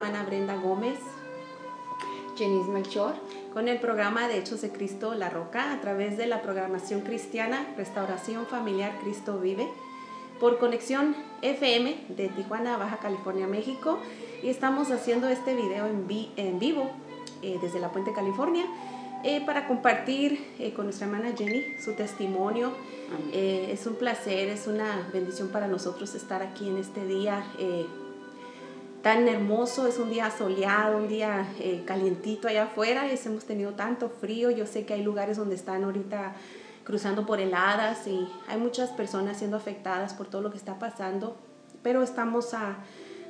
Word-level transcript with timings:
Ana 0.00 0.22
Brenda 0.22 0.54
Gómez, 0.54 1.00
Jenice 2.36 2.70
Melchor, 2.70 3.16
con 3.52 3.66
el 3.66 3.80
programa 3.80 4.28
de 4.28 4.38
Hechos 4.38 4.60
de 4.60 4.70
Cristo 4.70 5.14
La 5.14 5.28
Roca 5.28 5.72
a 5.72 5.80
través 5.80 6.16
de 6.16 6.28
la 6.28 6.40
programación 6.40 7.00
cristiana 7.00 7.66
Restauración 7.76 8.46
Familiar 8.46 8.96
Cristo 9.00 9.40
Vive 9.40 9.68
por 10.38 10.60
conexión 10.60 11.16
FM 11.42 12.06
de 12.10 12.28
Tijuana, 12.28 12.76
Baja 12.76 12.98
California, 12.98 13.48
México. 13.48 13.98
Y 14.40 14.50
estamos 14.50 14.92
haciendo 14.92 15.28
este 15.28 15.56
video 15.56 15.88
en, 15.88 16.06
en 16.36 16.60
vivo 16.60 16.88
eh, 17.42 17.58
desde 17.60 17.80
La 17.80 17.90
Puente, 17.90 18.12
California, 18.12 18.66
eh, 19.24 19.44
para 19.44 19.66
compartir 19.66 20.54
eh, 20.60 20.72
con 20.74 20.84
nuestra 20.84 21.08
hermana 21.08 21.34
Jenny 21.36 21.76
su 21.84 21.94
testimonio. 21.94 22.70
es 23.32 23.84
un 23.84 23.96
placer, 23.96 24.48
es 24.48 24.68
una 24.68 25.08
bendición 25.12 25.48
para 25.48 25.66
nosotros 25.66 26.14
estar 26.14 26.40
aquí 26.40 26.68
en 26.68 26.76
este 26.76 27.04
día 27.04 27.44
tan 29.08 29.26
hermoso, 29.26 29.86
es 29.86 29.98
un 29.98 30.10
día 30.10 30.30
soleado, 30.30 30.98
un 30.98 31.08
día 31.08 31.46
eh, 31.60 31.82
calientito 31.86 32.46
allá 32.46 32.64
afuera, 32.64 33.10
es, 33.10 33.24
hemos 33.24 33.44
tenido 33.44 33.72
tanto 33.72 34.10
frío, 34.10 34.50
yo 34.50 34.66
sé 34.66 34.84
que 34.84 34.92
hay 34.92 35.02
lugares 35.02 35.38
donde 35.38 35.54
están 35.54 35.82
ahorita 35.82 36.34
cruzando 36.84 37.24
por 37.24 37.40
heladas 37.40 38.06
y 38.06 38.28
hay 38.48 38.58
muchas 38.58 38.90
personas 38.90 39.38
siendo 39.38 39.56
afectadas 39.56 40.12
por 40.12 40.26
todo 40.26 40.42
lo 40.42 40.50
que 40.50 40.58
está 40.58 40.78
pasando, 40.78 41.38
pero 41.82 42.02
estamos 42.02 42.52
a, 42.52 42.80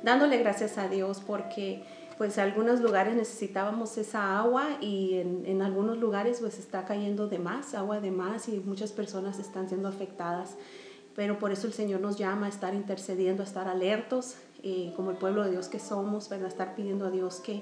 dándole 0.03 0.39
gracias 0.39 0.77
a 0.77 0.89
Dios 0.89 1.23
porque 1.25 1.85
pues 2.17 2.37
en 2.37 2.43
algunos 2.43 2.81
lugares 2.81 3.15
necesitábamos 3.15 3.97
esa 3.97 4.37
agua 4.37 4.67
y 4.81 5.19
en, 5.19 5.45
en, 5.45 5.61
algunos 5.61 5.97
lugares 5.97 6.39
pues 6.41 6.59
está 6.59 6.83
cayendo 6.83 7.29
de 7.29 7.39
más, 7.39 7.73
agua 7.73 8.01
de 8.01 8.11
más 8.11 8.49
y 8.49 8.59
muchas 8.59 8.91
personas 8.91 9.39
están 9.39 9.69
siendo 9.69 9.87
afectadas. 9.87 10.55
Pero 11.15 11.39
por 11.39 11.53
eso 11.53 11.67
el 11.67 11.73
Señor 11.73 12.01
nos 12.01 12.17
llama 12.17 12.47
a 12.47 12.49
estar 12.49 12.73
intercediendo, 12.73 13.43
a 13.43 13.45
estar 13.45 13.69
alertos, 13.69 14.35
eh, 14.63 14.93
como 14.95 15.11
el 15.11 15.17
pueblo 15.17 15.43
de 15.43 15.51
Dios 15.51 15.67
que 15.67 15.79
somos, 15.79 16.29
¿verdad? 16.29 16.47
Estar 16.47 16.75
pidiendo 16.75 17.05
a 17.05 17.11
Dios 17.11 17.39
que 17.39 17.61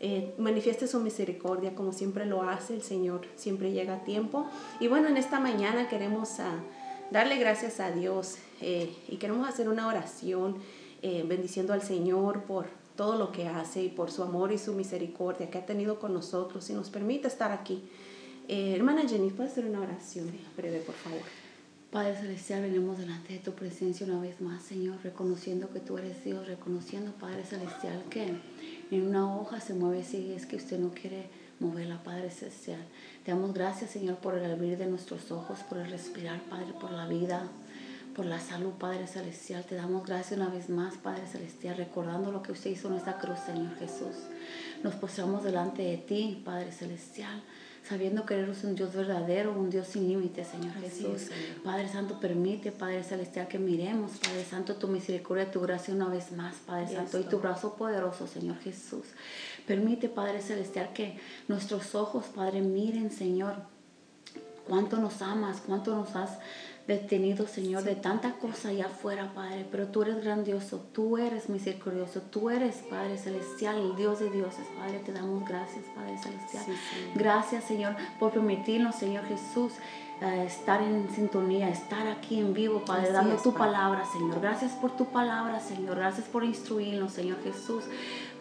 eh, 0.00 0.34
manifieste 0.38 0.88
su 0.88 0.98
misericordia 1.00 1.74
como 1.74 1.92
siempre 1.92 2.26
lo 2.26 2.42
hace 2.42 2.74
el 2.74 2.82
Señor, 2.82 3.22
siempre 3.36 3.72
llega 3.72 3.94
a 3.94 4.04
tiempo. 4.04 4.46
Y 4.80 4.88
bueno, 4.88 5.08
en 5.08 5.16
esta 5.16 5.38
mañana 5.38 5.88
queremos 5.88 6.40
ah, 6.40 6.60
darle 7.10 7.36
gracias 7.36 7.78
a 7.80 7.92
Dios 7.92 8.36
eh, 8.60 8.92
y 9.08 9.16
queremos 9.16 9.48
hacer 9.48 9.68
una 9.68 9.86
oración 9.86 10.56
bendiciendo 11.02 11.72
al 11.72 11.82
Señor 11.82 12.44
por 12.44 12.66
todo 12.94 13.18
lo 13.18 13.32
que 13.32 13.48
hace 13.48 13.82
y 13.82 13.88
por 13.88 14.12
su 14.12 14.22
amor 14.22 14.52
y 14.52 14.58
su 14.58 14.72
misericordia 14.72 15.50
que 15.50 15.58
ha 15.58 15.66
tenido 15.66 15.98
con 15.98 16.14
nosotros 16.14 16.70
y 16.70 16.74
nos 16.74 16.90
permite 16.90 17.26
estar 17.26 17.50
aquí. 17.50 17.82
hermana 18.46 19.02
Jenny, 19.08 19.30
¿puedes 19.30 19.50
hacer 19.50 19.64
una 19.64 19.80
oración 19.80 20.30
breve, 20.56 20.78
por 20.78 20.94
favor? 20.94 21.41
Padre 21.92 22.16
Celestial, 22.16 22.62
venimos 22.62 22.96
delante 22.96 23.34
de 23.34 23.38
tu 23.38 23.52
presencia 23.52 24.06
una 24.06 24.18
vez 24.18 24.40
más, 24.40 24.62
Señor, 24.62 24.96
reconociendo 25.04 25.68
que 25.68 25.78
tú 25.78 25.98
eres 25.98 26.24
Dios, 26.24 26.46
reconociendo, 26.46 27.12
Padre 27.12 27.44
Celestial, 27.44 28.02
que 28.08 28.32
en 28.90 29.06
una 29.06 29.36
hoja 29.36 29.60
se 29.60 29.74
mueve 29.74 30.02
si 30.02 30.32
es 30.32 30.46
que 30.46 30.56
usted 30.56 30.78
no 30.78 30.92
quiere 30.92 31.28
moverla, 31.60 32.02
Padre 32.02 32.30
Celestial. 32.30 32.80
Te 33.26 33.32
damos 33.32 33.52
gracias, 33.52 33.90
Señor, 33.90 34.16
por 34.16 34.38
el 34.38 34.50
abrir 34.50 34.78
de 34.78 34.86
nuestros 34.86 35.30
ojos, 35.30 35.58
por 35.68 35.76
el 35.76 35.90
respirar, 35.90 36.40
Padre, 36.44 36.72
por 36.80 36.92
la 36.92 37.06
vida, 37.06 37.46
por 38.16 38.24
la 38.24 38.40
salud, 38.40 38.72
Padre 38.78 39.06
Celestial. 39.06 39.62
Te 39.66 39.74
damos 39.74 40.06
gracias 40.06 40.40
una 40.40 40.48
vez 40.48 40.70
más, 40.70 40.96
Padre 40.96 41.26
Celestial, 41.26 41.76
recordando 41.76 42.32
lo 42.32 42.42
que 42.42 42.52
usted 42.52 42.70
hizo 42.70 42.88
en 42.88 42.94
esta 42.94 43.18
cruz, 43.18 43.38
Señor 43.44 43.76
Jesús. 43.78 44.16
Nos 44.82 44.94
postramos 44.94 45.44
delante 45.44 45.82
de 45.82 45.98
ti, 45.98 46.40
Padre 46.42 46.72
Celestial 46.72 47.42
sabiendo 47.88 48.24
que 48.24 48.34
eres 48.34 48.62
un 48.64 48.74
Dios 48.74 48.94
verdadero, 48.94 49.52
un 49.52 49.70
Dios 49.70 49.88
sin 49.88 50.08
límites, 50.08 50.48
Señor 50.48 50.74
Jesús. 50.74 51.30
Padre 51.64 51.88
Santo, 51.88 52.20
permite, 52.20 52.72
Padre 52.72 53.02
Celestial, 53.02 53.48
que 53.48 53.58
miremos, 53.58 54.12
Padre 54.18 54.44
Santo, 54.44 54.76
tu 54.76 54.88
misericordia, 54.88 55.50
tu 55.50 55.60
gracia 55.60 55.94
una 55.94 56.08
vez 56.08 56.32
más, 56.32 56.54
Padre 56.66 56.94
Santo, 56.94 57.18
y 57.18 57.24
tu 57.24 57.38
brazo 57.38 57.74
poderoso, 57.74 58.26
Señor 58.26 58.58
Jesús. 58.60 59.06
Permite, 59.66 60.08
Padre 60.08 60.40
Celestial, 60.40 60.92
que 60.92 61.18
nuestros 61.48 61.94
ojos, 61.94 62.26
Padre, 62.34 62.60
miren, 62.60 63.10
Señor, 63.10 63.56
cuánto 64.66 64.98
nos 64.98 65.20
amas, 65.22 65.62
cuánto 65.66 65.94
nos 65.96 66.14
has 66.14 66.38
detenido, 66.86 67.46
Señor, 67.46 67.84
de 67.84 67.94
tanta 67.94 68.32
cosa 68.32 68.68
allá 68.68 68.86
afuera, 68.86 69.32
Padre. 69.34 69.66
Pero 69.70 69.88
tú 69.88 70.02
eres 70.02 70.22
grandioso, 70.22 70.80
tú 70.92 71.18
eres 71.18 71.48
misericordioso, 71.48 72.20
tú 72.30 72.50
eres, 72.50 72.76
Padre 72.90 73.18
Celestial, 73.18 73.78
el 73.78 73.96
Dios 73.96 74.20
de 74.20 74.30
dioses, 74.30 74.66
Padre. 74.76 74.98
Te 75.00 75.12
damos 75.12 75.48
gracias, 75.48 75.84
Padre 75.94 76.18
Celestial. 76.18 76.64
gracias, 77.14 77.64
Señor, 77.64 77.96
por 78.18 78.32
permitirnos, 78.32 78.96
Señor 78.96 79.24
Jesús, 79.26 79.72
eh, 80.20 80.44
estar 80.46 80.82
en 80.82 81.08
sintonía, 81.14 81.68
estar 81.68 82.06
aquí 82.06 82.38
en 82.38 82.54
vivo, 82.54 82.84
Padre, 82.84 83.12
dando 83.12 83.36
tu 83.36 83.54
palabra, 83.54 84.04
Señor. 84.04 84.40
Gracias 84.40 84.72
por 84.72 84.96
tu 84.96 85.06
palabra, 85.06 85.60
Señor. 85.60 85.96
Gracias 85.96 86.26
por 86.26 86.44
instruirnos, 86.44 87.12
Señor 87.12 87.42
Jesús. 87.42 87.84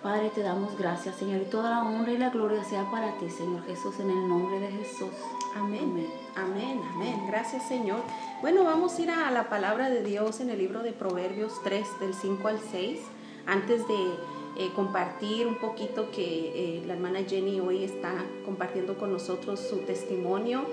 Padre, 0.02 0.32
te 0.34 0.42
damos 0.42 0.76
gracias, 0.80 1.16
Señor, 1.18 1.42
y 1.42 1.46
toda 1.46 1.70
la 1.70 1.84
honra 1.84 2.12
y 2.12 2.18
la 2.18 2.32
gloria 2.32 2.64
sea 2.64 2.90
para 2.90 3.20
ti, 3.20 3.30
Señor 3.30 3.64
Jesús, 3.68 4.00
en 4.00 4.10
el 4.10 4.28
nombre 4.28 4.60
de 4.60 4.72
Jesús. 4.72 5.12
Amén. 5.56 6.08
Amén, 6.36 6.82
amén. 6.96 7.28
Gracias, 7.28 7.68
Señor. 7.68 8.00
Bueno, 8.42 8.64
vamos 8.64 8.98
a 8.98 9.02
ir 9.04 9.12
a 9.12 9.30
la 9.30 9.48
palabra 9.48 9.92
de 9.92 10.02
Dios 10.02 10.40
en 10.40 10.50
el 10.50 10.58
libro 10.58 10.82
de 10.82 10.92
Proverbios 10.92 11.54
3, 11.64 12.00
del 12.00 12.16
5 12.16 12.48
al 12.48 12.60
6. 12.60 13.00
Antes 13.46 13.88
de 13.88 14.14
eh, 14.58 14.72
compartir 14.76 15.46
un 15.46 15.60
poquito 15.60 16.10
que 16.10 16.80
eh, 16.80 16.84
la 16.88 16.94
hermana 16.94 17.20
Jenny 17.20 17.60
hoy 17.60 17.84
está 17.84 18.12
compartiendo 18.44 18.98
con 18.98 19.14
nosotros 19.14 19.60
su 19.60 19.82
testimonio 19.86 20.66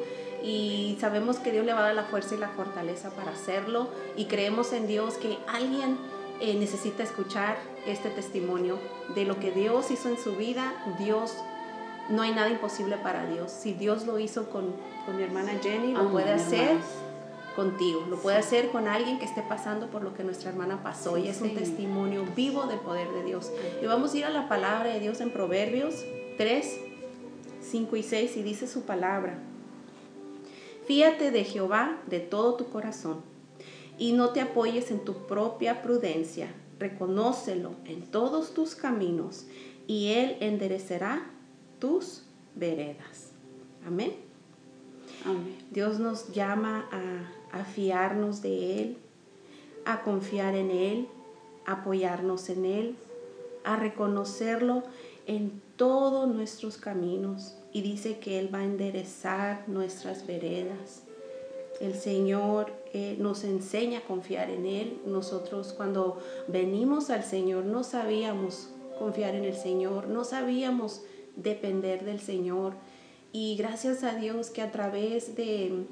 y 0.43 0.97
sabemos 1.01 1.37
que 1.37 1.53
Dios 1.53 1.67
le 1.67 1.75
va 1.75 1.81
a 1.81 1.83
dar 1.83 1.95
la 1.95 2.05
fuerza 2.05 2.35
y 2.35 2.39
la 2.39 2.49
fortaleza 2.49 3.11
para 3.11 3.33
hacerlo 3.33 3.89
y 4.17 4.25
creemos 4.25 4.73
en 4.73 4.87
Dios 4.87 5.15
que 5.15 5.37
alguien 5.49 5.99
eh, 6.41 6.55
necesita 6.55 7.03
escuchar 7.03 7.57
este 7.87 8.11
testimonio 8.11 8.79
de 9.15 9.25
lo 9.25 9.41
que 9.41 9.51
Dios 9.51 9.91
hizo 9.91 10.09
en 10.09 10.19
su 10.19 10.37
vida. 10.37 10.73
Dios, 10.99 11.35
no 12.11 12.23
hay 12.23 12.33
nada 12.33 12.49
imposible 12.49 12.97
para 12.97 13.27
Dios. 13.27 13.51
Si 13.51 13.75
Dios 13.75 14.07
lo 14.07 14.19
hizo 14.19 14.49
con, 14.49 14.75
mi 15.17 15.23
hermana 15.23 15.53
Jenny, 15.63 15.93
lo 15.93 16.11
puede 16.11 16.33
hacer 16.33 16.77
contigo, 17.57 18.07
lo 18.09 18.19
puede 18.19 18.37
hacer 18.37 18.71
con 18.71 18.87
alguien 18.87 19.19
que 19.19 19.25
esté 19.25 19.43
pasando 19.43 19.89
por 19.89 20.03
lo 20.03 20.15
que 20.15 20.23
nuestra 20.23 20.51
hermana 20.51 20.83
pasó. 20.83 21.19
y 21.19 21.29
es 21.29 21.41
un 21.41 21.55
testimonio 21.55 22.25
vivo 22.37 22.67
del 22.67 22.79
poder 22.79 23.09
de 23.11 23.25
Dios. 23.25 23.51
Y 23.83 23.87
vamos 23.87 24.15
a 24.15 24.19
ir 24.19 24.25
a 24.25 24.31
la 24.31 24.49
palabra 24.49 24.91
de 24.91 25.01
Dios 25.01 25.21
en 25.21 25.33
Proverbios 25.33 25.95
3, 26.37 26.81
5 27.63 27.97
y 27.97 28.03
6 28.03 28.37
y 28.37 28.43
dice 28.43 28.69
su 28.69 28.83
palabra. 28.83 29.39
Fíate 30.87 31.33
de 31.33 31.45
Jehová 31.45 31.99
de 32.07 32.21
todo 32.21 32.55
tu 32.55 32.69
corazón 32.71 33.23
y 33.99 34.13
no 34.13 34.31
te 34.31 34.41
apoyes 34.41 34.91
en 34.91 35.05
tu 35.05 35.27
propia 35.27 35.83
prudencia 35.83 36.49
reconócelo 36.79 37.73
en 37.85 38.03
todos 38.03 38.55
tus 38.55 38.75
caminos 38.75 39.47
y 39.87 40.13
Él 40.13 40.37
enderecerá 40.41 41.31
tus 41.79 42.23
veredas. 42.55 43.33
Amén. 43.87 44.13
Dios 45.71 45.99
nos 45.99 46.33
llama 46.33 46.89
a, 46.93 47.59
a 47.59 47.65
fiarnos 47.65 48.43
de 48.43 48.81
Él, 48.81 48.97
a 49.85 50.03
confiar 50.03 50.55
en 50.55 50.71
Él, 50.71 51.09
a 51.67 51.73
apoyarnos 51.73 52.49
en 52.51 52.65
Él, 52.65 52.97
a 53.65 53.77
reconocerlo 53.77 54.85
en 55.27 55.61
todos 55.77 56.29
nuestros 56.29 56.77
caminos 56.77 57.57
y 57.73 57.83
dice 57.83 58.19
que 58.19 58.39
Él 58.39 58.55
va 58.55 58.59
a 58.59 58.65
enderezar 58.65 59.65
nuestras 59.67 60.27
veredas. 60.27 61.03
El 61.81 61.95
Señor 61.95 62.73
eh, 62.93 63.17
nos 63.19 63.45
enseña 63.45 64.01
a 64.01 64.03
confiar 64.03 64.51
en 64.51 64.67
Él. 64.67 65.01
Nosotros 65.07 65.73
cuando 65.77 66.19
venimos 66.47 67.11
al 67.11 67.25
Señor 67.25 67.65
no 67.65 67.85
sabíamos 67.85 68.71
confiar 68.99 69.35
en 69.35 69.45
el 69.45 69.55
Señor, 69.55 70.09
no 70.09 70.25
sabíamos 70.25 71.03
depender 71.37 72.05
del 72.05 72.21
Señor. 72.21 72.75
Y 73.33 73.57
gracias 73.57 74.05
a 74.05 74.15
Dios 74.15 74.51
que 74.51 74.63
a 74.63 74.73
través 74.73 75.37
de, 75.37 75.87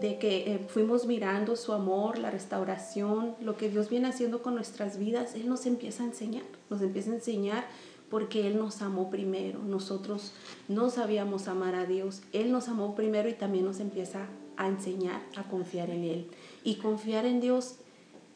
que 0.00 0.54
eh, 0.54 0.66
fuimos 0.68 1.06
mirando 1.06 1.54
su 1.54 1.72
amor, 1.72 2.18
la 2.18 2.30
restauración, 2.30 3.36
lo 3.40 3.56
que 3.56 3.68
Dios 3.68 3.90
viene 3.90 4.08
haciendo 4.08 4.42
con 4.42 4.54
nuestras 4.54 4.98
vidas, 4.98 5.34
Él 5.34 5.48
nos 5.48 5.66
empieza 5.66 6.02
a 6.02 6.06
enseñar, 6.06 6.44
nos 6.70 6.80
empieza 6.82 7.10
a 7.10 7.14
enseñar 7.14 7.64
porque 8.10 8.46
Él 8.46 8.58
nos 8.58 8.82
amó 8.82 9.10
primero. 9.10 9.60
Nosotros 9.62 10.32
no 10.68 10.90
sabíamos 10.90 11.48
amar 11.48 11.74
a 11.74 11.86
Dios, 11.86 12.22
Él 12.32 12.52
nos 12.52 12.68
amó 12.68 12.94
primero 12.94 13.28
y 13.28 13.34
también 13.34 13.64
nos 13.64 13.80
empieza 13.80 14.26
a 14.56 14.68
enseñar 14.68 15.20
a 15.36 15.44
confiar 15.44 15.90
en 15.90 16.04
Él. 16.04 16.30
Y 16.64 16.76
confiar 16.76 17.26
en 17.26 17.40
Dios 17.40 17.76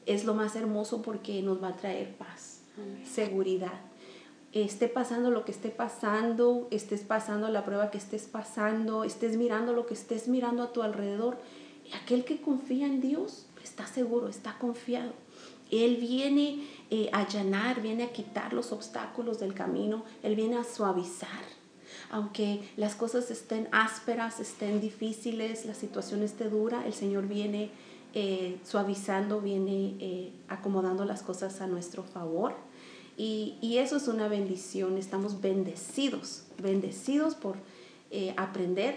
es 0.07 0.25
lo 0.25 0.35
más 0.35 0.57
hermoso 0.57 1.03
porque 1.03 1.43
nos 1.43 1.63
va 1.63 1.69
a 1.69 1.77
traer 1.77 2.15
paz, 2.17 2.61
seguridad. 3.05 3.81
Esté 4.53 4.89
pasando 4.89 5.31
lo 5.31 5.45
que 5.45 5.53
esté 5.53 5.71
pasando, 5.71 6.69
estés 6.71 7.01
pasando 7.01 7.49
la 7.49 7.65
prueba 7.65 7.91
que 7.91 7.99
estés 7.99 8.25
pasando, 8.25 9.05
estés 9.05 9.37
mirando 9.37 9.73
lo 9.73 9.87
que 9.87 9.95
estés 9.95 10.29
mirando 10.29 10.63
a 10.63 10.73
tu 10.73 10.83
alrededor, 10.83 11.39
aquel 12.03 12.25
que 12.25 12.41
confía 12.41 12.87
en 12.87 13.01
Dios 13.01 13.47
está 13.63 13.87
seguro, 13.87 14.29
está 14.29 14.59
confiado. 14.59 15.13
Él 15.73 15.97
viene 15.97 16.69
eh, 16.91 17.09
a 17.13 17.21
allanar, 17.21 17.81
viene 17.81 18.05
a 18.05 18.13
quitar 18.13 18.53
los 18.53 18.71
obstáculos 18.71 19.41
del 19.41 19.55
camino, 19.55 20.05
Él 20.23 20.37
viene 20.37 20.57
a 20.57 20.65
suavizar 20.65 21.43
aunque 22.11 22.61
las 22.77 22.95
cosas 22.95 23.31
estén 23.31 23.69
ásperas, 23.73 24.39
estén 24.39 24.83
difíciles, 24.83 25.65
la 25.65 25.73
situación 25.73 26.23
esté 26.23 26.51
dura, 26.51 26.87
el 26.87 26.93
Señor 26.93 27.27
viene 27.27 27.71
eh, 28.13 28.59
suavizando, 28.65 29.41
viene 29.41 29.97
eh, 29.99 30.33
acomodando 30.49 31.07
las 31.07 31.23
cosas 31.23 31.63
a 31.63 31.67
nuestro 31.67 32.03
favor. 32.03 32.55
Y, 33.17 33.57
y 33.63 33.79
eso 33.79 33.97
es 33.97 34.09
una 34.09 34.29
bendición, 34.29 34.99
estamos 34.99 35.41
bendecidos, 35.41 36.45
bendecidos 36.63 37.35
por 37.35 37.57
aprender, 38.37 38.95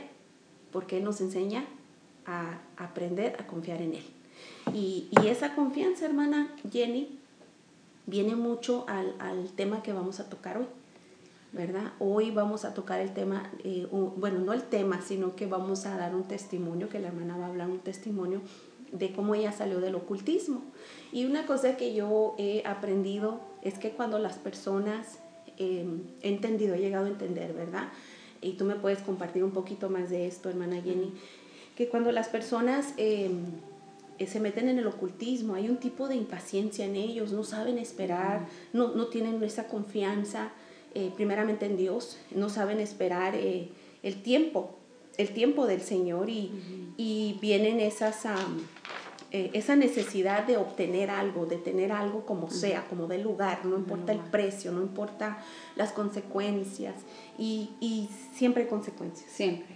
porque 0.74 0.98
Él 0.98 1.06
nos 1.06 1.22
enseña 1.22 1.66
a 2.25 2.60
aprender 2.75 3.38
a 3.39 3.48
confiar 3.48 3.81
en 3.81 3.94
Él. 3.94 4.14
Y, 4.73 5.07
y 5.12 5.27
esa 5.27 5.56
confianza, 5.56 6.06
hermana 6.06 6.53
Jenny, 6.71 7.19
viene 8.07 8.35
mucho 8.35 8.85
al, 8.88 9.15
al, 9.19 9.50
tema 9.51 9.83
que 9.83 9.94
vamos 9.94 10.19
a 10.19 10.29
tocar 10.29 10.57
hoy, 10.57 10.65
¿verdad? 11.51 11.94
Hoy 12.00 12.31
vamos 12.31 12.65
a 12.65 12.73
tocar 12.73 13.00
el 13.00 13.13
tema, 13.13 13.51
eh, 13.63 13.88
bueno, 13.91 14.39
no 14.39 14.53
el 14.53 14.63
tema, 14.63 15.01
sino 15.01 15.35
que 15.35 15.45
vamos 15.45 15.85
a 15.85 15.97
dar 15.97 16.15
un 16.15 16.23
testimonio, 16.23 16.89
que 16.89 17.00
la 17.00 17.07
hermana 17.07 17.38
va 17.38 17.45
a 17.45 17.50
hablar 17.50 17.69
un 17.69 17.79
testimonio 17.79 18.41
de 18.91 19.12
cómo 19.12 19.35
ella 19.35 19.51
salió 19.51 19.79
del 19.79 19.95
ocultismo. 19.95 20.62
Y 21.12 21.25
una 21.25 21.45
cosa 21.45 21.77
que 21.77 21.94
yo 21.94 22.35
he 22.38 22.63
aprendido 22.65 23.39
es 23.62 23.77
que 23.77 23.91
cuando 23.91 24.19
las 24.19 24.38
personas 24.38 25.19
eh, 25.57 25.85
he 26.21 26.29
entendido, 26.29 26.75
he 26.75 26.79
llegado 26.79 27.06
a 27.06 27.09
entender, 27.09 27.53
¿verdad? 27.53 27.89
Y 28.41 28.53
tú 28.53 28.65
me 28.65 28.75
puedes 28.75 29.00
compartir 29.00 29.44
un 29.44 29.51
poquito 29.51 29.89
más 29.89 30.09
de 30.09 30.27
esto, 30.27 30.50
hermana 30.50 30.81
Jenny, 30.81 31.13
que 31.75 31.89
cuando 31.89 32.12
las 32.12 32.27
personas 32.27 32.94
eh, 32.97 33.31
se 34.19 34.39
meten 34.39 34.69
en 34.69 34.79
el 34.79 34.88
ocultismo, 34.88 35.56
hay 35.56 35.69
un 35.69 35.77
tipo 35.77 36.07
de 36.07 36.15
impaciencia 36.15 36.85
en 36.85 36.95
ellos, 36.95 37.31
no 37.31 37.44
saben 37.44 37.77
esperar, 37.77 38.47
no, 38.73 38.95
no 38.95 39.07
tienen 39.07 39.41
esa 39.44 39.67
confianza 39.67 40.51
eh, 40.94 41.12
primeramente 41.15 41.65
en 41.65 41.77
Dios, 41.77 42.17
no 42.31 42.50
saben 42.50 42.79
esperar 42.79 43.35
eh, 43.35 43.69
el 44.03 44.21
tiempo, 44.21 44.75
el 45.17 45.29
tiempo 45.29 45.65
del 45.65 45.81
Señor 45.81 46.29
y, 46.29 46.51
y 46.97 47.38
vienen 47.41 47.79
esas, 47.79 48.25
esa 49.31 49.75
necesidad 49.75 50.45
de 50.45 50.57
obtener 50.57 51.09
algo, 51.09 51.45
de 51.45 51.57
tener 51.57 51.91
algo 51.91 52.25
como 52.25 52.50
sea, 52.50 52.85
como 52.88 53.07
del 53.07 53.23
lugar, 53.23 53.65
no 53.65 53.75
importa 53.75 54.12
el 54.12 54.19
precio, 54.19 54.71
no 54.71 54.81
importa 54.81 55.44
las 55.75 55.91
consecuencias 55.91 56.95
y, 57.38 57.69
y 57.79 58.09
siempre 58.33 58.63
hay 58.63 58.69
consecuencias. 58.69 59.29
Siempre. 59.31 59.75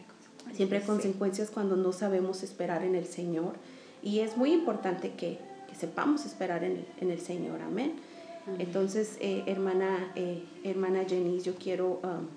Siempre 0.53 0.80
hay 0.80 0.83
consecuencias 0.83 1.51
cuando 1.51 1.75
no 1.75 1.91
sabemos 1.91 2.44
esperar 2.44 2.83
en 2.83 2.95
el 2.95 3.06
Señor. 3.06 3.53
Y 4.01 4.19
es 4.19 4.38
muy 4.38 4.54
importante 4.54 5.12
que, 5.12 5.40
que 5.68 5.75
sepamos 5.75 6.25
esperar 6.25 6.63
en 6.63 6.72
el, 6.72 6.86
en 7.01 7.12
el 7.12 7.19
Señor. 7.19 7.62
Amén. 7.62 7.94
Entonces, 8.57 9.18
eh, 9.19 9.44
hermana, 9.46 10.12
eh, 10.16 10.44
hermana 10.63 11.04
Jenny, 11.07 11.40
yo 11.42 11.54
quiero 11.56 12.00
um, 12.04 12.28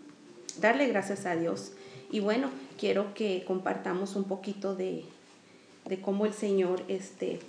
darle 0.61 0.87
gracias 0.89 1.25
a 1.25 1.37
Dios. 1.37 1.73
Y 2.11 2.21
bueno, 2.21 2.51
quiero 2.79 3.15
que 3.15 3.45
compartamos 3.47 4.15
un 4.17 4.25
poquito 4.25 4.75
de, 4.75 5.05
de 5.87 6.01
cómo 6.01 6.27
el 6.27 6.35
Señor 6.35 6.83
este, 6.89 7.41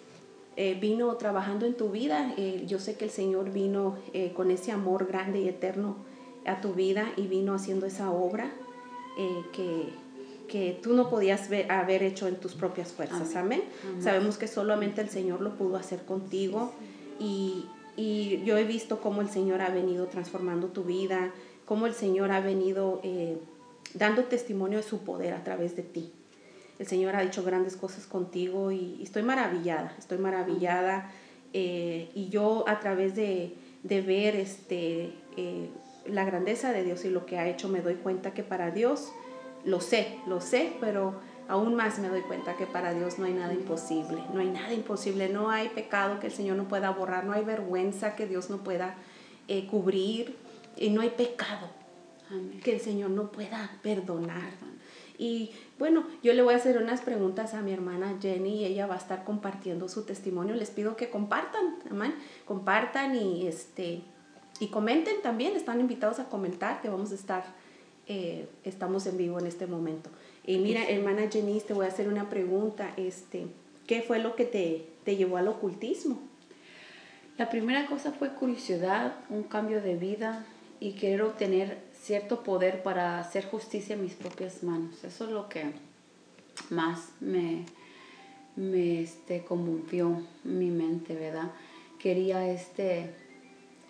eh, 0.56 0.78
vino 0.80 1.16
trabajando 1.16 1.66
en 1.66 1.76
tu 1.76 1.90
vida. 1.90 2.34
Eh, 2.38 2.66
yo 2.68 2.80
sé 2.80 2.96
que 2.96 3.06
el 3.06 3.12
Señor 3.12 3.52
vino 3.52 3.98
eh, 4.14 4.34
con 4.34 4.52
ese 4.52 4.72
amor 4.72 5.08
grande 5.08 5.42
y 5.42 5.48
eterno 5.48 5.96
a 6.46 6.62
tu 6.62 6.74
vida 6.74 7.12
y 7.18 7.28
vino 7.28 7.54
haciendo 7.54 7.86
esa 7.86 8.12
obra 8.12 8.52
que, 9.54 9.90
que 10.48 10.80
tú 10.82 10.94
no 10.94 11.10
podías 11.10 11.50
ver, 11.50 11.72
haber 11.72 12.04
hecho 12.04 12.28
en 12.28 12.36
tus 12.36 12.54
propias 12.54 12.92
fuerzas. 12.92 13.36
Amén. 13.36 13.64
Sabemos 14.00 14.38
que 14.38 14.48
solamente 14.48 15.02
el 15.02 15.10
Señor 15.10 15.42
lo 15.42 15.56
pudo 15.56 15.78
hacer 15.78 16.04
contigo 16.04 16.72
y, 17.20 17.66
y, 17.96 18.44
yo 18.44 18.58
he 18.58 18.64
visto 18.64 19.00
cómo 19.00 19.22
el 19.22 19.30
Señor 19.30 19.62
ha 19.62 19.70
venido 19.70 20.08
transformando 20.08 20.68
tu 20.68 20.84
vida, 20.84 21.32
cómo 21.66 21.86
el 21.88 21.94
Señor 21.94 22.32
ha 22.32 22.40
venido 22.40 23.00
eh, 23.04 23.38
dando 23.94 24.24
testimonio 24.26 24.78
de 24.80 24.84
su 24.84 25.00
poder 25.00 25.34
a 25.34 25.44
través 25.44 25.76
de 25.76 25.84
ti. 25.84 26.12
El 26.80 26.88
Señor 26.88 27.16
ha 27.16 27.24
hecho 27.24 27.44
grandes 27.44 27.78
cosas 27.78 28.06
contigo 28.08 28.72
y, 28.72 28.98
y 29.00 29.04
estoy 29.04 29.24
maravillada, 29.24 29.96
estoy 29.98 30.18
maravillada. 30.18 31.12
Eh, 31.54 32.10
y 32.16 32.30
yo 32.30 32.66
a 32.68 32.80
través 32.80 33.16
de, 33.16 33.54
de 33.84 34.02
ver 34.02 34.36
este, 34.36 35.14
eh, 35.38 35.70
la 36.08 36.26
grandeza 36.26 36.72
de 36.72 36.84
Dios 36.84 37.06
y 37.06 37.10
lo 37.10 37.26
que 37.28 37.38
ha 37.38 37.48
hecho, 37.48 37.70
me 37.70 37.82
doy 37.82 37.96
cuenta 37.96 38.34
que 38.34 38.44
para 38.44 38.72
Dios 38.72 39.12
lo 39.66 39.82
sé, 39.82 40.20
lo 40.28 40.42
sé, 40.42 40.74
pero 40.80 41.20
aún 41.48 41.76
más 41.76 42.00
me 42.00 42.10
doy 42.10 42.22
cuenta 42.22 42.56
que 42.56 42.66
para 42.66 42.94
Dios 42.94 43.20
no 43.20 43.26
hay 43.26 43.34
nada 43.34 43.54
imposible, 43.54 44.24
no 44.34 44.40
hay 44.40 44.50
nada 44.50 44.74
imposible, 44.74 45.30
no 45.30 45.50
hay 45.50 45.70
pecado 45.70 46.20
que 46.20 46.28
el 46.28 46.34
Señor 46.34 46.58
no 46.58 46.68
pueda 46.68 46.90
borrar, 46.92 47.26
no 47.26 47.34
hay 47.34 47.44
vergüenza 47.44 48.16
que 48.16 48.28
Dios 48.28 48.50
no 48.50 48.58
pueda 48.58 48.96
eh, 49.48 49.68
cubrir, 49.68 50.36
y 50.76 50.90
no 50.90 51.02
hay 51.02 51.10
pecado 51.10 51.70
Amén. 52.30 52.60
que 52.64 52.74
el 52.74 52.80
Señor 52.80 53.12
no 53.12 53.32
pueda 53.32 53.78
perdonar. 53.82 54.52
Y 55.18 55.52
bueno, 55.78 56.06
yo 56.24 56.34
le 56.34 56.42
voy 56.42 56.56
a 56.56 56.58
hacer 56.58 56.78
unas 56.78 57.02
preguntas 57.02 57.54
a 57.54 57.62
mi 57.62 57.72
hermana 57.72 58.18
Jenny 58.20 58.62
y 58.62 58.66
ella 58.66 58.88
va 58.88 58.96
a 58.96 58.98
estar 58.98 59.24
compartiendo 59.24 59.88
su 59.88 60.04
testimonio. 60.04 60.56
Les 60.56 60.72
pido 60.72 60.96
que 60.96 61.10
compartan, 61.10 61.78
amén, 61.90 62.16
compartan 62.46 63.16
y 63.16 63.48
este 63.48 64.02
y 64.60 64.68
comenten 64.68 65.22
también. 65.22 65.56
Están 65.56 65.80
invitados 65.80 66.20
a 66.20 66.26
comentar 66.26 66.82
que 66.82 66.90
vamos 66.90 67.12
a 67.12 67.16
estar 67.16 67.44
eh, 68.08 68.48
estamos 68.64 69.06
en 69.08 69.18
vivo 69.18 69.40
en 69.40 69.48
este 69.48 69.68
momento. 69.68 70.10
Y 70.46 70.58
mira, 70.58 70.84
hermana 70.90 71.30
Jenny, 71.32 71.62
te 71.62 71.74
voy 71.74 71.86
a 71.86 71.90
hacer 71.90 72.08
una 72.08 72.30
pregunta. 72.30 72.94
Este, 72.98 73.48
¿Qué 73.88 74.02
fue 74.02 74.20
lo 74.20 74.36
que 74.36 74.46
te, 74.46 74.88
te 75.04 75.16
llevó 75.16 75.38
al 75.38 75.48
ocultismo? 75.48 76.20
La 77.38 77.50
primera 77.50 77.88
cosa 77.88 78.12
fue 78.12 78.30
curiosidad, 78.34 79.16
un 79.30 79.44
cambio 79.44 79.82
de 79.82 79.96
vida 79.96 80.46
y 80.80 80.94
querer 80.94 81.24
obtener 81.24 81.78
cierto 81.94 82.44
poder 82.44 82.84
para 82.84 83.20
hacer 83.20 83.46
justicia 83.46 83.96
en 83.96 84.04
mis 84.04 84.14
propias 84.14 84.64
manos. 84.64 85.04
Eso 85.04 85.26
es 85.26 85.32
lo 85.32 85.50
que 85.50 85.72
más 86.70 87.10
me, 87.22 87.66
me 88.56 89.02
este, 89.02 89.44
conmovió 89.44 90.22
mi 90.44 90.70
mente, 90.70 91.16
¿verdad? 91.16 91.52
Quería 92.00 92.48
este, 92.50 93.10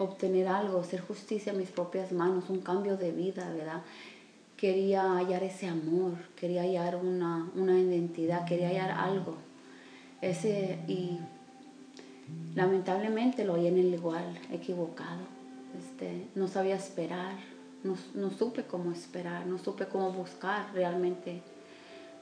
obtener 0.04 0.48
algo, 0.48 0.80
hacer 0.80 1.02
justicia 1.02 1.52
en 1.52 1.60
mis 1.60 1.70
propias 1.70 2.12
manos, 2.12 2.50
un 2.50 2.62
cambio 2.62 2.98
de 2.98 3.12
vida, 3.12 3.50
¿verdad? 3.54 3.82
Quería 4.58 5.16
hallar 5.18 5.44
ese 5.44 5.68
amor, 5.68 6.14
quería 6.36 6.62
hallar 6.62 6.96
una, 6.96 7.50
una 7.56 7.80
identidad, 7.80 8.46
quería 8.46 8.70
hallar 8.70 8.92
algo. 8.92 9.36
Ese, 10.22 10.80
y 10.88 11.20
lamentablemente 12.56 13.44
lo 13.44 13.54
hallé 13.54 13.70
en 13.70 13.80
el 13.80 13.94
igual, 13.94 14.40
equivocado. 14.52 15.22
Este, 15.78 16.28
no 16.36 16.48
sabía 16.48 16.76
esperar, 16.76 17.36
no, 17.84 17.98
no 18.14 18.30
supe 18.30 18.64
cómo 18.64 18.92
esperar, 18.92 19.46
no 19.46 19.58
supe 19.58 19.88
cómo 19.88 20.12
buscar 20.12 20.74
realmente 20.74 21.42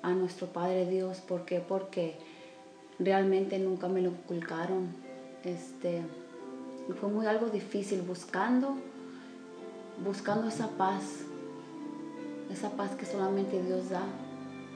a 0.01 0.11
nuestro 0.11 0.47
Padre 0.47 0.89
Dios. 0.89 1.19
¿Por 1.19 1.45
qué? 1.45 1.59
Porque 1.59 2.15
realmente 2.97 3.59
nunca 3.59 3.87
me 3.87 4.01
lo 4.01 4.09
inculcaron. 4.09 4.87
Este, 5.43 6.01
fue 6.99 7.09
muy 7.09 7.25
algo 7.25 7.47
difícil 7.47 8.01
buscando, 8.01 8.75
buscando 10.03 10.47
esa 10.47 10.67
paz, 10.69 11.03
esa 12.51 12.69
paz 12.71 12.91
que 12.95 13.05
solamente 13.05 13.61
Dios 13.63 13.89
da. 13.89 14.03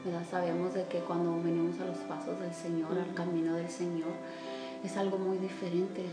¿verdad? 0.05 0.23
Sabemos 0.29 0.73
de 0.73 0.85
que 0.85 0.99
cuando 0.99 1.35
venimos 1.41 1.79
a 1.79 1.85
los 1.85 1.97
pasos 1.99 2.39
del 2.39 2.53
Señor, 2.53 2.97
al 2.97 3.13
camino 3.15 3.55
del 3.55 3.69
Señor, 3.69 4.11
es 4.83 4.95
algo 4.97 5.17
muy 5.17 5.37
diferente. 5.39 6.03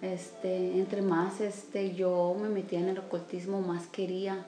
Este, 0.00 0.78
entre 0.78 1.02
más 1.02 1.40
este, 1.40 1.94
yo 1.94 2.36
me 2.40 2.48
metía 2.48 2.78
en 2.78 2.88
el 2.88 2.98
ocultismo, 2.98 3.60
más 3.60 3.88
quería. 3.88 4.46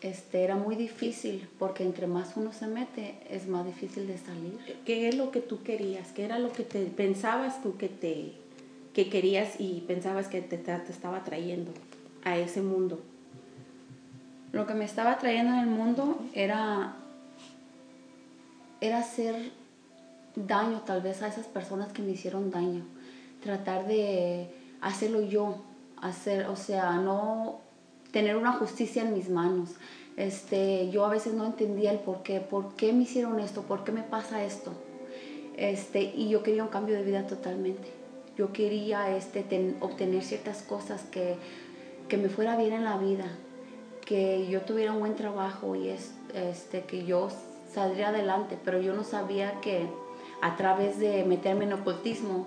Este, 0.00 0.44
era 0.44 0.54
muy 0.54 0.76
difícil 0.76 1.48
porque 1.58 1.82
entre 1.82 2.06
más 2.06 2.36
uno 2.36 2.52
se 2.52 2.66
mete 2.66 3.16
es 3.30 3.48
más 3.48 3.66
difícil 3.66 4.06
de 4.06 4.18
salir. 4.18 4.58
¿Qué 4.84 5.08
es 5.08 5.16
lo 5.16 5.30
que 5.30 5.40
tú 5.40 5.62
querías? 5.62 6.12
¿Qué 6.12 6.24
era 6.24 6.38
lo 6.38 6.52
que 6.52 6.62
te 6.62 6.84
pensabas 6.84 7.62
tú 7.62 7.76
que 7.76 7.88
te 7.88 8.34
que 8.94 9.10
querías 9.10 9.60
y 9.60 9.80
pensabas 9.82 10.28
que 10.28 10.40
te, 10.40 10.56
te, 10.56 10.72
estaba 10.88 11.24
trayendo 11.24 11.72
a 12.24 12.38
ese 12.38 12.62
mundo? 12.62 13.00
Lo 14.52 14.66
que 14.66 14.74
me 14.74 14.84
estaba 14.84 15.18
trayendo 15.18 15.52
en 15.52 15.58
el 15.58 15.66
mundo 15.66 16.20
era, 16.32 16.94
era 18.80 18.98
hacer 18.98 19.50
daño 20.36 20.82
tal 20.86 21.02
vez 21.02 21.22
a 21.22 21.26
esas 21.26 21.46
personas 21.46 21.92
que 21.92 22.02
me 22.02 22.12
hicieron 22.12 22.52
daño. 22.52 22.84
Tratar 23.42 23.86
de 23.88 24.48
hacerlo 24.80 25.22
yo, 25.22 25.56
hacer, 26.00 26.46
o 26.46 26.56
sea, 26.56 26.92
no 26.92 27.58
tener 28.12 28.36
una 28.36 28.52
justicia 28.52 29.02
en 29.02 29.12
mis 29.12 29.28
manos. 29.28 29.70
Este, 30.16 30.88
yo 30.90 31.04
a 31.04 31.08
veces 31.08 31.34
no 31.34 31.44
entendía 31.44 31.90
el 31.90 31.98
por 31.98 32.22
qué, 32.22 32.38
por 32.38 32.76
qué 32.76 32.92
me 32.92 33.02
hicieron 33.02 33.40
esto, 33.40 33.62
por 33.62 33.82
qué 33.82 33.90
me 33.90 34.04
pasa 34.04 34.44
esto. 34.44 34.72
Este, 35.56 36.00
y 36.00 36.28
yo 36.28 36.44
quería 36.44 36.62
un 36.62 36.68
cambio 36.68 36.94
de 36.94 37.02
vida 37.02 37.26
totalmente 37.26 38.03
yo 38.36 38.52
quería 38.52 39.16
este, 39.16 39.42
ten, 39.42 39.76
obtener 39.80 40.22
ciertas 40.22 40.62
cosas 40.62 41.02
que, 41.10 41.36
que, 42.08 42.16
me 42.16 42.28
fuera 42.28 42.56
bien 42.56 42.72
en 42.72 42.84
la 42.84 42.96
vida, 42.96 43.26
que 44.04 44.46
yo 44.48 44.62
tuviera 44.62 44.92
un 44.92 45.00
buen 45.00 45.16
trabajo 45.16 45.76
y 45.76 45.88
es, 45.88 46.12
este, 46.34 46.82
que 46.82 47.04
yo 47.04 47.28
saldría 47.72 48.08
adelante, 48.08 48.58
pero 48.64 48.80
yo 48.80 48.94
no 48.94 49.04
sabía 49.04 49.60
que 49.60 49.86
a 50.42 50.56
través 50.56 50.98
de 50.98 51.24
meterme 51.24 51.64
en 51.64 51.74
ocultismo 51.74 52.46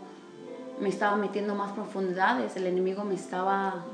me 0.80 0.90
estaba 0.90 1.16
metiendo 1.18 1.56
más 1.56 1.72
profundidades, 1.72 2.56
el 2.56 2.68
enemigo 2.68 3.04
me 3.04 3.16
estaba, 3.16 3.86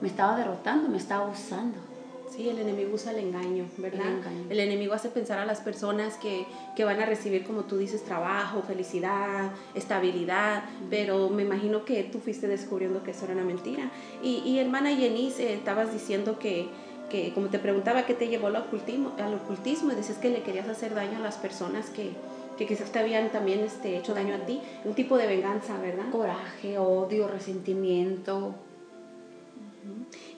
me 0.00 0.08
estaba 0.08 0.36
derrotando, 0.36 0.88
me 0.88 0.96
estaba 0.96 1.26
usando. 1.26 1.93
Sí, 2.34 2.48
el 2.48 2.58
enemigo 2.58 2.94
usa 2.94 3.12
el 3.12 3.18
engaño, 3.18 3.66
¿verdad? 3.78 4.06
El, 4.50 4.58
enemigo 4.58 4.92
hace 4.92 5.08
pensar 5.08 5.38
a 5.38 5.46
las 5.46 5.60
personas 5.60 6.16
que, 6.16 6.46
van 6.84 7.00
a 7.00 7.06
recibir, 7.06 7.44
como 7.44 7.62
tú 7.62 7.76
dices, 7.76 8.02
trabajo, 8.02 8.60
felicidad, 8.62 9.52
estabilidad, 9.74 10.64
pero 10.90 11.28
me 11.28 11.42
imagino 11.42 11.84
que 11.84 12.02
tú 12.02 12.18
fuiste 12.18 12.48
descubriendo 12.48 13.04
que 13.04 13.12
eso 13.12 13.26
era 13.26 13.34
una 13.34 13.44
mentira. 13.44 13.88
Y, 14.20 14.38
y 14.44 14.58
hermana 14.58 14.90
Jenny, 14.96 15.32
eh, 15.38 15.54
estabas 15.54 15.92
diciendo 15.92 16.40
que, 16.40 16.66
que, 17.08 17.32
como 17.34 17.50
te 17.50 17.60
preguntaba, 17.60 18.04
¿qué 18.04 18.14
te 18.14 18.26
llevó 18.26 18.48
al 18.48 18.56
ocultismo? 18.56 19.12
Al 19.18 19.34
ocultismo 19.34 19.92
y 19.92 19.94
dices 19.94 20.18
que 20.18 20.30
le 20.30 20.42
querías 20.42 20.68
hacer 20.68 20.92
daño 20.92 21.18
a 21.18 21.20
las 21.20 21.36
personas 21.36 21.88
que, 21.90 22.10
que 22.58 22.66
quizás 22.66 22.90
te 22.90 22.98
habían 22.98 23.30
también 23.30 23.60
este, 23.60 23.96
hecho 23.96 24.12
daño 24.12 24.34
a 24.34 24.38
ti, 24.38 24.60
un 24.84 24.94
tipo 24.94 25.16
de 25.18 25.28
venganza, 25.28 25.78
¿verdad? 25.78 26.10
Coraje, 26.10 26.78
odio, 26.78 27.28
resentimiento, 27.28 28.56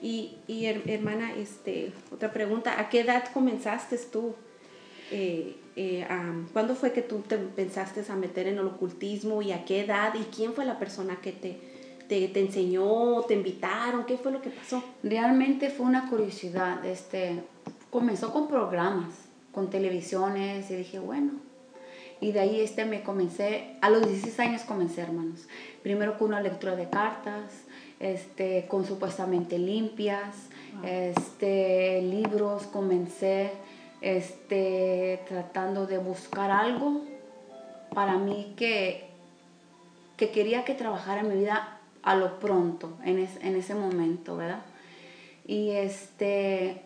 y, 0.01 0.37
y 0.47 0.65
hermana, 0.65 1.33
este, 1.35 1.91
otra 2.11 2.31
pregunta, 2.31 2.79
¿a 2.79 2.89
qué 2.89 3.01
edad 3.01 3.25
comenzaste 3.33 3.97
tú? 3.97 4.35
Eh, 5.11 5.55
eh, 5.75 6.05
¿Cuándo 6.53 6.75
fue 6.75 6.91
que 6.91 7.01
tú 7.01 7.19
te 7.19 7.37
pensaste 7.37 8.03
a 8.11 8.15
meter 8.15 8.47
en 8.47 8.57
el 8.57 8.67
ocultismo 8.67 9.41
y 9.41 9.51
a 9.51 9.63
qué 9.65 9.81
edad? 9.81 10.13
¿Y 10.15 10.23
quién 10.35 10.53
fue 10.53 10.65
la 10.65 10.79
persona 10.79 11.19
que 11.21 11.31
te, 11.31 11.59
te, 12.07 12.27
te, 12.27 12.39
enseñó, 12.39 13.21
te 13.23 13.35
invitaron? 13.35 14.05
¿Qué 14.05 14.17
fue 14.17 14.31
lo 14.31 14.41
que 14.41 14.49
pasó? 14.49 14.83
Realmente 15.03 15.69
fue 15.69 15.85
una 15.85 16.09
curiosidad. 16.09 16.83
Este, 16.85 17.43
comenzó 17.89 18.33
con 18.33 18.47
programas, 18.47 19.13
con 19.51 19.69
televisiones 19.69 20.69
y 20.71 20.75
dije, 20.75 20.99
bueno. 20.99 21.33
Y 22.19 22.31
de 22.31 22.39
ahí 22.39 22.61
este, 22.61 22.85
me 22.85 23.03
comencé, 23.03 23.77
a 23.81 23.89
los 23.89 24.05
16 24.05 24.39
años 24.39 24.61
comencé, 24.63 25.01
hermanos. 25.01 25.47
Primero 25.83 26.17
con 26.17 26.29
una 26.29 26.41
lectura 26.41 26.75
de 26.75 26.89
cartas, 26.89 27.51
este, 27.99 28.65
con 28.67 28.85
supuestamente 28.85 29.57
limpias, 29.57 30.35
este, 30.83 32.01
libros, 32.01 32.63
comencé 32.63 33.51
este, 34.01 35.23
tratando 35.27 35.87
de 35.87 35.97
buscar 35.97 36.51
algo 36.51 37.03
para 37.93 38.17
mí 38.17 38.53
que, 38.55 39.09
que 40.17 40.29
quería 40.29 40.65
que 40.65 40.75
trabajara 40.75 41.21
en 41.21 41.29
mi 41.29 41.35
vida 41.35 41.79
a 42.03 42.15
lo 42.15 42.39
pronto, 42.39 42.97
en, 43.03 43.27
en 43.41 43.55
ese 43.55 43.73
momento, 43.73 44.37
¿verdad? 44.37 44.61
Y 45.45 45.71
este, 45.71 46.83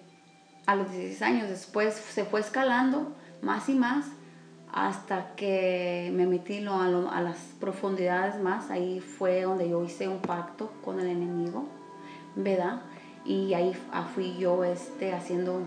a 0.65 0.75
los 0.75 0.91
16 0.91 1.22
años 1.22 1.50
después 1.50 1.94
se 1.94 2.24
fue 2.24 2.39
escalando 2.39 3.13
más 3.41 3.68
y 3.70 3.74
más 3.74 4.06
hasta 4.74 5.36
que 5.36 6.12
me 6.13 6.25
metí 6.25 6.66
a, 6.66 6.86
a, 6.86 7.22
las 7.22 7.38
profundidades 7.60 8.40
más, 8.42 8.70
ahí 8.70 9.00
fue 9.00 9.42
donde 9.42 9.70
yo 9.70 9.84
hice 9.84 10.08
un 10.08 10.20
pacto 10.20 10.72
con 10.84 11.00
el 11.00 11.08
enemigo, 11.08 11.66
¿verdad? 12.36 12.82
Y 13.25 13.54
ahí 13.54 13.74
ah, 13.92 14.08
fui 14.16 14.38
yo 14.38 14.63
este, 14.63 15.13
haciendo 15.13 15.62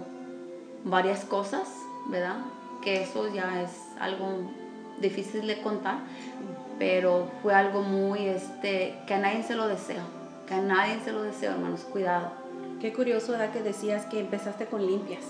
varias 0.85 1.25
cosas, 1.25 1.69
¿verdad? 2.09 2.37
Que 2.83 3.03
eso 3.03 3.33
ya 3.33 3.63
es 3.63 3.71
algo 4.01 4.51
difícil 5.01 5.47
de 5.47 5.61
contar, 5.61 5.99
pero 6.79 7.29
fue 7.43 7.55
algo 7.55 7.83
muy, 7.83 8.27
este, 8.27 8.95
que 9.07 9.15
a 9.15 9.19
nadie 9.19 9.43
se 9.43 9.55
lo 9.55 9.69
deseo, 9.69 10.03
que 10.47 10.55
a 10.55 10.63
nadie 10.63 10.99
se 11.05 11.13
lo 11.13 11.23
deseo, 11.23 11.53
hermanos, 11.53 11.81
cuidado 11.81 12.44
Qué 12.81 12.93
curioso, 12.93 13.33
¿verdad? 13.33 13.53
Que 13.53 13.63
decías 13.63 14.07
que 14.07 14.21
empezaste 14.21 14.67
con 14.67 14.87
limpias. 14.87 15.23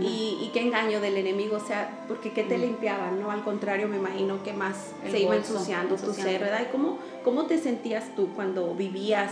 y, 0.00 0.50
qué 0.52 0.60
engaño 0.60 1.00
del 1.00 1.16
enemigo, 1.16 1.56
o 1.56 1.66
sea, 1.66 2.04
porque 2.08 2.32
¿qué 2.32 2.44
te 2.44 2.58
limpiaban? 2.58 3.20
No, 3.20 3.30
al 3.30 3.42
contrario, 3.42 3.88
me 3.88 3.96
imagino 3.96 4.42
que 4.42 4.52
más 4.52 4.92
se 5.10 5.20
iba 5.20 5.36
ensuciando, 5.36 5.96
tu 5.96 6.12
ser, 6.12 6.40
¿verdad? 6.40 6.62
¿Y 6.68 6.72
cómo, 6.72 6.98
cómo 7.24 7.46
te 7.46 7.58
sentías 7.58 8.14
tú 8.14 8.28
cuando 8.34 8.74
vivías 8.74 9.30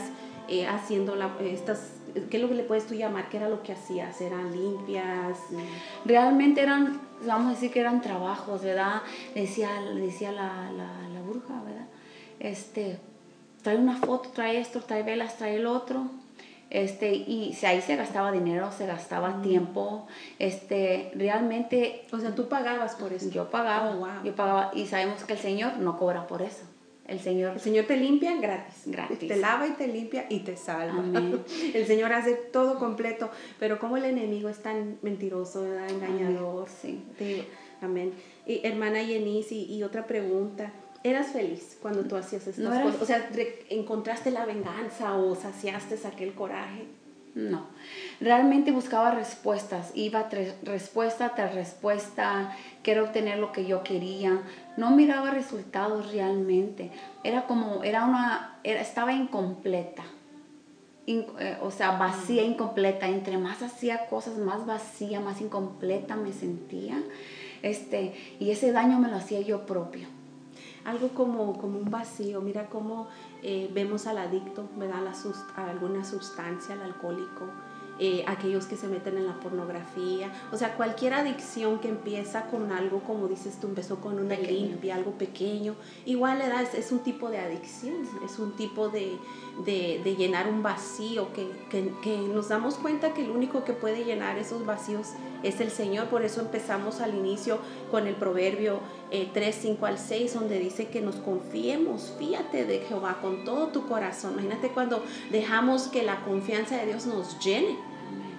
eh, 0.49 0.67
haciendo 0.67 1.15
la, 1.15 1.31
estas, 1.41 1.93
qué 2.31 2.37
es 2.37 2.43
lo 2.43 2.49
que 2.49 2.55
le 2.55 2.65
puedes 2.65 2.87
tú 2.87 2.95
llamar? 2.95 3.29
¿Qué 3.29 3.37
era 3.37 3.49
lo 3.49 3.63
que 3.63 3.73
hacías? 3.73 4.21
¿Eran 4.21 4.53
limpias? 4.53 5.39
Realmente 6.05 6.63
eran, 6.63 7.01
vamos 7.27 7.49
a 7.49 7.51
decir 7.51 7.71
que 7.71 7.81
eran 7.81 8.01
trabajos, 8.01 8.63
¿verdad? 8.63 9.03
Decía, 9.35 9.71
decía 9.95 10.33
la, 10.33 10.71
la, 10.73 11.09
la 11.09 11.21
bruja, 11.23 11.63
¿verdad? 11.65 11.87
Este, 12.41 12.99
trae 13.63 13.77
una 13.77 13.97
foto, 13.99 14.31
trae 14.31 14.59
esto, 14.59 14.81
trae 14.81 15.03
velas, 15.03 15.39
trae 15.39 15.57
el 15.57 15.67
otro 15.67 16.09
este, 16.73 17.13
y 17.13 17.55
ahí 17.65 17.83
se 17.83 17.97
gastaba 17.97 18.33
dinero, 18.33 18.73
se 18.73 18.87
gastaba 18.87 19.29
mm. 19.29 19.43
tiempo, 19.43 20.07
este, 20.39 21.13
realmente... 21.15 22.07
O 22.13 22.19
sea, 22.19 22.35
tú 22.35 22.49
pagabas 22.49 22.95
por 22.95 23.13
eso. 23.13 23.29
Yo 23.29 23.51
pagaba, 23.51 23.91
oh, 23.91 24.25
yo 24.25 24.35
pagaba, 24.35 24.71
y 24.75 24.87
sabemos 24.87 25.23
que 25.25 25.35
el 25.35 25.39
Señor 25.39 25.77
no 25.77 25.99
cobra 25.99 26.27
por 26.27 26.41
eso. 26.41 26.63
El 27.07 27.21
Señor, 27.21 27.53
el 27.55 27.61
Señor 27.61 27.85
te 27.85 27.99
limpia 27.99 28.35
gratis. 28.41 28.85
Gratis. 28.87 29.29
Te 29.29 29.37
lava 29.37 29.67
y 29.67 29.73
te 29.73 29.87
limpia 29.87 30.25
y 30.31 30.41
te 30.41 30.57
salva. 30.57 31.05
El 31.75 31.85
Señor 31.85 32.13
hace 32.13 32.35
todo 32.35 32.79
completo. 32.79 33.29
Pero 33.59 33.81
como 33.81 33.97
el 33.97 34.05
enemigo 34.05 34.49
es 34.49 34.63
tan 34.63 34.99
mentiroso, 35.03 35.67
engañador. 35.67 36.69
Sí. 36.69 37.05
amén. 37.83 38.15
Y 38.47 38.65
hermana 38.65 39.03
Yenis, 39.03 39.51
y 39.51 39.83
otra 39.83 40.07
pregunta 40.07 40.73
eras 41.05 41.29
feliz 41.29 41.79
cuando 41.81 42.05
tú 42.05 42.17
hacías 42.17 42.47
estas 42.47 42.65
cosas? 42.65 43.03
O 43.03 43.07
sea, 43.07 43.29
¿encontraste 43.71 44.31
la 44.31 44.45
venganza 44.45 45.15
o 45.15 45.35
saciaste 45.35 45.99
aquel 46.07 46.35
coraje? 46.35 46.87
No, 47.35 47.65
realmente 48.21 48.73
buscaba 48.73 49.13
respuestas, 49.13 49.91
iba 49.95 50.29
respuesta 50.65 51.35
tras 51.35 51.55
respuesta, 51.55 52.55
quiero 52.83 53.05
obtener 53.05 53.39
lo 53.39 53.53
que 53.53 53.65
yo 53.65 53.83
quería, 53.83 54.43
no 54.77 54.91
miraba 54.91 55.31
resultados 55.31 56.13
realmente, 56.13 56.91
era 57.25 57.47
como, 57.47 57.85
era 57.85 58.05
una, 58.05 58.59
estaba 58.65 59.15
incompleta, 59.15 60.03
eh, 61.07 61.57
o 61.63 61.71
sea, 61.71 61.93
vacía, 61.93 62.43
incompleta, 62.43 63.09
entre 63.09 63.39
más 63.39 63.63
hacía 63.63 64.09
cosas, 64.09 64.37
más 64.37 64.67
vacía, 64.67 65.19
más 65.19 65.41
incompleta 65.41 66.17
me 66.17 66.35
sentía, 66.35 67.03
este, 67.63 68.13
y 68.41 68.51
ese 68.51 68.73
daño 68.73 68.99
me 68.99 69.09
lo 69.09 69.17
hacía 69.17 69.41
yo 69.41 69.65
propio 69.65 70.07
algo 70.85 71.09
como, 71.09 71.59
como 71.59 71.79
un 71.79 71.91
vacío. 71.91 72.41
Mira 72.41 72.69
cómo 72.69 73.09
eh, 73.43 73.71
vemos 73.73 74.07
al 74.07 74.19
adicto, 74.19 74.69
¿verdad? 74.77 75.03
La 75.05 75.13
a 75.57 75.71
alguna 75.71 76.05
sustancia, 76.05 76.75
al 76.75 76.83
alcohólico, 76.83 77.47
eh, 77.99 78.25
aquellos 78.27 78.67
que 78.67 78.77
se 78.77 78.89
meten 78.89 79.19
en 79.19 79.27
la 79.27 79.39
pornografía, 79.39 80.33
o 80.51 80.57
sea, 80.57 80.77
cualquier 80.77 81.13
adicción 81.13 81.79
que 81.79 81.89
empieza 81.89 82.47
con 82.47 82.73
algo, 82.73 83.01
como 83.01 83.29
dices 83.29 83.61
tú, 83.61 83.69
empezó 83.69 84.01
con 84.01 84.19
una 84.19 84.35
limpia, 84.35 84.97
algo 84.97 85.13
pequeño, 85.13 85.75
igual 86.07 86.41
es, 86.41 86.75
es 86.75 86.91
un 86.91 87.01
tipo 87.01 87.31
de 87.31 87.39
adicción, 87.39 87.95
es 88.25 88.39
un 88.39 88.57
tipo 88.57 88.89
de, 88.89 89.19
de, 89.65 90.01
de 90.03 90.17
llenar 90.17 90.49
un 90.49 90.63
vacío, 90.63 91.33
que, 91.35 91.49
que, 91.71 91.93
que, 92.03 92.17
nos 92.17 92.49
damos 92.49 92.75
cuenta 92.77 93.13
que 93.13 93.25
el 93.25 93.31
único 93.31 93.63
que 93.63 93.75
puede 93.75 94.05
llenar 94.05 94.39
esos 94.39 94.65
vacíos 94.65 95.11
es 95.43 95.61
el 95.61 95.71
Señor, 95.71 96.09
por 96.09 96.25
eso 96.25 96.41
empezamos 96.41 97.01
al 97.01 97.15
inicio 97.15 97.59
con 97.91 98.07
el 98.07 98.15
proverbio 98.15 98.81
eh, 99.13 99.29
3, 99.33 99.55
5 99.61 99.85
al 99.85 99.99
6, 99.99 100.33
donde 100.33 100.59
dice 100.59 100.89
que 100.89 101.03
nos 101.03 101.17
confiemos, 101.17 102.15
fíjate 102.19 102.65
de 102.65 102.79
Jehová 102.81 103.19
con 103.21 103.45
todo 103.45 103.69
tu 103.69 103.87
corazón. 103.87 104.33
Imagínate 104.33 104.71
cuando 104.71 105.05
dejamos 105.31 105.89
que 105.89 106.03
la 106.03 106.25
confianza 106.25 106.79
de 106.79 106.87
Dios 106.87 107.05
nos 107.05 107.39
llene. 107.45 107.77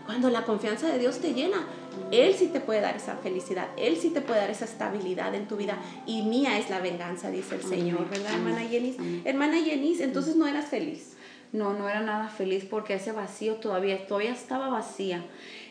Cuando 0.08 0.32
la 0.32 0.44
confianza 0.46 0.88
de 0.88 0.98
Dios 0.98 1.20
te 1.20 1.36
llena, 1.36 1.68
Él 2.12 2.34
sí 2.34 2.48
te 2.48 2.60
puede 2.60 2.82
dar 2.82 2.98
esa 2.98 3.18
felicidad, 3.18 3.70
Él 3.78 3.98
sí 3.98 4.10
te 4.10 4.20
puede 4.20 4.40
dar 4.42 4.50
esa 4.50 4.66
estabilidad 4.66 5.34
en 5.36 5.48
tu 5.48 5.58
vida. 5.58 5.78
Y 6.08 6.24
mía 6.24 6.58
es 6.58 6.72
la 6.72 6.80
venganza, 6.80 7.30
dice 7.30 7.56
el 7.56 7.64
Señor, 7.64 8.10
¿verdad, 8.10 8.34
hermana 8.34 8.64
Yenis? 8.66 8.98
Hermana 9.24 9.60
Yenis, 9.60 10.02
entonces 10.02 10.36
no 10.36 10.48
eras 10.48 10.66
feliz. 10.66 11.16
No, 11.52 11.74
no 11.74 11.88
era 11.88 12.02
nada 12.02 12.30
feliz 12.30 12.66
porque 12.68 12.96
ese 12.96 13.12
vacío 13.12 13.58
todavía, 13.58 14.08
todavía 14.08 14.34
estaba 14.34 14.70
vacía. 14.70 15.24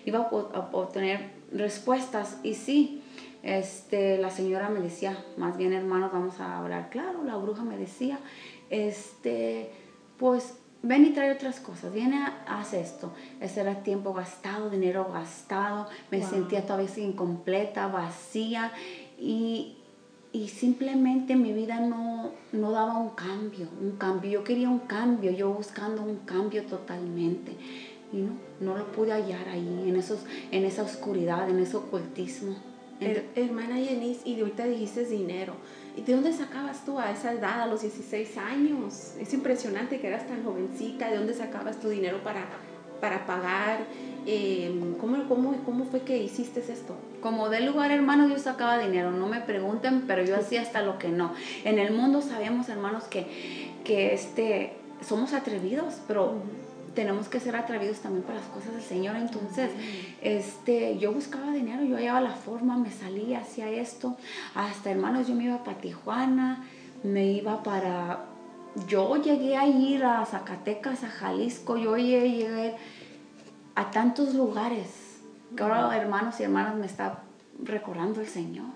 Iba 0.07 0.21
a 0.21 0.69
obtener 0.73 1.33
respuestas 1.53 2.39
y 2.45 2.55
sí, 2.55 3.02
este, 3.43 4.19
la 4.19 4.31
señora 4.31 4.69
me 4.69 4.81
decía, 4.81 5.25
más 5.37 5.57
bien 5.57 5.73
hermanos, 5.73 6.13
vamos 6.13 6.39
a 6.41 6.59
hablar 6.59 6.91
claro, 6.91 7.25
la 7.25 7.37
bruja 7.37 7.65
me 7.65 7.77
decía, 7.77 8.19
este, 8.71 9.71
pues 10.17 10.55
ven 10.83 11.07
y 11.07 11.11
trae 11.11 11.33
otras 11.33 11.61
cosas, 11.61 11.93
viene, 11.93 12.25
haz 12.47 12.75
esto. 12.75 13.13
Ese 13.41 13.61
era 13.61 13.83
tiempo 13.83 14.13
gastado, 14.13 14.71
dinero 14.71 15.09
gastado, 15.13 15.89
me 16.11 16.23
sentía 16.23 16.67
todavía 16.67 16.89
incompleta, 16.99 17.87
vacía 17.89 18.73
y, 19.19 19.77
y, 20.33 20.49
simplemente 20.49 21.37
mi 21.37 21.53
vida 21.53 21.81
no, 21.81 22.31
no 22.53 22.71
daba 22.73 22.97
un 22.97 23.11
cambio, 23.11 23.69
un 23.81 23.93
cambio. 23.93 24.31
Yo 24.31 24.45
quería 24.45 24.69
un 24.69 24.81
cambio, 24.81 25.31
yo 25.31 25.53
buscando 25.53 26.03
un 26.03 26.17
cambio 26.19 26.65
totalmente. 26.65 27.53
Y 28.13 28.19
no, 28.19 28.33
no 28.61 28.77
lo 28.77 28.93
pude 28.93 29.13
hallar 29.13 29.49
ahí, 29.49 29.85
en, 29.89 29.97
esos, 29.97 30.21
en 30.51 30.65
esa 30.65 30.83
oscuridad, 30.83 31.49
en 31.49 31.61
ese 31.61 31.77
ocultismo. 31.77 32.72
Hermana 33.01 33.79
Yenis, 33.79 34.21
y 34.25 34.37
de 34.37 34.43
ahorita 34.43 34.65
dijiste 34.65 35.05
dinero. 35.05 35.55
¿Y 35.97 36.03
de 36.03 36.15
dónde 36.15 36.33
sacabas 36.33 36.85
tú 36.85 36.99
a 36.99 37.11
esa 37.11 37.33
edad, 37.33 37.63
a 37.63 37.67
los 37.67 37.83
16 37.83 38.39
años? 38.39 39.15
Es 39.21 39.35
impresionante 39.35 40.01
que 40.01 40.09
eras 40.09 40.27
tan 40.27 40.43
jovencita. 40.43 41.11
¿De 41.11 41.17
dónde 41.17 41.35
sacabas 41.35 41.81
tu 41.81 41.91
dinero 41.91 42.23
para, 42.25 42.47
para 43.01 43.27
pagar? 43.27 43.81
Em, 44.27 44.95
¿cómo, 44.95 45.29
cómo, 45.29 45.55
cómo 45.65 45.85
fue 45.85 46.01
que 46.01 46.23
hiciste 46.23 46.61
esto? 46.61 46.95
Como 47.21 47.51
de 47.51 47.61
lugar, 47.61 47.91
hermano, 47.91 48.29
yo 48.29 48.39
sacaba 48.39 48.79
dinero. 48.79 49.11
No 49.11 49.27
me 49.27 49.41
pregunten, 49.41 50.05
pero 50.07 50.25
yo 50.25 50.37
hacía 50.37 50.63
hasta 50.63 50.83
lo 50.83 50.99
que 50.99 51.09
no. 51.09 51.35
En 51.65 51.79
el 51.79 51.93
mundo 51.93 52.23
sabemos, 52.23 52.69
hermanos, 52.69 53.05
que, 53.05 53.27
que 53.85 54.15
este, 54.15 54.73
somos 55.07 55.35
atrevidos, 55.35 56.01
pero 56.09 56.35
tenemos 56.95 57.29
que 57.29 57.41
ser 57.41 57.57
atrevidos 57.57 58.01
también 58.01 58.25
para 58.25 58.39
las 58.39 58.49
cosas 58.49 58.73
del 58.73 58.83
Señor. 58.83 59.17
Entonces, 59.17 59.71
este, 60.21 60.99
yo 60.99 61.13
buscaba 61.13 61.53
dinero, 61.53 61.85
yo 61.85 61.97
hallaba 61.97 62.21
la 62.21 62.33
forma, 62.33 62.77
me 62.77 62.91
salía, 62.91 63.41
hacía 63.41 63.71
esto. 63.71 64.17
Hasta 64.55 64.91
hermanos, 64.91 65.29
yo 65.29 65.35
me 65.35 65.45
iba 65.45 65.65
para 65.65 65.79
Tijuana, 65.79 66.65
me 67.03 67.27
iba 67.33 67.63
para... 67.63 68.27
Yo 68.89 69.17
llegué 69.17 69.57
a 69.57 69.67
ir 69.67 70.05
a 70.05 70.25
Zacatecas, 70.25 71.05
a 71.05 71.09
Jalisco, 71.09 71.77
yo 71.77 71.97
llegué 71.97 72.75
a 73.75 73.91
tantos 73.91 74.35
lugares 74.35 75.21
que 75.55 75.63
ahora 75.63 75.95
hermanos 75.97 76.41
y 76.41 76.45
hermanas 76.45 76.77
me 76.77 76.87
está 76.87 77.23
recordando 77.63 78.21
el 78.21 78.27
Señor. 78.27 78.67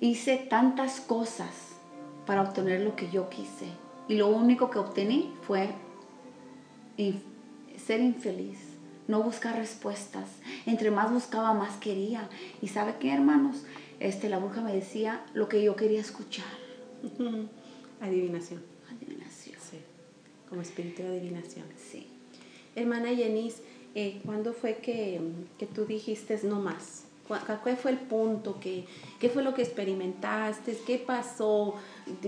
Hice 0.00 0.36
tantas 0.36 1.00
cosas 1.00 1.76
para 2.26 2.42
obtener 2.42 2.80
lo 2.80 2.96
que 2.96 3.08
yo 3.10 3.28
quise 3.30 3.66
y 4.08 4.16
lo 4.16 4.28
único 4.28 4.70
que 4.70 4.78
obtení 4.78 5.32
fue 5.42 5.70
ser 7.76 8.00
infeliz, 8.00 8.58
no 9.08 9.22
buscar 9.22 9.56
respuestas. 9.56 10.28
Entre 10.66 10.90
más 10.90 11.12
buscaba, 11.12 11.52
más 11.54 11.76
quería. 11.76 12.28
Y 12.62 12.68
sabe 12.68 12.96
qué, 13.00 13.12
hermanos, 13.12 13.64
este, 14.00 14.28
la 14.28 14.38
bruja 14.38 14.60
me 14.60 14.72
decía 14.72 15.24
lo 15.34 15.48
que 15.48 15.62
yo 15.62 15.76
quería 15.76 16.00
escuchar. 16.00 16.46
Adivinación. 18.00 18.62
Adivinación. 18.90 19.56
Sí, 19.60 19.78
como 20.48 20.62
espíritu 20.62 21.02
de 21.02 21.08
adivinación. 21.08 21.66
Sí. 21.76 22.08
Hermana 22.74 23.12
Yenis, 23.12 23.62
eh, 23.94 24.20
¿cuándo 24.24 24.52
fue 24.52 24.76
que, 24.76 25.20
que 25.58 25.66
tú 25.66 25.86
dijiste 25.86 26.38
no 26.44 26.60
más? 26.60 27.04
¿Cuál 27.26 27.76
fue 27.76 27.90
el 27.90 27.98
punto? 27.98 28.60
¿Qué, 28.60 28.84
¿Qué 29.18 29.28
fue 29.28 29.42
lo 29.42 29.52
que 29.54 29.62
experimentaste? 29.62 30.78
¿Qué 30.86 30.98
pasó? 30.98 31.74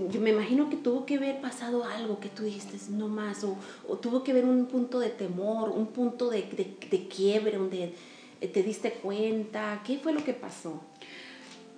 Yo 0.09 0.19
me 0.19 0.31
imagino 0.31 0.69
que 0.69 0.75
tuvo 0.75 1.05
que 1.05 1.15
haber 1.15 1.39
pasado 1.39 1.85
algo 1.85 2.19
que 2.19 2.27
tú 2.27 2.43
dijiste 2.43 2.77
no 2.91 3.07
más, 3.07 3.43
o, 3.45 3.55
o 3.87 3.97
tuvo 3.97 4.23
que 4.23 4.31
haber 4.31 4.43
un 4.43 4.65
punto 4.65 4.99
de 4.99 5.09
temor, 5.09 5.69
un 5.69 5.87
punto 5.87 6.29
de, 6.29 6.41
de, 6.41 6.75
de, 6.89 7.07
quiebre 7.07 7.57
donde 7.57 7.93
te 8.41 8.63
diste 8.63 8.91
cuenta. 8.91 9.81
¿Qué 9.85 9.97
fue 9.97 10.11
lo 10.11 10.23
que 10.23 10.33
pasó? 10.33 10.81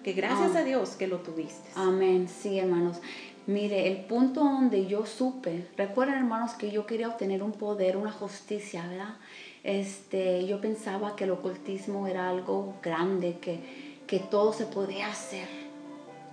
Que 0.04 0.14
gracias 0.14 0.56
a 0.56 0.64
Dios 0.64 0.92
que 0.92 1.06
lo 1.06 1.18
tuviste. 1.18 1.70
Amén, 1.76 2.28
sí, 2.28 2.58
hermanos. 2.58 2.98
Mire, 3.46 3.88
el 3.88 4.06
punto 4.06 4.42
donde 4.42 4.88
yo 4.88 5.06
supe, 5.06 5.68
recuerden 5.78 6.16
hermanos 6.16 6.54
que 6.54 6.72
yo 6.72 6.86
quería 6.86 7.08
obtener 7.08 7.44
un 7.44 7.52
poder, 7.52 7.98
una 7.98 8.12
justicia, 8.12 8.88
¿verdad? 8.88 9.16
Este, 9.64 10.46
yo 10.48 10.60
pensaba 10.60 11.16
que 11.16 11.26
el 11.26 11.32
ocultismo 11.32 12.08
era 12.08 12.30
algo 12.30 12.76
grande, 12.82 13.38
que, 13.40 13.60
que 14.08 14.20
todo 14.20 14.54
se 14.54 14.66
podía 14.66 15.08
hacer, 15.08 15.48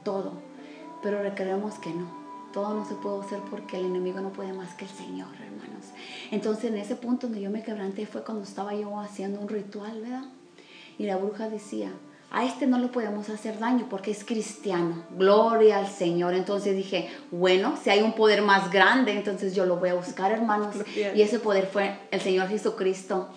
todo. 0.02 0.47
Pero 1.02 1.22
requeremos 1.22 1.78
que 1.78 1.90
no. 1.90 2.06
Todo 2.52 2.74
no 2.74 2.84
se 2.84 2.94
puede 2.94 3.20
hacer 3.20 3.40
porque 3.50 3.78
el 3.78 3.86
enemigo 3.86 4.20
no 4.20 4.30
puede 4.30 4.52
más 4.52 4.74
que 4.74 4.84
el 4.84 4.90
Señor, 4.90 5.28
hermanos. 5.34 5.86
Entonces, 6.30 6.64
en 6.64 6.78
ese 6.78 6.96
punto 6.96 7.26
donde 7.26 7.42
yo 7.42 7.50
me 7.50 7.62
quebranté 7.62 8.06
fue 8.06 8.24
cuando 8.24 8.44
estaba 8.44 8.74
yo 8.74 8.98
haciendo 8.98 9.40
un 9.40 9.48
ritual, 9.48 10.00
¿verdad? 10.00 10.24
Y 10.98 11.04
la 11.04 11.16
bruja 11.16 11.48
decía, 11.48 11.92
a 12.30 12.44
este 12.44 12.66
no 12.66 12.78
le 12.78 12.88
podemos 12.88 13.30
hacer 13.30 13.58
daño 13.58 13.86
porque 13.88 14.10
es 14.10 14.24
cristiano. 14.24 15.04
Gloria 15.16 15.78
al 15.78 15.88
Señor. 15.88 16.34
Entonces 16.34 16.76
dije, 16.76 17.08
bueno, 17.30 17.78
si 17.82 17.90
hay 17.90 18.02
un 18.02 18.14
poder 18.14 18.42
más 18.42 18.70
grande, 18.70 19.12
entonces 19.12 19.54
yo 19.54 19.64
lo 19.64 19.76
voy 19.76 19.90
a 19.90 19.94
buscar, 19.94 20.32
hermanos. 20.32 20.74
Y 21.14 21.22
ese 21.22 21.38
poder 21.38 21.66
fue 21.66 21.98
el 22.10 22.20
Señor 22.20 22.48
Jesucristo. 22.48 23.28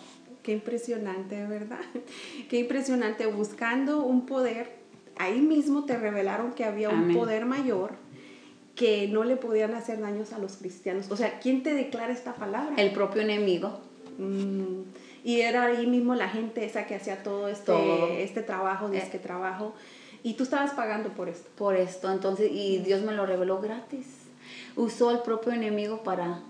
Qué 0.44 0.52
impresionante, 0.52 1.46
¿verdad? 1.46 1.80
Qué 2.50 2.60
impresionante. 2.60 3.28
Buscando 3.28 4.04
un 4.04 4.26
poder, 4.26 4.81
ahí 5.22 5.40
mismo 5.40 5.86
te 5.86 5.98
revelaron 5.98 6.54
que 6.54 6.66
había 6.66 6.90
un 6.90 7.14
poder 7.14 7.46
mayor 7.46 7.92
que 8.76 9.08
no 9.08 9.24
le 9.24 9.36
podían 9.36 9.76
hacer 9.76 10.00
daños 10.02 10.34
a 10.34 10.40
los 10.40 10.58
cristianos. 10.58 11.12
O 11.12 11.18
sea, 11.18 11.40
¿quién 11.40 11.62
te 11.62 11.74
declara 11.74 12.12
esta 12.12 12.34
palabra? 12.34 12.76
El 12.78 12.92
propio 12.92 13.22
enemigo. 13.22 13.80
Mm. 14.18 14.82
Y 15.24 15.42
era 15.42 15.66
ahí 15.66 15.86
mismo 15.86 16.16
la 16.16 16.30
gente 16.30 16.66
esa 16.66 16.88
que 16.88 16.96
hacía 16.96 17.22
todo 17.22 17.48
este, 17.48 18.24
este 18.24 18.42
trabajo, 18.42 18.90
de 18.90 18.98
este 18.98 19.20
trabajo. 19.20 19.76
Y 20.24 20.34
tú 20.34 20.44
estabas 20.44 20.72
pagando 20.72 21.10
por 21.10 21.30
esto. 21.30 21.50
Por 21.56 21.76
esto, 21.76 22.12
entonces, 22.12 22.50
y 22.52 22.80
Dios 22.80 23.04
me 23.04 23.14
lo 23.14 23.26
reveló 23.26 23.60
gratis. 23.62 24.08
Usó 24.76 25.12
el 25.12 25.20
propio 25.20 25.52
enemigo 25.52 26.02
para, 26.02 26.42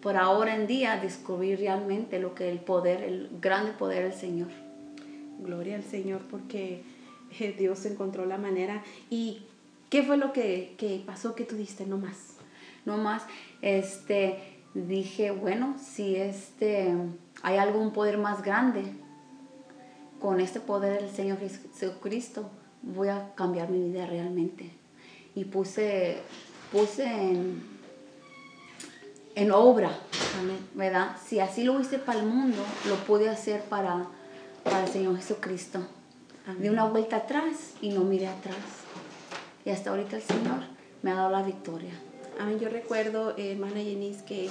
por 0.00 0.16
ahora 0.16 0.54
en 0.54 0.66
día, 0.66 0.96
descubrir 0.96 1.58
realmente 1.58 2.18
lo 2.18 2.34
que 2.34 2.50
el 2.50 2.60
poder, 2.60 3.02
el 3.02 3.28
grande 3.40 3.72
poder 3.72 4.04
del 4.04 4.18
Señor. 4.18 4.48
Gloria 5.40 5.76
al 5.76 5.84
Señor, 5.84 6.22
porque 6.30 6.74
eh, 6.74 6.82
Dios 7.58 7.84
encontró 7.86 8.26
la 8.26 8.38
manera. 8.38 8.82
¿Y 9.10 9.42
qué 9.90 10.02
fue 10.02 10.16
lo 10.16 10.32
que, 10.32 10.74
que 10.78 11.02
pasó 11.04 11.34
que 11.34 11.44
tú 11.44 11.56
diste? 11.56 11.86
No 11.86 11.98
más. 11.98 12.36
No 12.84 12.96
más. 12.96 13.22
Este, 13.62 14.38
dije, 14.74 15.30
bueno, 15.30 15.76
si 15.78 16.16
este 16.16 16.94
hay 17.44 17.58
algún 17.58 17.92
poder 17.92 18.18
más 18.18 18.42
grande. 18.42 18.84
Con 20.18 20.40
este 20.40 20.60
poder 20.60 21.02
del 21.02 21.10
Señor 21.10 21.38
Jesucristo 21.38 22.50
voy 22.80 23.08
a 23.08 23.34
cambiar 23.34 23.68
mi 23.68 23.90
vida 23.90 24.06
realmente. 24.06 24.70
Y 25.34 25.44
puse, 25.44 26.18
puse 26.72 27.04
en, 27.04 27.62
en 29.34 29.52
obra, 29.52 29.90
¿verdad? 30.74 31.16
Si 31.22 31.40
así 31.40 31.64
lo 31.64 31.78
hice 31.78 31.98
para 31.98 32.20
el 32.20 32.26
mundo, 32.26 32.62
lo 32.88 32.96
pude 33.04 33.28
hacer 33.28 33.62
para, 33.64 34.06
para 34.62 34.84
el 34.84 34.88
Señor 34.90 35.16
Jesucristo. 35.16 35.80
Di 36.58 36.68
una 36.68 36.84
vuelta 36.84 37.16
atrás 37.16 37.72
y 37.80 37.88
no 37.88 38.00
miré 38.00 38.28
atrás. 38.28 38.56
Y 39.64 39.70
hasta 39.70 39.90
ahorita 39.90 40.16
el 40.16 40.22
Señor 40.22 40.60
me 41.02 41.10
ha 41.10 41.14
dado 41.14 41.30
la 41.30 41.42
victoria. 41.42 41.92
Amén. 42.38 42.58
Yo 42.60 42.68
recuerdo, 42.68 43.34
eh, 43.38 43.52
hermana 43.52 43.80
Yenis, 43.82 44.22
que 44.22 44.50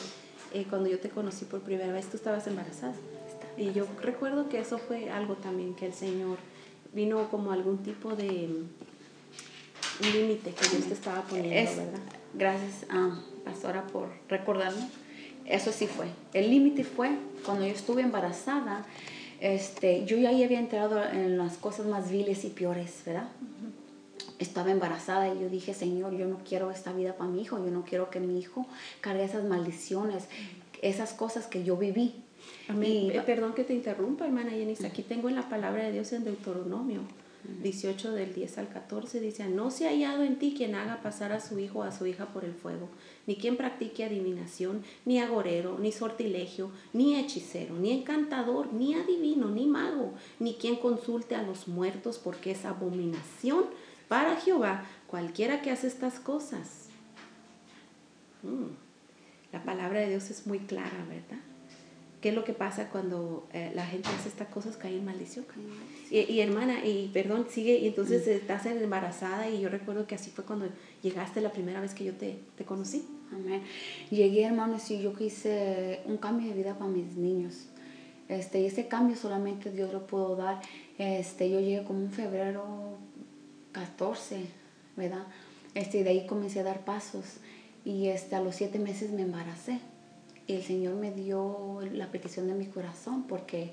eh, 0.54 0.66
cuando 0.70 0.90
yo 0.90 1.00
te 1.00 1.10
conocí 1.10 1.46
por 1.46 1.62
primera 1.62 1.94
vez, 1.94 2.10
tú 2.10 2.18
estabas 2.18 2.48
embarazada. 2.48 2.94
Y 3.58 3.74
yo 3.74 3.86
recuerdo 4.02 4.50
que 4.50 4.60
eso 4.60 4.80
fue 4.80 5.12
algo 5.12 5.36
también 5.36 5.76
que 5.76 5.86
el 5.86 5.94
Señor 5.94 6.38
vino 6.94 7.30
como 7.30 7.52
algún 7.52 7.84
tipo 7.84 8.16
de 8.16 8.50
un 10.02 10.12
límite 10.12 10.52
que 10.52 10.68
Dios 10.70 10.86
te 10.88 10.94
estaba 10.94 11.22
poniendo, 11.24 11.72
¿verdad? 11.76 12.00
Gracias, 12.34 12.86
a 12.90 13.20
pastora, 13.46 13.86
por 13.88 14.10
recordarme. 14.30 14.90
Eso 15.46 15.72
sí 15.72 15.88
fue. 15.88 16.08
El 16.34 16.50
límite 16.50 16.84
fue 16.84 17.12
cuando 17.46 17.66
yo 17.66 17.74
estuve 17.74 18.02
embarazada. 18.02 18.86
Este, 19.44 20.06
yo 20.06 20.16
ya 20.16 20.30
había 20.30 20.58
entrado 20.58 21.04
en 21.04 21.38
las 21.38 21.58
cosas 21.58 21.86
más 21.86 22.10
viles 22.10 22.46
y 22.46 22.48
peores, 22.48 23.02
¿verdad? 23.06 23.28
Estaba 24.40 24.72
embarazada 24.72 25.34
y 25.34 25.38
yo 25.38 25.50
dije, 25.50 25.74
Señor, 25.74 26.16
yo 26.16 26.28
no 26.28 26.40
quiero 26.48 26.72
esta 26.72 26.94
vida 26.94 27.18
para 27.18 27.30
mi 27.30 27.42
hijo, 27.42 27.58
yo 27.58 27.70
no 27.70 27.84
quiero 27.84 28.10
que 28.10 28.22
mi 28.22 28.40
hijo 28.40 28.66
cargue 29.02 29.26
esas 29.26 29.44
maldiciones, 29.44 30.30
esas 30.82 31.12
cosas 31.12 31.48
que 31.48 31.66
yo 31.66 31.76
viví. 31.76 32.16
Amén. 32.70 33.12
Eh, 33.12 33.22
perdón 33.26 33.54
que 33.54 33.66
te 33.66 33.74
interrumpa, 33.74 34.24
hermana 34.24 34.52
Jenny. 34.52 34.76
Aquí 34.86 35.02
tengo 35.02 35.28
en 35.28 35.36
la 35.36 35.50
palabra 35.50 35.84
de 35.84 35.92
Dios 35.92 36.14
en 36.14 36.24
Deuteronomio 36.24 37.02
18 37.62 38.14
del 38.14 38.34
10 38.34 38.58
al 38.58 38.70
14 38.70 39.20
dice, 39.20 39.48
no 39.50 39.70
se 39.70 39.86
ha 39.86 39.90
hallado 39.90 40.24
en 40.24 40.40
ti 40.40 40.54
quien 40.56 40.76
haga 40.76 41.02
pasar 41.02 41.32
a 41.32 41.42
su 41.42 41.60
hijo 41.60 41.80
o 41.80 41.84
a 41.84 41.92
su 41.92 42.06
hija 42.06 42.28
por 42.28 42.46
el 42.46 42.54
fuego, 42.54 42.90
ni 43.28 43.36
quien 43.36 43.58
practique 43.58 44.06
adivinación, 44.06 44.84
ni 45.06 45.20
agorero, 45.20 45.78
ni 45.80 45.92
sortilegio, 45.92 46.72
ni 46.94 47.16
hechicero, 47.16 47.76
ni 47.76 47.92
encantador, 47.92 48.72
ni 48.74 48.96
adivino, 48.96 49.50
ni 49.50 49.66
mago, 49.66 50.14
ni 50.40 50.56
quien 50.56 50.78
consulte 50.78 51.36
a 51.36 51.44
los 51.44 51.68
muertos, 51.68 52.18
porque 52.18 52.52
es 52.52 52.66
abominación 52.66 53.66
para 54.08 54.38
Jehová 54.38 54.86
cualquiera 55.08 55.62
que 55.62 55.72
hace 55.72 55.88
estas 55.88 56.20
cosas. 56.20 56.88
Mm. 58.42 58.74
La 59.52 59.64
palabra 59.64 60.00
de 60.00 60.10
Dios 60.10 60.30
es 60.32 60.48
muy 60.48 60.60
clara, 60.60 61.06
¿verdad? 61.08 61.53
¿Qué 62.24 62.30
es 62.30 62.36
lo 62.36 62.46
que 62.46 62.54
pasa 62.54 62.88
cuando 62.88 63.50
eh, 63.52 63.74
la 63.76 63.86
gente 63.86 64.08
hace 64.08 64.30
estas 64.30 64.48
cosas? 64.48 64.78
Cae 64.78 64.96
en 64.96 65.04
maldición. 65.04 65.46
Y, 66.10 66.40
hermana, 66.40 66.86
y 66.86 67.10
perdón, 67.14 67.48
sigue, 67.50 67.78
y 67.80 67.88
entonces 67.88 68.26
estás 68.28 68.66
embarazada 68.66 69.50
y 69.50 69.60
yo 69.60 69.68
recuerdo 69.68 70.08
que 70.08 70.16
así 70.16 70.32
fue 70.32 70.46
cuando 70.46 70.70
llegaste 71.02 71.42
la 71.42 71.52
primera 71.52 71.82
vez 71.82 71.94
que 71.94 72.06
yo 72.06 72.14
te, 72.14 72.40
te 72.56 72.64
conocí. 72.64 73.06
Amén. 73.34 73.62
Llegué, 74.10 74.46
hermanos, 74.46 74.90
y 74.90 75.02
yo 75.02 75.14
quise 75.14 76.00
un 76.06 76.16
cambio 76.16 76.48
de 76.48 76.54
vida 76.54 76.78
para 76.78 76.90
mis 76.90 77.18
niños. 77.18 77.66
Este, 78.30 78.62
y 78.62 78.68
ese 78.68 78.88
cambio 78.88 79.18
solamente 79.18 79.70
Dios 79.70 79.92
lo 79.92 80.08
pudo 80.08 80.38
dar. 80.38 80.62
Este, 80.98 81.50
yo 81.50 81.60
llegué 81.60 81.84
como 81.84 82.00
en 82.00 82.12
febrero 82.14 83.00
14, 83.74 84.46
¿verdad? 84.96 85.28
Este, 85.76 85.98
y 85.98 86.04
de 86.04 86.12
ahí 86.12 86.26
comencé 86.26 86.62
a 86.62 86.64
dar 86.64 86.86
pasos. 86.86 87.26
Y 87.84 88.08
este, 88.08 88.38
a 88.38 88.40
los 88.40 88.56
siete 88.56 88.80
meses 88.80 89.12
me 89.12 89.24
embaracé. 89.24 89.82
Y 90.48 90.54
el 90.54 90.64
Señor 90.64 90.96
me 90.96 91.12
dio 91.12 91.80
la 91.92 92.12
petición 92.12 92.48
de 92.48 92.54
mi 92.54 92.68
corazón 92.68 93.24
porque 93.28 93.72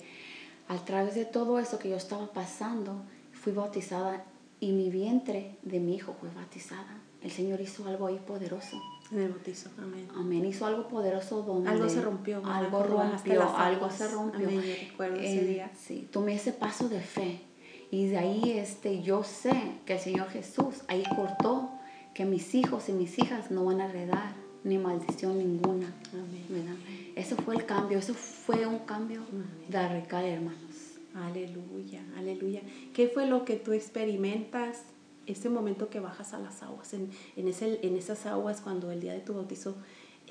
a 0.69 0.77
través 0.85 1.15
de 1.15 1.25
todo 1.25 1.59
eso 1.59 1.79
que 1.79 1.89
yo 1.89 1.97
estaba 1.97 2.33
pasando, 2.33 3.03
fui 3.33 3.53
bautizada 3.53 4.25
y 4.61 4.73
mi 4.73 4.91
vientre 4.91 5.59
de 5.63 5.81
mi 5.81 5.97
hijo 5.97 6.15
fue 6.21 6.29
bautizada. 6.31 7.01
El 7.23 7.31
Señor 7.31 7.61
hizo 7.61 7.87
algo 7.87 8.07
ahí 8.07 8.21
poderoso. 8.25 8.81
Me 9.11 9.27
bautizó, 9.29 9.69
amén. 9.79 10.09
Amén, 10.15 10.45
hizo 10.45 10.65
algo 10.65 10.87
poderoso 10.87 11.43
donde... 11.43 11.69
Algo 11.69 11.89
se 11.89 12.01
rompió. 12.01 12.41
Algo 12.47 12.83
rompió, 12.85 13.57
algo 13.57 13.91
se 13.91 14.09
rompió. 14.09 14.47
Amén, 14.47 14.63
yo 14.63 14.91
recuerdo 14.91 15.17
ese 15.17 15.45
día. 15.45 15.71
Sí, 15.77 16.09
tomé 16.13 16.35
ese 16.35 16.53
paso 16.53 16.89
de 16.89 17.01
fe. 17.01 17.41
Y 17.91 18.07
de 18.07 18.19
ahí 18.19 18.53
este, 18.53 19.03
yo 19.03 19.25
sé 19.25 19.73
que 19.85 19.95
el 19.95 19.99
Señor 19.99 20.29
Jesús 20.29 20.83
ahí 20.87 21.03
cortó 21.17 21.71
que 22.15 22.25
mis 22.25 22.55
hijos 22.55 22.89
y 22.89 22.93
mis 22.93 23.19
hijas 23.19 23.51
no 23.51 23.65
van 23.65 23.81
a 23.81 23.87
heredar 23.87 24.39
ni 24.64 24.79
maldición 24.79 25.38
ninguna. 25.38 25.92
Amén. 26.12 26.77
Eso 27.16 27.37
fue 27.37 27.57
el 27.57 27.66
cambio, 27.66 27.99
eso 27.99 28.14
fue 28.14 28.66
un 28.66 28.81
cambio 28.81 29.23
de 29.68 29.88
radical, 29.88 30.25
hermanos. 30.25 30.99
Aleluya, 31.14 32.03
aleluya. 32.16 32.62
¿Qué 32.94 33.09
fue 33.09 33.27
lo 33.27 33.44
que 33.44 33.57
tú 33.57 33.73
experimentas 33.73 34.85
ese 35.27 35.49
momento 35.49 35.90
que 35.90 36.01
bajas 36.01 36.33
a 36.35 36.38
las 36.38 36.62
aguas, 36.62 36.94
en, 36.94 37.11
en, 37.37 37.49
ese, 37.49 37.81
en 37.83 37.96
esas 37.96 38.27
aguas 38.27 38.61
cuando 38.61 38.90
el 38.90 39.01
día 39.01 39.12
de 39.12 39.20
tu 39.20 39.35
bautizo? 39.35 39.77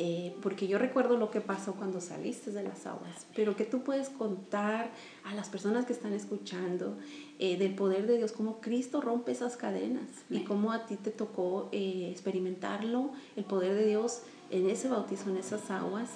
Eh, 0.01 0.33
porque 0.41 0.65
yo 0.65 0.77
recuerdo 0.77 1.17
lo 1.17 1.29
que 1.29 1.41
pasó 1.41 1.73
cuando 1.73 1.99
saliste 1.99 2.51
de 2.51 2.63
las 2.63 2.85
aguas, 2.85 3.27
pero 3.35 3.57
que 3.57 3.65
tú 3.65 3.83
puedes 3.83 4.07
contar 4.07 4.91
a 5.25 5.35
las 5.35 5.49
personas 5.49 5.85
que 5.85 5.91
están 5.91 6.13
escuchando 6.13 6.97
eh, 7.37 7.57
del 7.57 7.75
poder 7.75 8.07
de 8.07 8.15
Dios, 8.15 8.31
cómo 8.31 8.61
Cristo 8.61 9.01
rompe 9.01 9.33
esas 9.33 9.57
cadenas 9.57 10.07
y 10.29 10.45
cómo 10.45 10.71
a 10.71 10.85
ti 10.85 10.95
te 10.95 11.11
tocó 11.11 11.67
eh, 11.73 12.07
experimentarlo, 12.09 13.11
el 13.35 13.43
poder 13.43 13.75
de 13.75 13.87
Dios 13.87 14.21
en 14.51 14.69
ese 14.69 14.87
bautizo, 14.87 15.31
en 15.31 15.35
esas 15.35 15.69
aguas, 15.69 16.09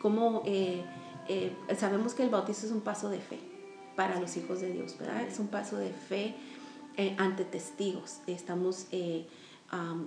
cómo 0.00 0.44
sabemos 1.76 2.14
que 2.14 2.22
el 2.22 2.30
bautizo 2.30 2.66
es 2.66 2.72
un 2.72 2.82
paso 2.82 3.10
de 3.10 3.18
fe 3.18 3.40
para 3.96 4.20
los 4.20 4.36
hijos 4.36 4.60
de 4.60 4.70
Dios, 4.72 4.96
¿verdad? 4.96 5.22
Es 5.22 5.40
un 5.40 5.48
paso 5.48 5.76
de 5.76 5.90
fe 5.90 6.36
ante 7.16 7.44
testigos. 7.44 8.20
Estamos 8.28 8.86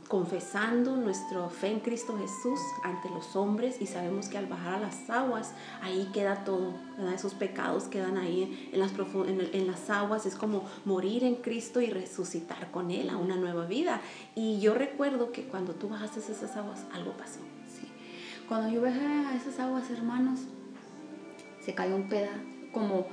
confesando 0.08 0.96
nuestra 0.96 1.48
fe 1.50 1.68
en 1.68 1.82
Cristo 1.82 2.18
Jesús 2.18 2.60
ante 2.84 3.10
los 3.10 3.36
hombres 3.36 3.80
y 3.80 3.86
sabemos 3.86 4.28
que 4.28 4.40
al 4.40 4.48
bajar 4.48 4.76
a 4.76 4.80
las 4.80 5.08
aguas, 5.08 5.54
ahí 5.84 6.10
queda 6.12 6.44
todo, 6.44 6.74
esos 7.14 7.36
pecados 7.36 7.84
quedan 7.84 8.18
ahí 8.18 8.70
en 8.74 8.80
las, 8.80 8.92
en, 8.94 9.68
las 9.68 9.90
aguas, 9.92 10.26
es 10.26 10.36
como 10.36 10.66
morir 10.84 11.24
en 11.24 11.36
Cristo 11.36 11.80
y 11.80 11.92
resucitar 11.92 12.72
con 12.72 12.90
Él 12.90 13.12
a 13.12 13.18
una 13.18 13.36
nueva 13.36 13.68
vida. 13.68 14.02
Y 14.34 14.60
yo 14.60 14.74
recuerdo 14.74 15.32
que 15.32 15.44
cuando 15.44 15.74
tú 15.74 15.90
bajaste 15.90 16.20
esas 16.20 16.58
aguas, 16.58 16.84
algo 16.92 17.12
pasó. 17.12 17.40
Sí. 17.72 17.88
Cuando 18.48 18.74
yo 18.74 18.82
bajé 18.82 19.06
a 19.06 19.36
esas 19.36 19.60
aguas, 19.60 19.92
hermanos, 19.92 20.40
se 21.64 21.76
cayó 21.76 21.96
un 21.96 22.10
pedazo, 22.10 22.40
como 22.74 23.06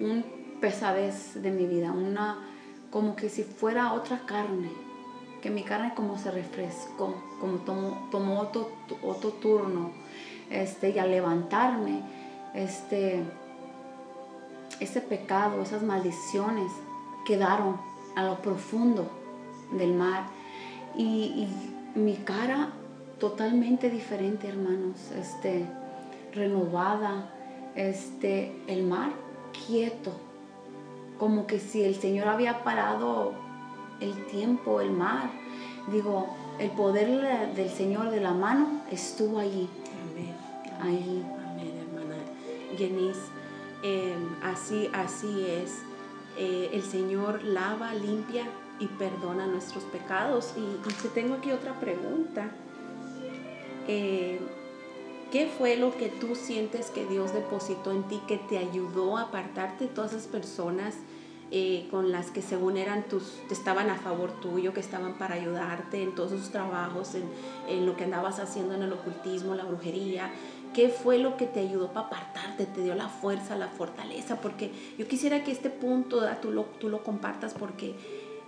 un 0.00 0.24
pesadez 0.60 1.40
de 1.40 1.52
mi 1.52 1.66
vida, 1.66 1.92
una, 1.92 2.40
como 2.90 3.14
que 3.14 3.28
si 3.28 3.44
fuera 3.44 3.92
otra 3.92 4.26
carne 4.26 4.81
que 5.42 5.50
mi 5.50 5.64
carne 5.64 5.92
como 5.94 6.16
se 6.16 6.30
refrescó, 6.30 7.14
como 7.40 7.58
tomó, 7.58 8.08
tomó 8.10 8.40
otro, 8.40 8.70
otro 9.02 9.30
turno, 9.30 9.90
este, 10.50 10.90
y 10.90 10.98
al 10.98 11.10
levantarme, 11.10 12.00
este, 12.54 13.22
ese 14.78 15.00
pecado, 15.00 15.60
esas 15.60 15.82
maldiciones 15.82 16.70
quedaron 17.26 17.76
a 18.14 18.22
lo 18.24 18.40
profundo 18.40 19.10
del 19.72 19.92
mar. 19.94 20.24
Y, 20.96 21.48
mi 21.94 22.14
cara 22.14 22.70
totalmente 23.20 23.90
diferente, 23.90 24.48
hermanos, 24.48 24.96
este, 25.20 25.66
renovada, 26.34 27.30
este, 27.74 28.50
el 28.66 28.84
mar 28.84 29.10
quieto, 29.66 30.12
como 31.18 31.46
que 31.46 31.58
si 31.58 31.84
el 31.84 31.94
Señor 31.96 32.28
había 32.28 32.64
parado 32.64 33.34
el 34.02 34.26
tiempo, 34.26 34.80
el 34.80 34.90
mar. 34.90 35.30
Digo, 35.90 36.28
el 36.58 36.70
poder 36.70 37.54
del 37.54 37.70
Señor 37.70 38.10
de 38.10 38.20
la 38.20 38.32
mano 38.32 38.82
estuvo 38.90 39.38
allí. 39.38 39.68
Amén. 40.10 40.34
Ahí. 40.80 41.24
Amén, 41.44 41.72
hermana. 41.88 42.16
Genis, 42.76 43.16
em, 43.82 44.28
así, 44.42 44.88
así 44.92 45.46
es. 45.46 45.78
Eh, 46.38 46.70
el 46.72 46.82
Señor 46.82 47.42
lava, 47.42 47.94
limpia 47.94 48.46
y 48.78 48.86
perdona 48.86 49.46
nuestros 49.46 49.84
pecados. 49.84 50.54
Y, 50.56 51.02
te 51.02 51.08
tengo 51.08 51.34
aquí 51.34 51.52
otra 51.52 51.78
pregunta. 51.78 52.50
Eh, 53.88 54.40
¿Qué 55.32 55.46
fue 55.46 55.76
lo 55.76 55.96
que 55.96 56.08
tú 56.08 56.34
sientes 56.34 56.90
que 56.90 57.06
Dios 57.06 57.32
depositó 57.32 57.90
en 57.90 58.02
ti 58.02 58.20
que 58.28 58.36
te 58.36 58.58
ayudó 58.58 59.16
a 59.16 59.22
apartarte 59.22 59.86
de 59.86 59.90
todas 59.90 60.12
esas 60.12 60.26
personas 60.26 60.94
eh, 61.54 61.86
con 61.90 62.10
las 62.10 62.30
que 62.30 62.40
según 62.40 62.78
eran 62.78 63.02
tus, 63.02 63.42
estaban 63.50 63.90
a 63.90 63.96
favor 63.96 64.32
tuyo, 64.40 64.72
que 64.72 64.80
estaban 64.80 65.18
para 65.18 65.34
ayudarte 65.34 66.02
en 66.02 66.14
todos 66.14 66.30
sus 66.30 66.48
trabajos, 66.50 67.10
en, 67.14 67.84
lo 67.84 67.94
que 67.94 68.04
andabas 68.04 68.38
haciendo 68.38 68.74
en 68.74 68.82
el 68.82 68.92
ocultismo, 68.94 69.54
la 69.54 69.64
brujería. 69.64 70.30
¿Qué 70.72 70.88
fue 70.88 71.18
lo 71.18 71.36
que 71.36 71.44
te 71.44 71.60
ayudó 71.60 71.92
para 71.92 72.06
apartarte? 72.06 72.64
Te 72.64 72.82
dio 72.82 72.94
la 72.94 73.10
fuerza, 73.10 73.54
la 73.54 73.68
fortaleza, 73.68 74.40
porque 74.40 74.72
yo 74.96 75.06
quisiera 75.06 75.44
que 75.44 75.52
este 75.52 75.68
punto 75.68 76.22
tú, 76.40 76.52
lo, 76.52 76.64
tú 76.80 76.88
lo 76.88 77.02
compartas 77.02 77.52
porque 77.52 77.96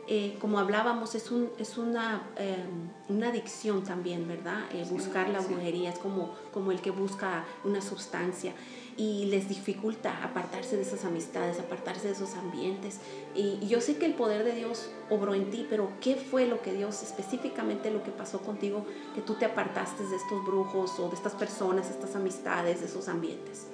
eh, 0.06 0.36
como 0.38 0.58
hablábamos, 0.58 1.14
es, 1.14 1.30
un, 1.30 1.50
es 1.58 1.78
una, 1.78 2.22
em, 2.36 2.90
una 3.08 3.28
adicción 3.28 3.84
también, 3.84 4.26
¿verdad? 4.28 4.60
Eh, 4.72 4.86
buscar 4.90 5.28
la 5.28 5.40
brujería 5.40 5.90
es 5.90 5.98
como, 5.98 6.34
como 6.52 6.72
el 6.72 6.80
que 6.80 6.90
busca 6.90 7.44
una 7.64 7.80
sustancia 7.80 8.54
y 8.96 9.26
les 9.26 9.48
dificulta 9.48 10.22
apartarse 10.22 10.76
de 10.76 10.82
esas 10.82 11.04
amistades, 11.04 11.58
apartarse 11.58 12.06
de 12.06 12.14
esos 12.14 12.34
ambientes. 12.34 13.00
Y, 13.34 13.58
yo 13.66 13.80
sé 13.80 13.96
que 13.96 14.06
el 14.06 14.14
poder 14.14 14.44
de 14.44 14.52
Dios 14.52 14.90
obró 15.10 15.34
en 15.34 15.50
ti, 15.50 15.66
pero 15.68 15.88
¿qué 16.00 16.16
fue 16.16 16.46
lo 16.46 16.62
que 16.62 16.72
Dios 16.72 17.02
específicamente 17.02 17.90
lo 17.90 18.02
que 18.02 18.10
pasó 18.10 18.40
contigo 18.40 18.86
que 19.14 19.20
tú 19.20 19.34
te 19.34 19.46
apartaste 19.46 20.04
de 20.04 20.16
estos 20.16 20.44
brujos 20.44 20.98
o 21.00 21.08
de 21.08 21.14
estas 21.16 21.34
personas, 21.34 21.90
estas 21.90 22.14
amistades, 22.14 22.80
de 22.80 22.86
esos 22.86 23.08
ambientes? 23.08 23.66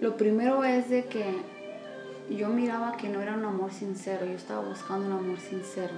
Lo 0.00 0.16
primero 0.16 0.62
es 0.62 0.90
de 0.90 1.06
que 1.06 1.24
yo 2.30 2.48
miraba 2.48 2.96
que 2.96 3.08
no 3.08 3.22
era 3.22 3.34
un 3.34 3.44
amor 3.44 3.72
sincero, 3.72 4.26
yo 4.26 4.32
estaba 4.32 4.66
buscando 4.66 5.06
un 5.06 5.12
amor 5.12 5.40
sincero, 5.40 5.94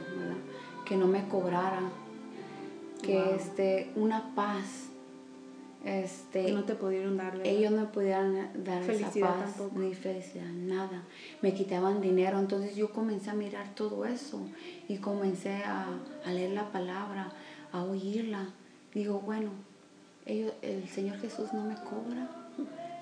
que 0.86 0.96
no 0.96 1.06
me 1.06 1.26
cobrara, 1.28 1.82
que 3.02 3.34
este, 3.34 3.90
una 3.96 4.34
paz 4.34 4.89
este, 5.84 6.52
no 6.52 6.64
te 6.64 6.74
pudieron 6.74 7.16
dar, 7.16 7.40
Ellos 7.44 7.72
no 7.72 7.90
pudieron 7.90 8.34
dar 8.64 8.82
felicidad 8.82 9.48
esa 9.48 9.58
paz, 9.58 9.72
ni 9.74 9.94
felicidad, 9.94 10.44
nada. 10.44 11.04
Me 11.40 11.54
quitaban 11.54 12.00
dinero, 12.00 12.38
entonces 12.38 12.76
yo 12.76 12.90
comencé 12.90 13.30
a 13.30 13.34
mirar 13.34 13.74
todo 13.74 14.04
eso 14.04 14.46
y 14.88 14.98
comencé 14.98 15.54
a, 15.64 15.86
a 16.24 16.32
leer 16.32 16.50
la 16.50 16.70
palabra, 16.70 17.32
a 17.72 17.82
oírla. 17.82 18.50
Digo, 18.92 19.20
bueno, 19.20 19.50
ellos, 20.26 20.52
el 20.62 20.86
Señor 20.88 21.18
Jesús 21.18 21.52
no 21.52 21.64
me 21.64 21.74
cobra, 21.76 22.28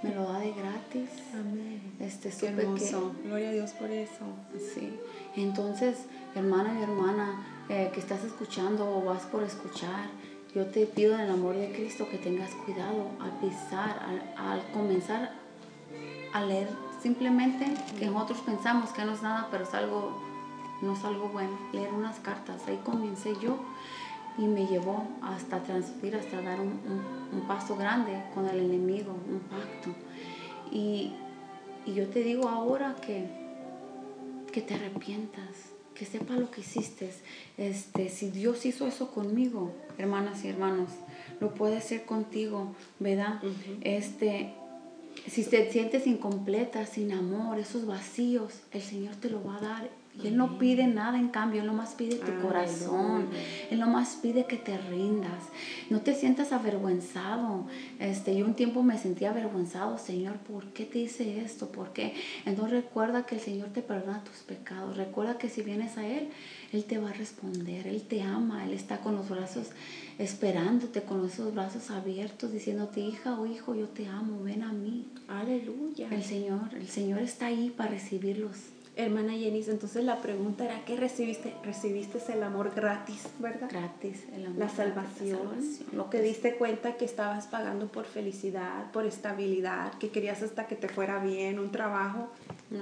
me 0.03 0.15
lo 0.15 0.33
da 0.33 0.39
de 0.39 0.53
gratis. 0.53 1.11
Amén. 1.35 1.95
Este, 1.99 2.31
Qué 2.31 2.47
hermoso. 2.47 3.13
Gloria 3.25 3.49
a 3.51 3.53
Dios 3.53 3.73
por 3.73 3.91
eso. 3.91 4.25
Sí. 4.57 4.93
Entonces, 5.37 6.05
hermana 6.35 6.79
y 6.79 6.83
hermana 6.83 7.45
eh, 7.69 7.91
que 7.93 8.01
estás 8.01 8.25
escuchando 8.25 8.89
o 8.89 9.05
vas 9.05 9.25
por 9.25 9.43
escuchar, 9.43 10.09
yo 10.55 10.67
te 10.67 10.87
pido 10.87 11.15
en 11.15 11.21
el 11.21 11.31
amor 11.31 11.57
de 11.57 11.73
Cristo 11.73 12.09
que 12.11 12.19
tengas 12.19 12.51
cuidado 12.55 13.09
al 13.21 13.31
pisar, 13.41 14.01
al, 14.37 14.63
comenzar 14.73 15.33
a 16.33 16.43
leer 16.43 16.69
simplemente 17.03 17.67
que 17.99 18.07
nosotros 18.07 18.41
pensamos 18.41 18.91
que 18.91 19.05
no 19.05 19.13
es 19.13 19.23
nada, 19.23 19.49
pero 19.51 19.65
es 19.65 19.75
algo, 19.75 20.23
no 20.81 20.95
es 20.95 21.05
algo 21.05 21.29
bueno. 21.29 21.59
Leer 21.73 21.93
unas 21.93 22.19
cartas, 22.21 22.63
ahí 22.67 22.79
comencé 22.85 23.35
yo 23.41 23.59
y 24.39 24.47
me 24.47 24.67
llevó 24.67 25.07
hasta 25.21 25.63
transferir, 25.63 26.17
hasta 26.17 26.41
dar 26.41 26.61
un, 26.61 26.79
paso 27.47 27.77
grande 27.77 28.25
con 28.35 28.49
el 28.49 28.59
enemigo, 28.59 29.13
un 29.13 29.41
pacto. 29.41 29.91
Y, 30.71 31.13
y 31.87 31.95
yo 31.95 32.09
te 32.09 32.23
digo 32.23 32.49
ahora 32.49 32.97
que, 33.01 33.27
que 34.53 34.61
te 34.61 34.75
arrepientas, 34.75 35.68
que 35.99 36.07
sepa 36.07 36.35
lo 36.35 36.51
que 36.51 36.61
hiciste. 36.61 37.11
Este, 37.57 38.09
si 38.09 38.31
Dios 38.31 38.65
hizo 38.67 38.87
eso 38.87 39.11
conmigo, 39.11 39.73
hermanas 39.99 40.45
y 40.45 40.49
hermanos, 40.49 40.91
lo 41.41 41.55
puede 41.55 41.77
hacer 41.79 42.05
contigo, 42.05 42.75
¿verdad? 43.01 43.41
Este, 43.81 44.55
si 45.27 45.45
te 45.45 45.71
sientes 45.71 46.07
incompleta, 46.07 46.87
sin 46.87 47.13
amor, 47.13 47.59
esos 47.59 47.87
vacíos, 47.87 48.61
el 48.73 48.83
Señor 48.83 49.17
te 49.17 49.31
lo 49.31 49.43
va 49.43 49.57
a 49.57 49.61
dar 49.61 49.91
y 50.23 50.27
Él 50.27 50.37
no 50.37 50.59
pide 50.59 50.87
nada 50.87 51.19
en 51.19 51.29
cambio, 51.29 51.61
Él 51.61 51.67
nomás 51.67 51.95
pide 51.95 52.17
tu 52.17 52.41
corazón, 52.41 53.29
Él 53.71 53.79
nomás 53.79 54.19
pide 54.21 54.47
que 54.47 54.57
te 54.57 54.77
rindas, 54.77 55.45
no 55.91 56.01
te 56.01 56.15
sientas 56.15 56.53
avergüenzado. 56.53 57.67
Este, 58.01 58.37
yo 58.37 58.45
un 58.45 58.55
tiempo 58.55 58.83
me 58.83 58.99
sentía 58.99 59.31
avergüenzado, 59.31 59.97
Señor, 59.99 60.37
¿por 60.39 60.67
qué 60.73 60.85
te 60.85 60.99
hice 60.99 61.41
esto? 61.45 61.71
¿Por 61.71 61.93
qué? 61.93 62.15
Entonces 62.47 62.73
recuerda 62.73 63.27
que 63.27 63.37
el 63.37 63.41
Señor 63.41 63.69
te 63.69 63.83
perdona 63.83 64.25
tus 64.25 64.39
pecados, 64.39 64.97
recuerda 64.97 65.39
que 65.39 65.49
si 65.49 65.63
vienes 65.63 65.97
a 65.99 66.07
Él, 66.07 66.29
Él 66.73 66.85
te 66.85 66.99
va 66.99 67.11
a 67.11 67.13
responder, 67.13 67.87
Él 67.87 68.03
te 68.03 68.23
ama, 68.23 68.65
Él 68.65 68.73
está 68.73 68.99
con 68.99 69.15
los 69.15 69.29
brazos 69.29 69.69
esperándote, 70.19 71.03
con 71.03 71.25
esos 71.25 71.55
brazos 71.55 71.91
abiertos, 71.91 72.53
diciéndote, 72.53 73.01
hija 73.01 73.39
o 73.39 73.47
hijo, 73.47 73.75
yo 73.77 73.89
te 73.89 74.09
amo, 74.09 74.43
ven 74.43 74.65
a 74.65 74.73
mí. 74.73 75.07
Aleluya. 75.29 76.09
El 76.11 76.25
Señor, 76.25 76.75
el 76.75 76.89
Señor 76.89 77.21
está 77.21 77.47
ahí 77.47 77.73
para 77.77 77.91
recibirlos 77.91 78.57
hermana 78.99 79.33
Jenny, 79.33 79.63
entonces 79.69 80.05
la 80.05 80.21
pregunta 80.21 80.65
era, 80.65 80.85
¿qué 80.85 80.97
recibiste? 80.97 81.55
Recibiste 81.65 82.19
el 82.33 82.43
amor 82.43 82.73
gratis, 82.75 83.29
¿verdad? 83.39 83.69
Gratis, 83.71 84.25
el 84.35 84.47
amor. 84.47 84.59
La 84.59 84.69
salvación, 84.69 85.39
lo 85.93 86.11
que 86.11 86.21
diste 86.21 86.57
cuenta 86.57 86.97
que 86.97 87.05
estabas 87.05 87.47
pagando 87.47 87.87
por 87.87 88.07
felicidad, 88.07 88.91
por 88.91 89.07
estabilidad, 89.07 89.93
que 89.95 90.11
querías 90.11 90.43
hasta 90.43 90.67
que 90.67 90.75
te 90.75 90.89
fuera 90.89 91.23
bien, 91.23 91.61
un 91.61 91.71
trabajo, 91.71 92.29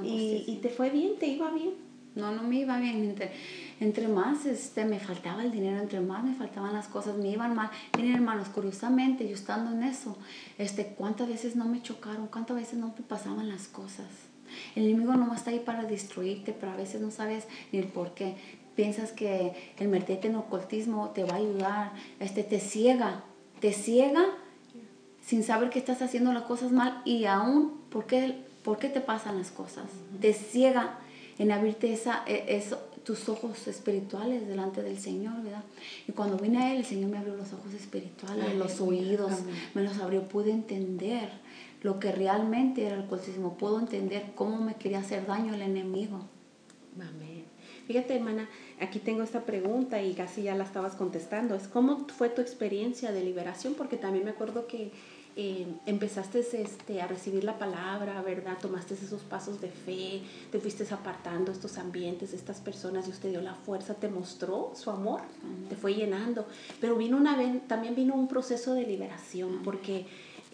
y, 0.03 0.45
y, 0.47 0.57
te 0.63 0.71
fue 0.71 0.89
bien, 0.89 1.19
te 1.19 1.27
iba 1.27 1.51
bien. 1.51 1.75
no, 2.15 2.33
no 2.33 2.43
me 2.43 2.57
iba 2.57 2.79
bien. 2.79 3.05
Entre, 3.05 3.31
entre 3.79 4.09
más 4.09 4.47
este, 4.47 4.87
me 4.87 4.99
faltaba 4.99 5.45
el 5.45 5.53
dinero, 5.53 5.79
entre 5.79 6.01
más 6.01 6.25
me 6.25 6.35
faltaban 6.35 6.73
las 6.73 6.89
cosas, 6.89 7.17
me 7.19 7.31
iban 7.31 7.55
mal. 7.55 7.71
Miren 7.95 8.15
hermanos, 8.15 8.49
curiosamente, 8.49 9.29
yo 9.29 9.35
estando 9.35 9.71
en 9.71 9.83
eso, 9.83 10.17
este, 10.57 10.87
¿cuántas 10.97 11.29
veces 11.29 11.57
no 11.57 11.67
me 11.67 11.83
chocaron? 11.83 12.27
¿Cuántas 12.29 12.57
veces 12.57 12.79
no 12.79 12.89
me 12.89 13.03
pasaban 13.03 13.49
las 13.49 13.69
cosas? 13.69 14.07
El 14.75 14.85
enemigo 14.85 15.15
no 15.15 15.35
está 15.35 15.51
ahí 15.51 15.61
para 15.61 15.85
destruirte, 15.85 16.53
pero 16.53 16.73
a 16.73 16.77
veces 16.77 17.01
no 17.01 17.11
sabes 17.11 17.45
ni 17.73 17.79
el 17.79 17.87
por 17.87 18.15
qué. 18.15 18.37
Piensas 18.75 19.13
que 19.13 19.53
el 19.79 19.89
meterte 19.89 20.29
en 20.29 20.37
ocultismo 20.37 21.11
te 21.11 21.25
va 21.25 21.35
a 21.35 21.39
ayudar, 21.39 21.93
este, 22.21 22.43
te 22.43 22.61
ciega, 22.61 23.25
te 23.61 23.73
ciega 23.73 24.27
sin 25.27 25.43
saber 25.43 25.71
que 25.71 25.79
estás 25.79 26.03
haciendo 26.03 26.33
las 26.33 26.45
cosas 26.45 26.71
mal 26.71 27.03
y 27.05 27.25
aún, 27.25 27.81
¿por 27.91 28.07
qué, 28.07 28.37
por 28.63 28.79
qué 28.79 28.89
te 28.89 29.01
pasan 29.01 29.39
las 29.39 29.51
cosas? 29.51 29.85
Te 30.21 30.33
ciega 30.33 30.99
en 31.39 31.51
abrirte 31.51 31.93
esa, 31.93 32.23
e, 32.27 32.45
eso, 32.57 32.79
tus 33.05 33.29
ojos 33.29 33.67
espirituales 33.67 34.47
delante 34.47 34.83
del 34.83 34.99
Señor, 34.99 35.43
¿verdad? 35.43 35.65
Y 36.07 36.13
cuando 36.13 36.37
vine 36.37 36.59
a 36.59 36.73
Él, 36.73 36.79
el 36.79 36.85
Señor 36.85 37.11
me 37.11 37.19
abrió 37.19 37.37
los 37.37 37.53
ojos 37.53 37.75
espirituales, 37.75 38.55
los 38.55 38.81
oídos, 38.81 39.33
me 39.75 39.83
los 39.83 39.99
abrió, 39.99 40.23
pude 40.29 40.51
entender 40.51 41.29
lo 41.87 42.01
que 42.01 42.11
realmente 42.11 42.85
era 42.85 42.97
el 42.97 43.03
ocultismo, 43.03 43.57
puedo 43.57 43.79
entender 43.79 44.33
cómo 44.35 44.57
me 44.57 44.75
quería 44.75 44.99
hacer 44.99 45.25
daño 45.25 45.55
el 45.55 45.63
enemigo. 45.63 46.19
Amén. 46.97 47.45
Fíjate, 47.87 48.17
hermana, 48.17 48.49
aquí 48.81 48.99
tengo 48.99 49.23
esta 49.23 49.43
pregunta 49.43 50.03
y 50.03 50.13
casi 50.15 50.43
ya 50.43 50.57
la 50.57 50.65
estabas 50.65 50.97
contestando. 50.97 51.55
Es 51.55 51.69
cómo 51.69 52.09
fue 52.09 52.29
tu 52.29 52.43
experiencia 52.43 53.13
de 53.13 53.23
liberación, 53.23 53.75
porque 53.75 53.97
también 53.97 54.25
me 54.25 54.33
acuerdo 54.33 54.67
que 54.67 54.91
eh, 55.37 55.69
empezaste 55.87 56.41
este, 56.41 57.01
a 57.01 57.07
recibir 57.07 57.45
la 57.45 57.57
palabra, 57.57 58.21
¿verdad? 58.23 58.59
Tomaste 58.61 58.95
esos 58.95 59.23
pasos 59.23 59.61
de 59.61 59.69
fe, 59.69 60.23
te 60.51 60.59
fuiste 60.59 60.93
apartando 60.93 61.53
estos 61.53 61.79
ambientes, 61.79 62.33
estas 62.33 62.59
personas, 62.59 63.07
Dios 63.07 63.21
te 63.21 63.29
dio 63.29 63.41
la 63.41 63.55
fuerza, 63.55 63.95
te 63.95 64.09
mostró 64.09 64.73
su 64.75 64.91
amor, 64.91 65.21
te 65.69 65.77
fue 65.77 65.95
llenando. 65.95 66.49
Pero 66.81 66.97
vino 66.97 67.17
una 67.17 67.37
también 67.69 67.95
vino 67.95 68.17
un 68.17 68.27
proceso 68.27 68.75
de 68.75 68.87
liberación, 68.87 69.61
porque 69.63 70.07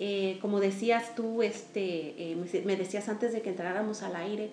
eh, 0.04 0.38
como 0.40 0.58
decías 0.58 1.14
tú, 1.14 1.42
este, 1.42 2.32
eh, 2.32 2.62
me 2.64 2.74
decías 2.74 3.08
antes 3.08 3.32
de 3.32 3.40
que 3.40 3.50
entráramos 3.50 4.02
al 4.02 4.16
aire, 4.16 4.50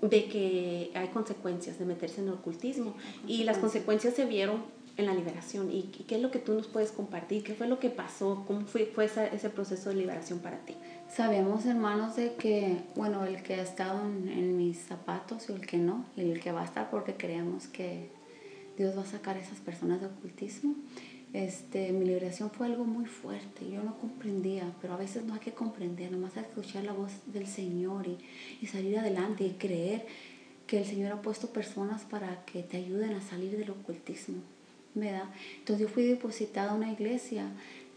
de 0.00 0.26
que 0.26 0.92
hay 0.94 1.08
consecuencias 1.08 1.76
de 1.80 1.84
meterse 1.84 2.20
en 2.20 2.28
el 2.28 2.34
ocultismo 2.34 2.94
y 3.26 3.42
las 3.42 3.58
consecuencias 3.58 4.14
se 4.14 4.26
vieron 4.26 4.62
en 4.96 5.06
la 5.06 5.14
liberación. 5.14 5.72
¿Y 5.72 5.82
qué 6.06 6.14
es 6.14 6.22
lo 6.22 6.30
que 6.30 6.38
tú 6.38 6.54
nos 6.54 6.68
puedes 6.68 6.92
compartir? 6.92 7.42
¿Qué 7.42 7.54
fue 7.54 7.66
lo 7.66 7.80
que 7.80 7.90
pasó? 7.90 8.44
¿Cómo 8.46 8.64
fue, 8.66 8.86
fue 8.86 9.06
ese 9.06 9.50
proceso 9.50 9.88
de 9.88 9.96
liberación 9.96 10.38
para 10.38 10.58
ti? 10.58 10.76
Sabemos, 11.08 11.66
hermanos, 11.66 12.14
de 12.14 12.34
que, 12.34 12.76
bueno, 12.94 13.24
el 13.24 13.42
que 13.42 13.54
ha 13.54 13.62
estado 13.62 14.02
en, 14.02 14.56
mis 14.56 14.78
zapatos 14.78 15.50
y 15.50 15.52
el 15.52 15.66
que 15.66 15.78
no, 15.78 16.06
y 16.16 16.30
el 16.30 16.38
que 16.38 16.52
va 16.52 16.62
a 16.62 16.64
estar 16.64 16.90
porque 16.90 17.16
creemos 17.16 17.66
que 17.66 18.08
Dios 18.78 18.96
va 18.96 19.02
a 19.02 19.06
sacar 19.06 19.36
a 19.36 19.40
esas 19.40 19.58
personas 19.58 20.00
de 20.00 20.06
ocultismo. 20.06 20.76
Este, 21.32 21.92
mi 21.92 22.04
liberación 22.04 22.50
fue 22.50 22.66
algo 22.66 22.84
muy 22.84 23.06
fuerte, 23.06 23.68
yo 23.70 23.82
no 23.82 23.98
comprendía, 23.98 24.70
pero 24.82 24.92
a 24.92 24.98
veces 24.98 25.24
no 25.24 25.32
hay 25.32 25.40
que 25.40 25.52
comprender, 25.52 26.12
nomás 26.12 26.36
hay 26.36 26.42
escuchar 26.42 26.84
la 26.84 26.92
voz 26.92 27.12
del 27.26 27.46
Señor 27.46 28.06
y, 28.06 28.18
y 28.60 28.66
salir 28.66 28.98
adelante 28.98 29.44
y 29.44 29.52
creer 29.52 30.06
que 30.66 30.80
el 30.80 30.84
Señor 30.84 31.12
ha 31.12 31.22
puesto 31.22 31.48
personas 31.48 32.02
para 32.02 32.44
que 32.44 32.62
te 32.62 32.76
ayuden 32.76 33.14
a 33.14 33.22
salir 33.22 33.56
del 33.56 33.70
ocultismo. 33.70 34.42
¿verdad? 34.94 35.24
Entonces 35.58 35.86
yo 35.86 35.92
fui 35.92 36.04
depositada 36.04 36.72
a 36.72 36.74
una 36.74 36.92
iglesia, 36.92 37.46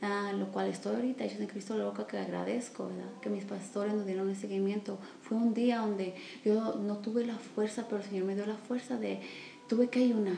a 0.01 0.33
lo 0.33 0.47
cual 0.51 0.67
estoy 0.67 0.95
ahorita, 0.95 1.25
yo 1.25 1.39
en 1.39 1.47
Cristo 1.47 1.77
la 1.77 1.85
boca 1.85 2.07
que 2.07 2.17
agradezco, 2.17 2.87
¿verdad? 2.87 3.09
Que 3.21 3.29
mis 3.29 3.43
pastores 3.43 3.93
nos 3.93 4.05
dieron 4.05 4.29
el 4.29 4.35
seguimiento. 4.35 4.99
Fue 5.21 5.37
un 5.37 5.53
día 5.53 5.79
donde 5.79 6.15
yo 6.43 6.75
no 6.75 6.97
tuve 6.97 7.25
la 7.25 7.35
fuerza, 7.35 7.85
pero 7.89 8.01
el 8.01 8.07
Señor 8.07 8.25
me 8.25 8.35
dio 8.35 8.45
la 8.45 8.57
fuerza 8.57 8.97
de, 8.97 9.19
tuve 9.67 9.89
que 9.89 9.99
ayunar. 9.99 10.37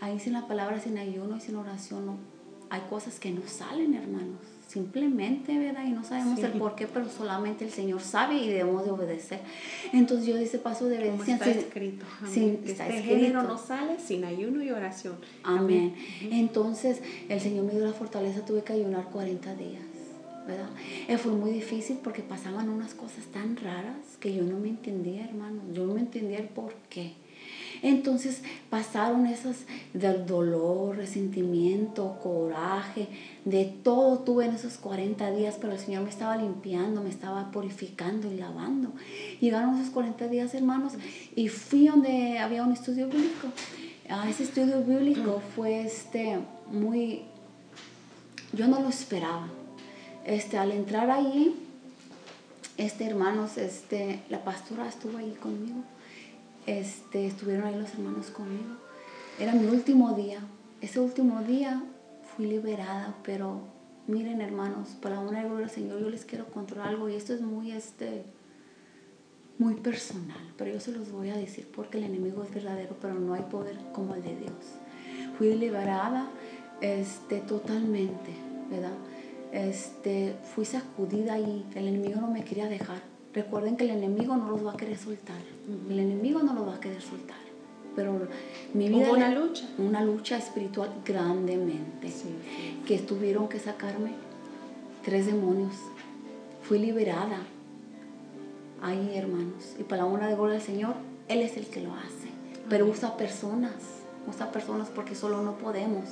Ahí 0.00 0.18
sin 0.18 0.32
la 0.32 0.46
palabra, 0.46 0.80
sin 0.80 0.98
ayuno 0.98 1.36
y 1.36 1.40
sin 1.40 1.56
oración, 1.56 2.06
no, 2.06 2.16
hay 2.70 2.82
cosas 2.88 3.18
que 3.18 3.30
no 3.30 3.42
salen, 3.46 3.94
hermanos 3.94 4.56
simplemente, 4.68 5.56
¿verdad? 5.56 5.84
Y 5.86 5.90
no 5.90 6.04
sabemos 6.04 6.38
el 6.40 6.52
por 6.52 6.74
qué, 6.74 6.86
pero 6.86 7.08
solamente 7.08 7.64
el 7.64 7.70
Señor 7.70 8.00
sabe 8.00 8.34
y 8.36 8.48
debemos 8.48 8.84
de 8.84 8.90
obedecer. 8.90 9.40
Entonces 9.92 10.26
yo 10.26 10.36
ese 10.36 10.58
paso 10.58 10.86
de 10.86 10.98
obediencia. 10.98 11.34
Está 11.34 11.50
escrito. 11.50 12.04
Sin, 12.28 12.60
está 12.64 12.88
este 12.88 13.02
género 13.02 13.42
no 13.42 13.58
sale 13.58 13.98
sin 14.00 14.24
ayuno 14.24 14.62
y 14.62 14.70
oración. 14.70 15.16
Amén. 15.44 15.94
Entonces 16.30 17.00
el 17.28 17.40
Señor 17.40 17.64
me 17.64 17.72
dio 17.72 17.86
la 17.86 17.92
fortaleza, 17.92 18.44
tuve 18.44 18.62
que 18.62 18.72
ayunar 18.72 19.04
40 19.06 19.54
días. 19.54 19.82
¿verdad? 20.46 20.68
Eh, 21.08 21.18
fue 21.18 21.32
muy 21.32 21.50
difícil 21.50 21.98
porque 22.04 22.22
pasaban 22.22 22.68
unas 22.68 22.94
cosas 22.94 23.24
tan 23.32 23.56
raras 23.56 23.96
que 24.20 24.32
yo 24.32 24.44
no 24.44 24.58
me 24.58 24.68
entendía, 24.68 25.24
hermano. 25.24 25.60
Yo 25.72 25.86
no 25.86 25.94
me 25.94 26.00
entendía 26.00 26.38
el 26.38 26.48
por 26.48 26.72
qué. 26.88 27.14
Entonces 27.82 28.42
pasaron 28.70 29.26
esas 29.26 29.58
del 29.92 30.26
dolor, 30.26 30.96
resentimiento, 30.96 32.18
coraje, 32.22 33.08
de 33.44 33.64
todo 33.64 34.18
tuve 34.20 34.46
en 34.46 34.54
esos 34.54 34.78
40 34.78 35.30
días, 35.32 35.56
pero 35.60 35.72
el 35.72 35.78
Señor 35.78 36.04
me 36.04 36.10
estaba 36.10 36.36
limpiando, 36.36 37.02
me 37.02 37.10
estaba 37.10 37.50
purificando 37.50 38.30
y 38.32 38.36
lavando. 38.36 38.92
Llegaron 39.40 39.76
esos 39.76 39.90
40 39.90 40.28
días, 40.28 40.54
hermanos, 40.54 40.94
y 41.34 41.48
fui 41.48 41.86
donde 41.86 42.38
había 42.38 42.62
un 42.62 42.72
estudio 42.72 43.08
bíblico. 43.08 43.48
Ah, 44.08 44.26
ese 44.28 44.44
estudio 44.44 44.82
bíblico 44.82 45.42
fue 45.54 45.82
este 45.82 46.38
muy 46.70 47.22
yo 48.52 48.68
no 48.68 48.80
lo 48.80 48.88
esperaba. 48.88 49.48
Este, 50.24 50.58
al 50.58 50.72
entrar 50.72 51.10
ahí, 51.10 51.54
este 52.76 53.06
hermanos, 53.06 53.58
este, 53.58 54.22
la 54.28 54.44
pastora 54.44 54.88
estuvo 54.88 55.18
ahí 55.18 55.36
conmigo 55.40 55.84
este, 56.66 57.26
estuvieron 57.26 57.66
ahí 57.66 57.76
los 57.76 57.92
hermanos 57.94 58.30
conmigo. 58.30 58.76
Era 59.38 59.52
mi 59.52 59.66
último 59.66 60.12
día. 60.14 60.40
Ese 60.80 61.00
último 61.00 61.42
día 61.42 61.82
fui 62.34 62.46
liberada, 62.46 63.14
pero 63.24 63.60
miren 64.06 64.40
hermanos, 64.40 64.90
para 65.00 65.20
una 65.20 65.42
gloria 65.42 65.66
del 65.66 65.70
Señor 65.70 66.00
yo 66.00 66.10
les 66.10 66.24
quiero 66.24 66.46
contar 66.46 66.80
algo 66.80 67.08
y 67.08 67.14
esto 67.14 67.34
es 67.34 67.40
muy, 67.40 67.72
este, 67.72 68.24
muy 69.58 69.74
personal, 69.74 70.52
pero 70.56 70.72
yo 70.72 70.80
se 70.80 70.92
los 70.92 71.10
voy 71.10 71.30
a 71.30 71.36
decir 71.36 71.68
porque 71.74 71.98
el 71.98 72.04
enemigo 72.04 72.42
es 72.44 72.54
verdadero, 72.54 72.96
pero 73.00 73.14
no 73.14 73.34
hay 73.34 73.42
poder 73.42 73.78
como 73.92 74.14
el 74.14 74.22
de 74.22 74.36
Dios. 74.36 74.52
Fui 75.38 75.54
liberada 75.54 76.28
este, 76.80 77.40
totalmente, 77.40 78.32
¿verdad? 78.70 78.94
Este, 79.52 80.36
fui 80.54 80.64
sacudida 80.64 81.38
y 81.38 81.64
el 81.74 81.88
enemigo 81.88 82.20
no 82.20 82.30
me 82.30 82.44
quería 82.44 82.68
dejar 82.68 83.00
Recuerden 83.36 83.76
que 83.76 83.84
el 83.84 83.90
enemigo 83.90 84.34
no 84.34 84.48
los 84.48 84.64
va 84.64 84.72
a 84.72 84.76
querer 84.78 84.96
soltar. 84.96 85.42
El 85.90 85.98
enemigo 85.98 86.42
no 86.42 86.54
los 86.54 86.68
va 86.68 86.76
a 86.76 86.80
querer 86.80 87.02
soltar. 87.02 87.36
Pero 87.94 88.28
mi 88.74 88.88
vida... 88.88 89.06
Hubo 89.06 89.16
una 89.16 89.30
lucha. 89.30 89.68
Una 89.78 90.04
lucha 90.04 90.36
espiritual 90.36 90.90
grandemente. 91.04 92.12
Que 92.86 92.98
tuvieron 92.98 93.48
que 93.48 93.58
sacarme 93.58 94.12
tres 95.04 95.26
demonios. 95.26 95.74
Fui 96.62 96.78
liberada. 96.78 97.38
Ahí, 98.82 99.12
hermanos. 99.14 99.74
Y 99.78 99.84
para 99.84 100.02
la 100.02 100.08
honra 100.08 100.28
de 100.28 100.34
gloria 100.34 100.54
del 100.54 100.62
Señor, 100.62 100.94
Él 101.28 101.40
es 101.40 101.56
el 101.56 101.66
que 101.66 101.80
lo 101.80 101.94
hace. 101.94 102.28
Pero 102.68 102.86
usa 102.86 103.16
personas. 103.16 103.72
Usa 104.28 104.52
personas 104.52 104.88
porque 104.88 105.14
solo 105.14 105.42
no 105.42 105.56
podemos. 105.56 106.04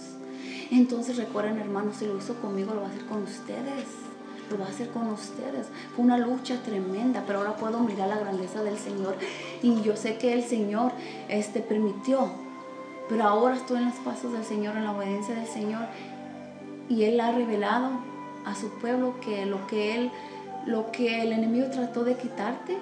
Entonces 0.71 1.17
recuerden, 1.17 1.59
hermanos, 1.59 1.97
si 1.97 2.07
lo 2.07 2.17
hizo 2.17 2.35
conmigo, 2.37 2.75
lo 2.75 2.81
va 2.81 2.89
a 2.89 2.91
hacer 2.91 3.05
con 3.07 3.23
ustedes 3.23 4.04
lo 4.51 4.59
va 4.59 4.67
a 4.67 4.69
hacer 4.69 4.91
con 4.91 5.09
ustedes. 5.09 5.67
Fue 5.95 6.05
una 6.05 6.19
lucha 6.19 6.57
tremenda, 6.63 7.25
pero 7.27 7.41
ahora 7.41 7.57
puedo 7.57 7.81
mirar 7.81 8.09
la 8.09 8.19
grandeza 8.19 8.63
del 8.63 8.79
Señor 8.79 9.17
y 9.63 9.83
yo 9.83 9.97
sé 9.97 10.17
que 10.17 10.33
el 10.33 10.43
Señor 10.43 10.93
este, 11.29 11.61
permitió, 11.61 12.29
pero 13.09 13.25
ahora 13.25 13.57
estoy 13.57 13.79
en 13.79 13.87
los 13.87 13.97
pasos 13.97 14.33
del 14.33 14.45
Señor, 14.45 14.77
en 14.77 14.85
la 14.85 14.93
obediencia 14.93 15.35
del 15.35 15.47
Señor 15.47 15.87
y 16.89 17.05
Él 17.05 17.21
ha 17.21 17.33
revelado 17.33 17.91
a 18.45 18.55
su 18.55 18.69
pueblo 18.79 19.15
que 19.21 19.47
lo 19.47 19.67
que 19.67 19.97
Él, 19.97 20.11
lo 20.67 20.91
que 20.91 21.23
el 21.23 21.33
enemigo 21.33 21.69
trató 21.71 22.05
de 22.05 22.17
quitarte, 22.17 22.77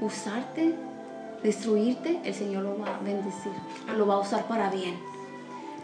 usarte, 0.00 0.74
destruirte, 1.42 2.20
el 2.24 2.34
Señor 2.34 2.64
lo 2.64 2.78
va 2.78 2.96
a 2.96 2.98
bendecir, 2.98 3.52
lo 3.96 4.06
va 4.06 4.14
a 4.14 4.18
usar 4.18 4.46
para 4.46 4.70
bien. 4.70 4.96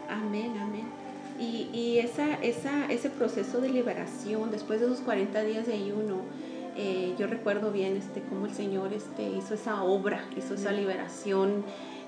Amén, 0.09 0.53
amén. 0.61 1.04
Y, 1.39 1.69
y 1.73 1.99
esa, 1.99 2.35
esa, 2.35 2.85
ese 2.91 3.09
proceso 3.09 3.59
de 3.59 3.69
liberación, 3.69 4.51
después 4.51 4.79
de 4.79 4.85
esos 4.85 4.99
40 5.01 5.41
días 5.43 5.67
de 5.67 5.73
ayuno, 5.73 6.21
eh, 6.77 7.15
yo 7.17 7.27
recuerdo 7.27 7.71
bien 7.71 7.95
este, 7.95 8.21
cómo 8.21 8.45
el 8.45 8.53
Señor 8.53 8.91
este, 8.91 9.29
hizo 9.29 9.53
esa 9.53 9.83
obra, 9.83 10.25
hizo 10.35 10.55
esa 10.55 10.73
liberación, 10.73 11.63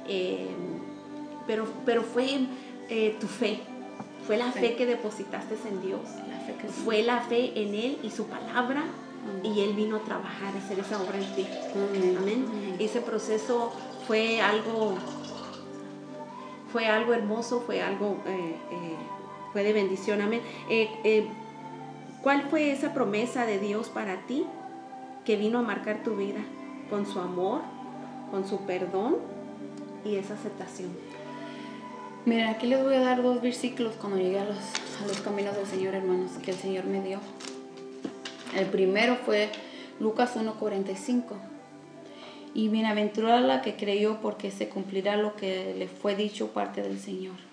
eh, 0.09 0.47
pero, 1.45 1.65
pero 1.85 2.03
fue 2.03 2.47
eh, 2.89 3.15
tu 3.19 3.27
fe, 3.27 3.61
fue 4.25 4.35
la 4.35 4.51
fe 4.51 4.75
que 4.75 4.85
depositaste 4.85 5.55
en 5.69 5.81
Dios, 5.81 6.01
fue 6.83 7.01
la 7.01 7.21
fe 7.21 7.53
en 7.55 7.75
Él 7.75 7.97
y 8.03 8.09
su 8.09 8.25
palabra, 8.25 8.83
y 9.41 9.61
Él 9.61 9.73
vino 9.73 9.97
a 9.97 9.99
trabajar, 10.01 10.53
a 10.53 10.57
hacer 10.57 10.79
esa 10.79 11.01
obra 11.01 11.17
en 11.17 11.35
ti. 11.35 11.47
Amén. 12.17 12.45
Ese 12.77 12.99
proceso 12.99 13.71
fue 14.05 14.41
algo, 14.41 14.95
fue 16.73 16.87
algo 16.87 17.13
hermoso, 17.13 17.61
fue 17.61 17.81
algo 17.81 18.17
de 19.63 19.73
bendición. 19.73 20.21
Amén. 20.21 20.41
Eh, 20.69 20.89
eh, 21.03 21.27
¿Cuál 22.21 22.43
fue 22.49 22.71
esa 22.71 22.93
promesa 22.93 23.45
de 23.45 23.59
Dios 23.59 23.89
para 23.89 24.25
ti 24.27 24.45
que 25.25 25.35
vino 25.37 25.59
a 25.59 25.61
marcar 25.61 26.03
tu 26.03 26.15
vida? 26.15 26.39
Con 26.89 27.05
su 27.05 27.19
amor, 27.19 27.61
con 28.31 28.47
su 28.47 28.61
perdón, 28.65 29.17
y 30.05 30.15
esa 30.15 30.33
aceptación. 30.33 30.89
Miren, 32.25 32.47
aquí 32.47 32.67
les 32.67 32.83
voy 32.83 32.95
a 32.95 33.01
dar 33.01 33.23
dos 33.23 33.41
versículos 33.41 33.95
cuando 33.99 34.17
llegué 34.17 34.39
a 34.39 34.45
los, 34.45 34.57
a 34.57 35.07
los 35.07 35.21
caminos 35.21 35.55
del 35.55 35.65
Señor, 35.65 35.95
hermanos, 35.95 36.31
que 36.43 36.51
el 36.51 36.57
Señor 36.57 36.85
me 36.85 37.01
dio. 37.01 37.19
El 38.55 38.65
primero 38.65 39.15
fue 39.15 39.49
Lucas 39.99 40.35
1.45. 40.35 41.23
Y 42.53 42.69
bienaventurada 42.69 43.39
la 43.41 43.61
que 43.61 43.75
creyó 43.75 44.19
porque 44.21 44.51
se 44.51 44.67
cumplirá 44.67 45.15
lo 45.15 45.35
que 45.35 45.75
le 45.77 45.87
fue 45.87 46.15
dicho 46.15 46.47
parte 46.47 46.81
del 46.81 46.99
Señor. 46.99 47.46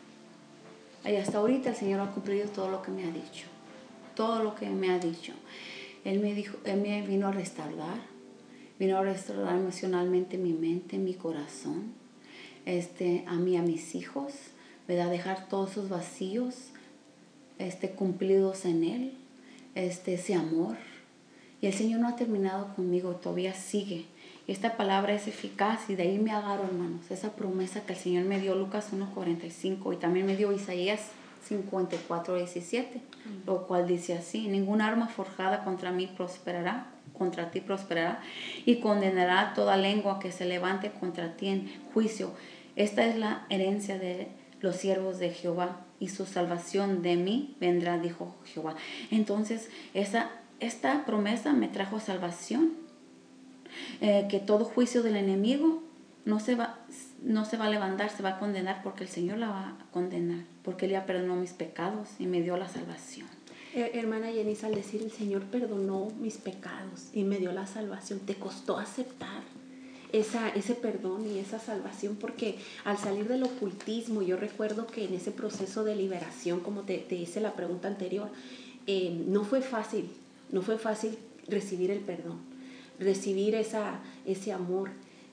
Y 1.04 1.16
hasta 1.16 1.38
ahorita 1.38 1.70
el 1.70 1.76
Señor 1.76 2.00
ha 2.00 2.10
cumplido 2.10 2.48
todo 2.48 2.70
lo 2.70 2.82
que 2.82 2.90
me 2.90 3.04
ha 3.04 3.10
dicho. 3.10 3.46
Todo 4.14 4.42
lo 4.42 4.54
que 4.54 4.68
me 4.70 4.90
ha 4.90 4.98
dicho. 4.98 5.32
Él 6.04 6.20
me 6.20 6.34
dijo, 6.34 6.56
Él 6.64 6.80
me 6.80 7.02
vino 7.02 7.28
a 7.28 7.32
restaurar. 7.32 7.98
Vino 8.78 8.98
a 8.98 9.02
restaurar 9.02 9.56
emocionalmente 9.56 10.38
mi 10.38 10.52
mente, 10.52 10.98
mi 10.98 11.14
corazón. 11.14 11.92
Este, 12.64 13.24
a 13.26 13.34
mí, 13.34 13.56
a 13.56 13.62
mis 13.62 13.94
hijos. 13.94 14.32
¿Verdad? 14.88 15.10
Dejar 15.10 15.48
todos 15.48 15.72
esos 15.72 15.88
vacíos 15.88 16.54
este, 17.58 17.90
cumplidos 17.90 18.64
en 18.64 18.84
Él. 18.84 19.12
Este, 19.74 20.14
ese 20.14 20.34
amor. 20.34 20.76
Y 21.60 21.66
el 21.66 21.74
Señor 21.74 22.00
no 22.00 22.08
ha 22.08 22.16
terminado 22.16 22.74
conmigo, 22.74 23.16
todavía 23.16 23.54
sigue 23.54 24.04
esta 24.46 24.76
palabra 24.76 25.14
es 25.14 25.26
eficaz 25.26 25.88
y 25.88 25.94
de 25.94 26.02
ahí 26.02 26.18
me 26.18 26.32
agarro, 26.32 26.64
hermanos, 26.64 27.10
esa 27.10 27.32
promesa 27.32 27.86
que 27.86 27.94
el 27.94 27.98
Señor 27.98 28.24
me 28.24 28.40
dio, 28.40 28.54
Lucas 28.54 28.92
1.45, 28.92 29.94
y 29.94 29.96
también 29.96 30.26
me 30.26 30.36
dio 30.36 30.52
Isaías 30.52 31.10
54.17, 31.48 32.84
lo 33.46 33.66
cual 33.66 33.86
dice 33.86 34.14
así, 34.14 34.48
ningún 34.48 34.82
arma 34.82 35.08
forjada 35.08 35.64
contra 35.64 35.92
mí 35.92 36.06
prosperará, 36.06 36.88
contra 37.16 37.50
ti 37.50 37.60
prosperará, 37.60 38.20
y 38.66 38.80
condenará 38.80 39.54
toda 39.54 39.78
lengua 39.78 40.18
que 40.18 40.30
se 40.30 40.44
levante 40.44 40.90
contra 40.90 41.36
ti 41.36 41.48
en 41.48 41.72
juicio. 41.94 42.32
Esta 42.76 43.06
es 43.06 43.16
la 43.16 43.46
herencia 43.48 43.98
de 43.98 44.28
los 44.60 44.76
siervos 44.76 45.18
de 45.18 45.30
Jehová, 45.30 45.80
y 46.00 46.08
su 46.08 46.26
salvación 46.26 47.00
de 47.00 47.16
mí 47.16 47.56
vendrá, 47.60 47.98
dijo 47.98 48.34
Jehová. 48.44 48.74
Entonces, 49.10 49.70
esa, 49.94 50.30
esta 50.60 51.06
promesa 51.06 51.54
me 51.54 51.68
trajo 51.68 51.98
salvación 51.98 52.83
eh, 54.00 54.26
que 54.30 54.40
todo 54.40 54.64
juicio 54.64 55.02
del 55.02 55.16
enemigo 55.16 55.82
no 56.24 56.40
se, 56.40 56.54
va, 56.54 56.78
no 57.22 57.44
se 57.44 57.56
va 57.56 57.66
a 57.66 57.70
levantar, 57.70 58.10
se 58.10 58.22
va 58.22 58.30
a 58.30 58.38
condenar 58.38 58.82
porque 58.82 59.04
el 59.04 59.10
Señor 59.10 59.38
la 59.38 59.48
va 59.48 59.68
a 59.68 59.76
condenar, 59.92 60.44
porque 60.62 60.86
Él 60.86 60.92
ya 60.92 61.06
perdonó 61.06 61.36
mis 61.36 61.52
pecados 61.52 62.08
y 62.18 62.26
me 62.26 62.42
dio 62.42 62.56
la 62.56 62.68
salvación. 62.68 63.28
hermana 63.74 64.28
Jenny, 64.32 64.56
al 64.62 64.74
decir 64.74 65.02
el 65.02 65.10
Señor 65.10 65.42
perdonó 65.44 66.08
mis 66.20 66.38
pecados 66.38 67.08
y 67.12 67.24
me 67.24 67.38
dio 67.38 67.52
la 67.52 67.66
salvación, 67.66 68.20
te 68.20 68.34
costó 68.34 68.78
aceptar 68.78 69.42
esa, 70.12 70.48
ese 70.50 70.74
perdón 70.74 71.26
y 71.26 71.38
esa 71.38 71.58
salvación, 71.58 72.16
porque 72.16 72.56
al 72.84 72.96
salir 72.96 73.26
del 73.26 73.42
ocultismo, 73.42 74.22
yo 74.22 74.36
recuerdo 74.36 74.86
que 74.86 75.04
en 75.04 75.14
ese 75.14 75.32
proceso 75.32 75.82
de 75.82 75.96
liberación, 75.96 76.60
como 76.60 76.82
te, 76.82 76.98
te 76.98 77.16
hice 77.16 77.40
la 77.40 77.54
pregunta 77.54 77.88
anterior, 77.88 78.28
eh, 78.86 79.10
no 79.26 79.44
fue 79.44 79.60
fácil, 79.60 80.08
no 80.52 80.62
fue 80.62 80.78
fácil 80.78 81.18
recibir 81.48 81.90
el 81.90 81.98
perdón 81.98 82.53
recibir 82.98 83.54
esa, 83.54 84.00
ese 84.26 84.52
amor. 84.52 84.90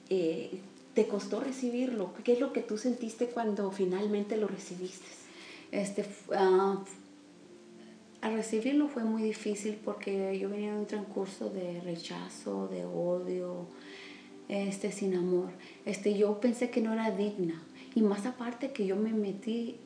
Eh, 0.10 0.60
¿Te 0.93 1.08
costó 1.08 1.39
recibirlo? 1.39 2.13
¿Qué 2.24 2.34
es 2.34 2.39
lo 2.39 2.52
que 2.52 2.62
tú 2.62 2.78
sentiste 2.78 3.28
cuando 3.28 3.71
finalmente 3.71 4.36
lo 4.36 4.47
recibiste? 4.47 5.08
Este, 5.71 6.06
uh, 6.30 6.80
al 8.21 8.34
recibirlo 8.34 8.89
fue 8.89 9.04
muy 9.04 9.24
difícil 9.24 9.80
porque 9.84 10.38
yo 10.38 10.50
venía 10.50 10.74
de 10.74 10.80
un 10.80 10.86
transcurso 10.86 11.50
de 11.50 11.80
rechazo, 11.82 12.67
de 12.67 12.86
odio, 12.86 13.67
este, 14.50 14.91
sin 14.91 15.15
amor. 15.15 15.52
Este, 15.86 16.17
yo 16.17 16.41
pensé 16.41 16.69
que 16.69 16.82
no 16.82 16.91
era 16.91 17.10
digna. 17.12 17.63
Y 17.95 18.02
más 18.02 18.26
aparte 18.26 18.71
que 18.71 18.86
yo 18.86 18.97
me 18.97 19.13
metí 19.13 19.78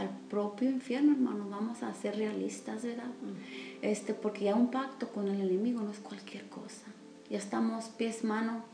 al 0.00 0.08
propio 0.28 0.70
infierno, 0.70 1.12
hermano, 1.12 1.48
vamos 1.48 1.82
a 1.82 1.92
ser 1.94 2.16
realistas, 2.16 2.82
¿verdad? 2.82 3.10
Este, 3.82 4.14
porque 4.14 4.44
ya 4.46 4.54
un 4.54 4.70
pacto 4.70 5.08
con 5.08 5.28
el 5.28 5.40
enemigo 5.40 5.80
no 5.82 5.90
es 5.90 5.98
cualquier 5.98 6.48
cosa. 6.48 6.86
Ya 7.28 7.38
estamos 7.38 7.84
pies, 7.86 8.24
mano 8.24 8.64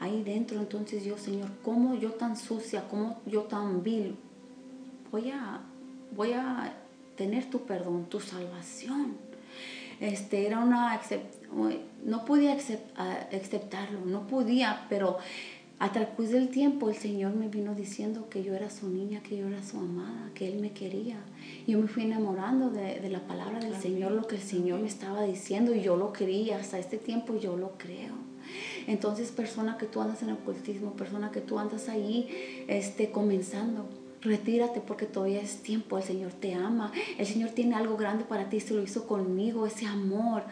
ahí 0.00 0.22
dentro. 0.22 0.58
Entonces 0.58 1.04
yo, 1.04 1.18
Señor, 1.18 1.50
¿cómo 1.62 1.94
yo 1.94 2.12
tan 2.12 2.36
sucia, 2.36 2.86
cómo 2.88 3.20
yo 3.26 3.42
tan 3.42 3.82
vil, 3.82 4.16
voy 5.10 5.30
a, 5.30 5.60
voy 6.14 6.32
a 6.32 6.74
tener 7.16 7.50
tu 7.50 7.60
perdón, 7.62 8.06
tu 8.06 8.20
salvación? 8.20 9.16
Este, 10.00 10.46
era 10.46 10.60
una, 10.60 11.00
no 12.04 12.24
podía 12.24 12.56
aceptarlo, 13.32 14.00
no 14.04 14.26
podía, 14.28 14.86
pero 14.88 15.18
a 15.80 15.92
través 15.92 16.30
del 16.30 16.48
tiempo 16.48 16.90
el 16.90 16.96
Señor 16.96 17.34
me 17.36 17.48
vino 17.48 17.74
diciendo 17.74 18.28
que 18.28 18.42
yo 18.42 18.54
era 18.54 18.68
su 18.68 18.88
niña, 18.88 19.22
que 19.22 19.36
yo 19.36 19.46
era 19.46 19.62
su 19.62 19.78
amada, 19.78 20.30
que 20.34 20.48
Él 20.48 20.58
me 20.58 20.72
quería. 20.72 21.16
Yo 21.68 21.78
me 21.78 21.86
fui 21.86 22.02
enamorando 22.02 22.70
de, 22.70 23.08
la 23.08 23.20
palabra 23.20 23.60
del 23.60 23.76
Señor, 23.76 24.10
lo 24.10 24.26
que 24.26 24.36
el 24.36 24.42
Señor 24.42 24.80
me 24.80 24.88
estaba 24.88 25.22
diciendo 25.22 25.72
y 25.72 25.82
yo 25.82 25.96
lo 25.96 26.12
creía. 26.12 26.58
Hasta 26.58 26.80
este 26.80 26.98
tiempo 26.98 27.36
yo 27.36 27.56
lo 27.56 27.78
creo. 27.78 28.14
Entonces, 28.88 29.30
persona 29.30 29.78
que 29.78 29.86
tú 29.86 30.00
andas 30.00 30.22
en 30.22 30.30
el 30.30 30.34
ocultismo, 30.34 30.94
persona 30.94 31.30
que 31.30 31.40
tú 31.40 31.60
andas 31.60 31.88
ahí 31.88 32.64
este, 32.66 33.12
comenzando, 33.12 33.88
retírate 34.20 34.80
porque 34.80 35.06
todavía 35.06 35.40
es 35.40 35.62
tiempo. 35.62 35.96
El 35.98 36.04
Señor 36.04 36.32
te 36.32 36.54
ama. 36.54 36.90
El 37.18 37.26
Señor 37.26 37.50
tiene 37.50 37.76
algo 37.76 37.96
grande 37.96 38.24
para 38.24 38.48
ti. 38.48 38.58
Se 38.58 38.74
lo 38.74 38.82
hizo 38.82 39.06
conmigo, 39.06 39.64
ese 39.64 39.86
amor. 39.86 40.42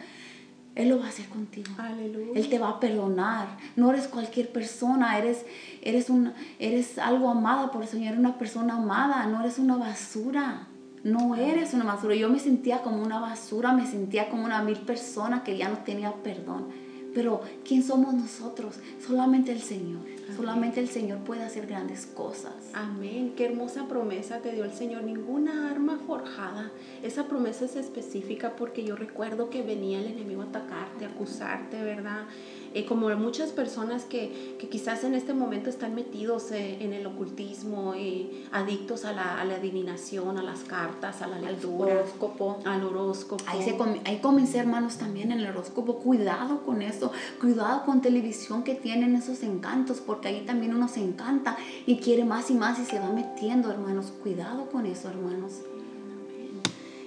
Él 0.77 0.89
lo 0.89 0.99
va 0.99 1.05
a 1.05 1.09
hacer 1.09 1.27
contigo. 1.27 1.71
Aleluya. 1.79 2.33
Él 2.35 2.49
te 2.49 2.59
va 2.59 2.69
a 2.69 2.79
perdonar. 2.79 3.47
No 3.75 3.89
eres 3.89 4.07
cualquier 4.07 4.51
persona, 4.51 5.17
eres, 5.17 5.43
eres, 5.81 6.11
un, 6.11 6.33
eres 6.59 6.99
algo 6.99 7.31
amada 7.31 7.71
por 7.71 7.81
el 7.81 7.87
Señor, 7.87 8.09
eres 8.09 8.19
una 8.19 8.37
persona 8.37 8.75
amada, 8.75 9.25
no 9.25 9.41
eres 9.41 9.57
una 9.57 9.75
basura. 9.75 10.67
No 11.03 11.33
eres 11.33 11.73
una 11.73 11.85
basura. 11.85 12.13
Yo 12.13 12.29
me 12.29 12.37
sentía 12.37 12.83
como 12.83 13.01
una 13.01 13.19
basura, 13.19 13.73
me 13.73 13.87
sentía 13.87 14.29
como 14.29 14.45
una 14.45 14.61
mil 14.61 14.77
persona 14.77 15.43
que 15.43 15.57
ya 15.57 15.67
no 15.67 15.79
tenía 15.79 16.13
perdón. 16.13 16.67
Pero 17.11 17.41
¿quién 17.67 17.81
somos 17.81 18.13
nosotros? 18.13 18.75
Solamente 19.03 19.51
el 19.51 19.61
Señor. 19.61 20.01
Solamente 20.35 20.79
el 20.79 20.89
Señor 20.89 21.19
puede 21.19 21.43
hacer 21.43 21.67
grandes 21.67 22.05
cosas. 22.05 22.53
Amén. 22.73 23.33
Qué 23.35 23.45
hermosa 23.45 23.87
promesa 23.87 24.39
te 24.39 24.51
dio 24.51 24.65
el 24.65 24.73
Señor. 24.73 25.03
Ninguna 25.03 25.71
arma 25.71 25.99
forjada. 26.05 26.71
Esa 27.03 27.27
promesa 27.27 27.65
es 27.65 27.75
específica 27.75 28.55
porque 28.55 28.83
yo 28.83 28.95
recuerdo 28.95 29.49
que 29.49 29.61
venía 29.61 29.99
el 29.99 30.07
enemigo 30.07 30.41
a 30.41 30.45
atacarte, 30.45 31.05
a 31.05 31.09
acusarte, 31.09 31.81
¿verdad? 31.81 32.25
Eh, 32.73 32.85
como 32.85 33.09
muchas 33.15 33.51
personas 33.51 34.03
que, 34.03 34.55
que, 34.59 34.67
quizás 34.67 35.03
en 35.03 35.13
este 35.13 35.33
momento 35.33 35.69
están 35.69 35.95
metidos 35.95 36.51
eh, 36.51 36.77
en 36.81 36.93
el 36.93 37.07
ocultismo, 37.07 37.93
eh, 37.95 38.45
adictos 38.51 39.05
a 39.05 39.13
la, 39.13 39.39
a 39.39 39.45
la, 39.45 39.55
adivinación, 39.55 40.37
a 40.37 40.43
las 40.43 40.59
cartas, 40.59 41.21
a 41.21 41.27
la 41.27 41.39
lectura, 41.39 41.93
al 41.93 41.97
horóscopo. 41.99 42.59
Al 42.65 42.83
horóscopo. 42.83 43.43
Ahí, 43.47 43.63
se 43.63 43.75
ahí 44.05 44.19
comencé, 44.19 44.57
hermanos, 44.59 44.97
también 44.97 45.31
en 45.31 45.39
el 45.39 45.47
horóscopo. 45.47 45.99
Cuidado 45.99 46.63
con 46.65 46.81
eso, 46.81 47.11
cuidado 47.39 47.83
con 47.85 48.01
televisión 48.01 48.63
que 48.63 48.75
tienen 48.75 49.15
esos 49.15 49.43
encantos, 49.43 50.01
porque 50.01 50.16
ahí 50.23 50.43
también 50.45 50.75
uno 50.75 50.87
se 50.87 51.01
encanta 51.01 51.57
y 51.85 51.97
quiere 51.97 52.25
más 52.25 52.49
y 52.49 52.53
más 52.53 52.79
y 52.79 52.85
se 52.85 52.99
va 52.99 53.11
metiendo, 53.11 53.71
hermanos. 53.71 54.13
Cuidado 54.23 54.69
con 54.69 54.85
eso, 54.85 55.09
hermanos. 55.09 55.61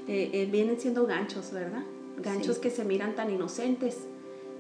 vienen 0.07 0.81
siendo 0.81 1.07
ganchos, 1.07 1.53
¿verdad? 1.53 1.83
Ganchos 2.19 2.59
que 2.59 2.71
se 2.71 2.85
miran 2.85 3.15
tan 3.15 3.31
inocentes 3.31 3.99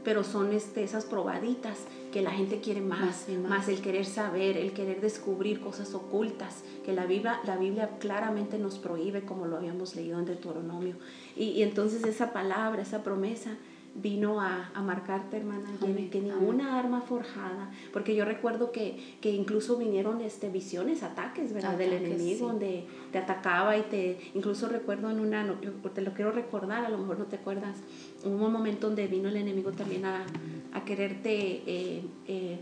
pero 0.04 0.24
son 0.24 0.52
este, 0.52 0.82
esas 0.82 1.04
probaditas 1.04 1.78
que 2.12 2.22
la 2.22 2.30
gente 2.30 2.60
quiere 2.60 2.80
más, 2.80 3.26
más, 3.48 3.68
el 3.68 3.80
querer 3.80 4.04
saber, 4.04 4.56
el 4.56 4.72
querer 4.72 5.00
descubrir 5.00 5.60
cosas 5.60 5.94
ocultas 5.94 6.64
que 6.84 6.92
la 6.92 7.06
Biblia, 7.06 7.40
la 7.44 7.56
Biblia 7.56 7.90
claramente 8.00 8.58
nos 8.58 8.78
prohíbe, 8.78 9.22
como 9.22 9.46
lo 9.46 9.56
habíamos 9.56 9.94
leído 9.94 10.18
en 10.18 10.24
Deuteronomio. 10.24 10.96
Y, 11.36 11.44
y 11.50 11.62
entonces 11.62 12.04
esa 12.04 12.32
palabra, 12.32 12.82
esa 12.82 13.02
promesa, 13.02 13.56
vino 13.94 14.40
a, 14.40 14.70
a 14.74 14.82
marcarte, 14.82 15.36
hermana, 15.36 15.68
que 16.10 16.20
ninguna 16.20 16.78
arma 16.78 17.00
forjada, 17.00 17.70
porque 17.92 18.14
yo 18.14 18.24
recuerdo 18.24 18.72
que, 18.72 19.16
que 19.20 19.30
incluso 19.30 19.76
vinieron 19.76 20.20
este, 20.20 20.48
visiones, 20.48 21.02
ataques, 21.02 21.52
¿verdad? 21.52 21.76
Del 21.76 21.92
enemigo, 21.92 22.48
donde 22.48 22.86
te 23.12 23.18
atacaba 23.18 23.76
y 23.76 23.82
te, 23.82 24.18
incluso 24.34 24.68
recuerdo 24.68 25.10
en 25.10 25.20
una, 25.20 25.46
te 25.94 26.02
lo 26.02 26.12
quiero 26.12 26.32
recordar, 26.32 26.84
a 26.84 26.88
lo 26.88 26.98
mejor 26.98 27.18
no 27.18 27.24
te 27.26 27.36
acuerdas, 27.36 27.78
hubo 28.24 28.46
un 28.46 28.52
momento 28.52 28.86
donde 28.86 29.06
vino 29.06 29.28
el 29.28 29.36
enemigo 29.36 29.72
también 29.72 30.04
a, 30.04 30.24
a 30.72 30.84
quererte... 30.84 31.62
Eh, 31.66 32.02
eh, 32.28 32.58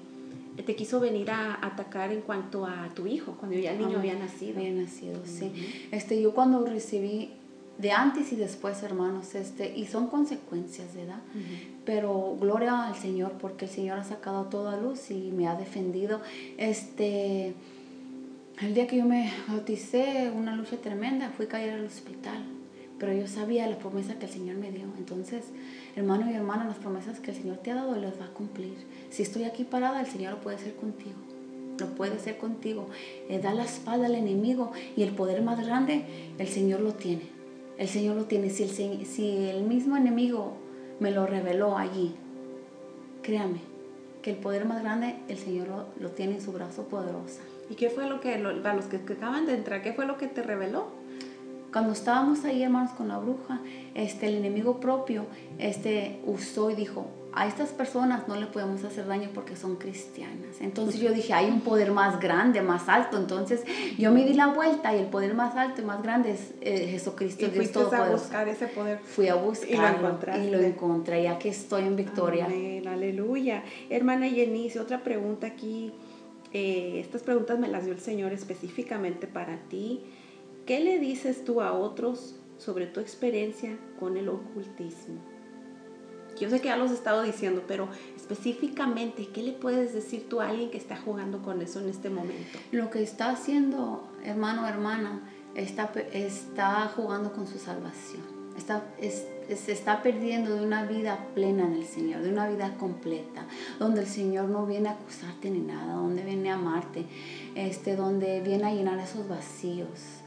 te 0.64 0.74
quiso 0.74 0.98
venir 0.98 1.30
a 1.30 1.64
atacar 1.64 2.10
en 2.10 2.20
cuanto 2.20 2.66
a 2.66 2.88
tu 2.92 3.06
hijo, 3.06 3.36
cuando 3.38 3.56
ya 3.56 3.72
el 3.72 3.78
niño 3.78 3.98
había 3.98 4.16
nacido. 4.18 4.58
Había 4.58 4.72
nacido, 4.72 5.20
sí. 5.24 5.52
Este, 5.92 6.20
yo 6.20 6.34
cuando 6.34 6.66
recibí 6.66 7.30
de 7.78 7.92
antes 7.92 8.32
y 8.32 8.36
después, 8.36 8.82
hermanos, 8.82 9.36
este, 9.36 9.76
y 9.76 9.86
son 9.86 10.08
consecuencias, 10.08 10.94
¿verdad? 10.94 11.20
Pero 11.84 12.36
gloria 12.38 12.86
al 12.88 12.96
Señor, 12.96 13.32
porque 13.40 13.66
el 13.66 13.70
Señor 13.70 13.98
ha 14.00 14.04
sacado 14.04 14.46
toda 14.46 14.76
luz 14.76 15.10
y 15.12 15.30
me 15.30 15.46
ha 15.46 15.54
defendido. 15.54 16.20
Este, 16.56 17.54
el 18.60 18.74
día 18.74 18.88
que 18.88 18.96
yo 18.96 19.04
me 19.04 19.32
bauticé, 19.46 20.32
una 20.34 20.56
lucha 20.56 20.76
tremenda, 20.78 21.30
fui 21.30 21.46
a 21.46 21.48
caer 21.48 21.74
al 21.74 21.86
hospital, 21.86 22.44
pero 22.98 23.12
yo 23.12 23.28
sabía 23.28 23.68
la 23.68 23.78
promesa 23.78 24.18
que 24.18 24.26
el 24.26 24.32
Señor 24.32 24.56
me 24.56 24.72
dio. 24.72 24.86
Entonces, 24.98 25.44
hermano 25.94 26.28
y 26.28 26.34
hermana, 26.34 26.64
las 26.64 26.78
promesas 26.78 27.20
que 27.20 27.30
el 27.30 27.36
Señor 27.36 27.58
te 27.58 27.70
ha 27.70 27.76
dado, 27.76 27.94
las 27.94 28.20
va 28.20 28.24
a 28.24 28.34
cumplir. 28.34 28.74
Si 29.10 29.22
estoy 29.22 29.44
aquí 29.44 29.62
parada, 29.62 30.00
el 30.00 30.08
Señor 30.08 30.32
lo 30.32 30.40
puede 30.40 30.56
hacer 30.56 30.74
contigo. 30.74 31.16
lo 31.78 31.94
puede 31.94 32.16
hacer 32.16 32.38
contigo. 32.38 32.88
Le 33.28 33.38
da 33.38 33.54
la 33.54 33.62
espalda 33.62 34.06
al 34.06 34.16
enemigo 34.16 34.72
y 34.96 35.04
el 35.04 35.10
poder 35.10 35.42
más 35.42 35.64
grande, 35.64 36.32
el 36.38 36.48
Señor 36.48 36.80
lo 36.80 36.94
tiene. 36.94 37.37
El 37.78 37.88
Señor 37.88 38.16
lo 38.16 38.24
tiene. 38.24 38.50
Si 38.50 38.64
el, 38.64 39.06
si 39.06 39.48
el 39.48 39.62
mismo 39.62 39.96
enemigo 39.96 40.54
me 41.00 41.12
lo 41.12 41.26
reveló 41.26 41.78
allí, 41.78 42.14
créame, 43.22 43.60
que 44.20 44.30
el 44.30 44.36
poder 44.36 44.66
más 44.66 44.82
grande, 44.82 45.16
el 45.28 45.38
Señor 45.38 45.68
lo, 45.98 46.10
tiene 46.10 46.34
en 46.34 46.42
su 46.42 46.52
brazo 46.52 46.84
poderosa. 46.88 47.40
¿Y 47.70 47.76
qué 47.76 47.88
fue 47.88 48.08
lo 48.08 48.20
que, 48.20 48.36
para 48.62 48.74
los 48.74 48.86
que 48.86 48.96
acaban 48.96 49.46
de 49.46 49.54
entrar, 49.54 49.82
qué 49.82 49.92
fue 49.92 50.06
lo 50.06 50.18
que 50.18 50.26
te 50.26 50.42
reveló? 50.42 50.86
Cuando 51.72 51.92
estábamos 51.92 52.44
ahí, 52.44 52.62
hermanos, 52.62 52.92
con 52.92 53.08
la 53.08 53.18
bruja, 53.18 53.60
este, 53.94 54.26
el 54.26 54.36
enemigo 54.36 54.80
propio 54.80 55.26
este, 55.58 56.18
usó 56.26 56.70
y 56.70 56.74
dijo, 56.74 57.06
a 57.38 57.46
estas 57.46 57.68
personas 57.68 58.26
no 58.26 58.34
le 58.34 58.46
podemos 58.46 58.82
hacer 58.82 59.06
daño 59.06 59.30
porque 59.32 59.54
son 59.54 59.76
cristianas. 59.76 60.60
Entonces 60.60 61.00
yo 61.00 61.12
dije, 61.12 61.32
hay 61.32 61.46
un 61.46 61.60
poder 61.60 61.92
más 61.92 62.18
grande, 62.18 62.62
más 62.62 62.88
alto. 62.88 63.16
Entonces 63.16 63.62
yo 63.96 64.10
me 64.10 64.24
di 64.24 64.34
la 64.34 64.48
vuelta 64.48 64.92
y 64.92 64.98
el 64.98 65.06
poder 65.06 65.34
más 65.34 65.54
alto 65.54 65.80
y 65.80 65.84
más 65.84 66.02
grande 66.02 66.32
es 66.32 66.50
eh, 66.60 66.88
Jesucristo. 66.88 67.46
Y 67.46 67.50
fuiste 67.50 67.78
a 67.78 68.10
buscar 68.10 68.48
ese 68.48 68.66
poder. 68.66 68.98
Fui 69.04 69.28
a 69.28 69.36
buscarlo 69.36 70.18
y 70.42 70.50
lo 70.50 70.58
encontré. 70.58 71.22
Y 71.22 71.26
aquí 71.28 71.48
estoy 71.48 71.84
en 71.84 71.94
victoria. 71.94 72.46
Amén, 72.46 72.88
aleluya. 72.88 73.62
Hermana 73.88 74.26
Yenice, 74.26 74.80
otra 74.80 75.04
pregunta 75.04 75.46
aquí. 75.46 75.92
Eh, 76.52 76.98
estas 76.98 77.22
preguntas 77.22 77.56
me 77.56 77.68
las 77.68 77.84
dio 77.84 77.94
el 77.94 78.00
Señor 78.00 78.32
específicamente 78.32 79.28
para 79.28 79.58
ti. 79.68 80.02
¿Qué 80.66 80.80
le 80.80 80.98
dices 80.98 81.44
tú 81.44 81.60
a 81.60 81.72
otros 81.72 82.34
sobre 82.58 82.88
tu 82.88 82.98
experiencia 82.98 83.78
con 84.00 84.16
el 84.16 84.28
ocultismo? 84.28 85.37
Yo 86.40 86.50
sé 86.50 86.60
que 86.60 86.68
ya 86.68 86.76
los 86.76 86.90
he 86.90 86.94
estado 86.94 87.22
diciendo, 87.22 87.64
pero 87.66 87.88
específicamente, 88.16 89.28
¿qué 89.28 89.42
le 89.42 89.52
puedes 89.52 89.92
decir 89.92 90.28
tú 90.28 90.40
a 90.40 90.48
alguien 90.48 90.70
que 90.70 90.78
está 90.78 90.96
jugando 90.96 91.42
con 91.42 91.62
eso 91.62 91.80
en 91.80 91.88
este 91.88 92.10
momento? 92.10 92.58
Lo 92.72 92.90
que 92.90 93.02
está 93.02 93.30
haciendo, 93.30 94.08
hermano 94.24 94.64
o 94.64 94.66
hermana, 94.66 95.20
está, 95.54 95.90
está 96.12 96.92
jugando 96.94 97.32
con 97.32 97.46
su 97.46 97.58
salvación. 97.58 98.22
Está, 98.56 98.82
se 98.98 99.72
está 99.72 100.02
perdiendo 100.02 100.56
de 100.56 100.66
una 100.66 100.84
vida 100.84 101.28
plena 101.34 101.64
en 101.64 101.74
el 101.74 101.84
Señor, 101.84 102.22
de 102.22 102.30
una 102.30 102.48
vida 102.48 102.74
completa, 102.76 103.46
donde 103.78 104.00
el 104.00 104.08
Señor 104.08 104.48
no 104.48 104.66
viene 104.66 104.88
a 104.88 104.92
acusarte 104.92 105.48
ni 105.48 105.60
nada, 105.60 105.94
donde 105.94 106.24
viene 106.24 106.50
a 106.50 106.54
amarte, 106.54 107.06
este, 107.54 107.94
donde 107.94 108.40
viene 108.40 108.64
a 108.64 108.74
llenar 108.74 108.98
esos 108.98 109.28
vacíos 109.28 110.18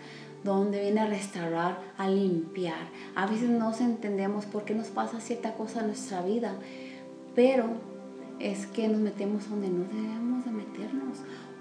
donde 0.44 0.82
viene 0.82 1.02
a 1.02 1.08
restaurar, 1.08 1.80
a 1.98 2.08
limpiar. 2.08 2.90
A 3.16 3.28
veces 3.28 3.50
no 3.50 3.74
entendemos 3.80 4.46
por 4.46 4.66
qué 4.66 4.74
nos 4.74 4.88
pasa 4.88 5.20
cierta 5.20 5.54
cosa 5.54 5.82
en 5.82 5.88
nuestra 5.88 6.22
vida, 6.22 6.56
pero 7.36 7.66
es 8.40 8.66
que 8.68 8.88
nos 8.88 9.00
metemos 9.00 9.50
donde 9.50 9.70
no 9.70 9.86
debemos 9.86 10.46
de 10.46 10.52
meternos, 10.52 11.18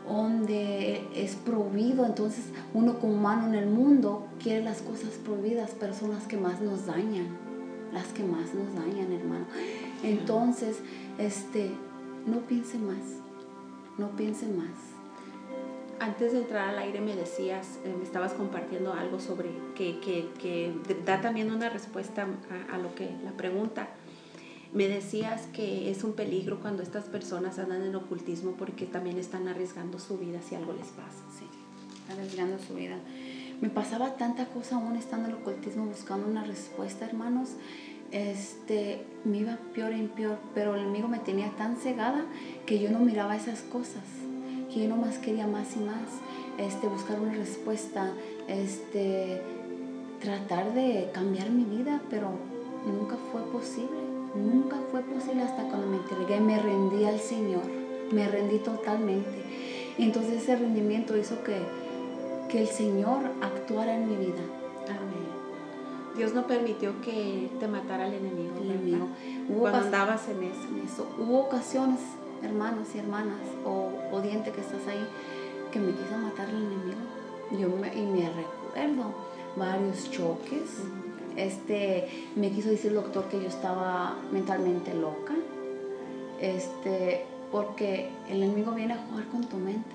donde 0.09 1.03
es 1.15 1.35
prohibido. 1.35 2.07
Entonces 2.07 2.47
uno 2.73 2.99
como 2.99 3.15
humano 3.15 3.47
en 3.49 3.55
el 3.55 3.67
mundo 3.67 4.27
quiere 4.43 4.65
las 4.65 4.81
cosas 4.81 5.11
prohibidas, 5.25 5.73
pero 5.79 5.93
son 5.93 6.13
las 6.13 6.25
que 6.27 6.39
más 6.39 6.61
nos 6.61 6.87
dañan, 6.87 7.27
las 7.93 8.07
que 8.09 8.25
más 8.25 8.55
nos 8.55 8.75
dañan, 8.75 9.13
hermano. 9.13 9.47
Entonces, 10.03 10.79
este, 11.19 11.71
no 12.27 12.39
piense 12.41 12.79
más, 12.79 12.97
no 13.99 14.09
piense 14.17 14.47
más 14.47 14.90
antes 16.01 16.33
de 16.33 16.39
entrar 16.39 16.71
al 16.71 16.79
aire 16.79 17.01
me 17.01 17.15
decías, 17.15 17.79
eh, 17.85 17.95
me 17.97 18.05
estabas 18.05 18.33
compartiendo 18.33 18.95
algo 18.95 19.21
sobre 19.21 19.51
que, 19.75 20.01
que, 20.01 20.75
da 21.05 21.21
también 21.21 21.53
una 21.53 21.69
respuesta 21.69 22.27
a, 22.73 22.79
lo 22.79 22.95
que 22.95 23.11
la 23.23 23.33
pregunta. 23.33 23.89
Me 24.73 24.89
decías 24.89 25.47
que 25.53 25.91
es 25.91 26.03
un 26.03 26.15
peligro 26.15 26.61
cuando 26.61 26.83
estas 26.83 27.05
personas 27.05 27.59
andan 27.59 27.83
en 27.83 27.95
ocultismo 27.95 28.53
porque 28.53 28.87
también 28.87 29.19
están 29.19 29.47
arriesgando 29.49 29.99
su 29.99 30.17
vida 30.17 30.41
si 30.43 30.55
algo 30.55 30.73
les 30.73 30.89
pasa. 30.89 31.23
Sí, 31.39 31.45
arriesgando 32.11 32.59
su 32.59 32.75
vida. 32.75 32.97
Me 33.61 33.69
pasaba 33.69 34.15
tanta 34.15 34.47
cosa 34.47 34.77
aún 34.77 34.97
estando 34.97 35.29
en 35.29 35.35
el 35.35 35.41
ocultismo 35.43 35.85
buscando 35.85 36.27
una 36.27 36.45
respuesta, 36.45 37.05
hermanos. 37.05 37.51
Este, 38.11 39.05
me 39.25 39.39
iba 39.39 39.59
peor 39.75 39.93
y 39.93 40.03
peor, 40.07 40.39
pero 40.55 40.75
el 40.75 40.83
enemigo 40.83 41.09
me 41.09 41.19
tenía 41.19 41.51
tan 41.51 41.77
cegada 41.77 42.25
que 42.65 42.79
yo 42.79 42.91
no 42.91 43.01
miraba 43.01 43.37
esas 43.37 43.61
cosas 43.63 44.05
que 44.73 44.83
yo 44.83 44.89
nomás 44.89 45.19
quería 45.19 45.47
más 45.47 45.77
y 45.77 45.81
más, 45.81 46.09
este, 46.59 46.87
buscar 46.87 47.21
una 47.21 47.35
respuesta, 47.35 48.13
este, 48.49 49.43
tratar 50.21 50.73
de 50.75 51.11
cambiar 51.13 51.51
mi 51.51 51.65
vida, 51.65 52.01
pero 52.11 52.31
nunca 52.87 53.17
fue 53.33 53.43
posible, 53.53 54.01
nunca 54.35 54.77
fue 54.91 55.01
posible 55.03 55.43
hasta 55.43 55.65
cuando 55.65 55.87
me 55.87 55.97
entregué, 55.97 56.41
me 56.41 56.59
rendí 56.59 57.05
al 57.05 57.19
Señor, 57.19 57.65
me 58.13 58.29
rendí 58.29 58.59
totalmente. 58.59 59.45
Y 59.99 60.05
entonces 60.05 60.43
ese 60.43 60.57
rendimiento 60.57 61.17
hizo 61.17 61.43
que, 61.43 61.59
que 62.49 62.61
el 62.61 62.69
Señor 62.69 63.23
actuara 63.43 63.97
en 63.97 64.09
mi 64.09 64.17
vida. 64.17 64.43
Amén. 64.89 65.31
Dios 66.17 66.35
no 66.35 66.47
permitió 66.47 67.01
que 67.03 67.51
te 67.59 67.69
matara 67.69 68.07
el 68.07 68.15
enemigo. 68.15 68.55
El 68.61 68.71
enemigo. 68.71 69.09
Cuando 69.59 69.79
andabas 69.79 70.29
en 70.29 70.43
eso. 70.43 70.69
en 70.69 70.87
eso. 70.87 71.07
Hubo 71.19 71.41
ocasiones 71.41 72.01
hermanos 72.43 72.89
y 72.95 72.99
hermanas 72.99 73.41
o, 73.65 73.91
o, 74.13 74.21
diente 74.21 74.51
que 74.51 74.61
estás 74.61 74.87
ahí 74.89 75.07
que 75.73 75.79
me 75.79 75.93
quiso 75.93 76.17
matar 76.19 76.49
el 76.49 76.57
enemigo. 76.57 77.01
Yo 77.59 77.69
me, 77.69 77.95
y 77.95 78.07
me 78.07 78.29
recuerdo 78.31 79.15
varios 79.57 80.11
choques. 80.11 80.83
Este, 81.37 82.09
me 82.37 82.51
quiso 82.51 82.71
decir 82.71 82.91
el 82.91 82.97
doctor 82.97 83.25
que 83.29 83.41
yo 83.41 83.49
estaba 83.49 84.17
mentalmente 84.33 84.95
loca. 84.95 85.35
Este, 86.41 87.25
porque 87.53 88.09
el 88.29 88.43
enemigo 88.43 88.73
viene 88.73 88.95
a 88.95 88.99
jugar 88.99 89.27
con 89.29 89.45
tu 89.47 89.57
mente. 89.57 89.95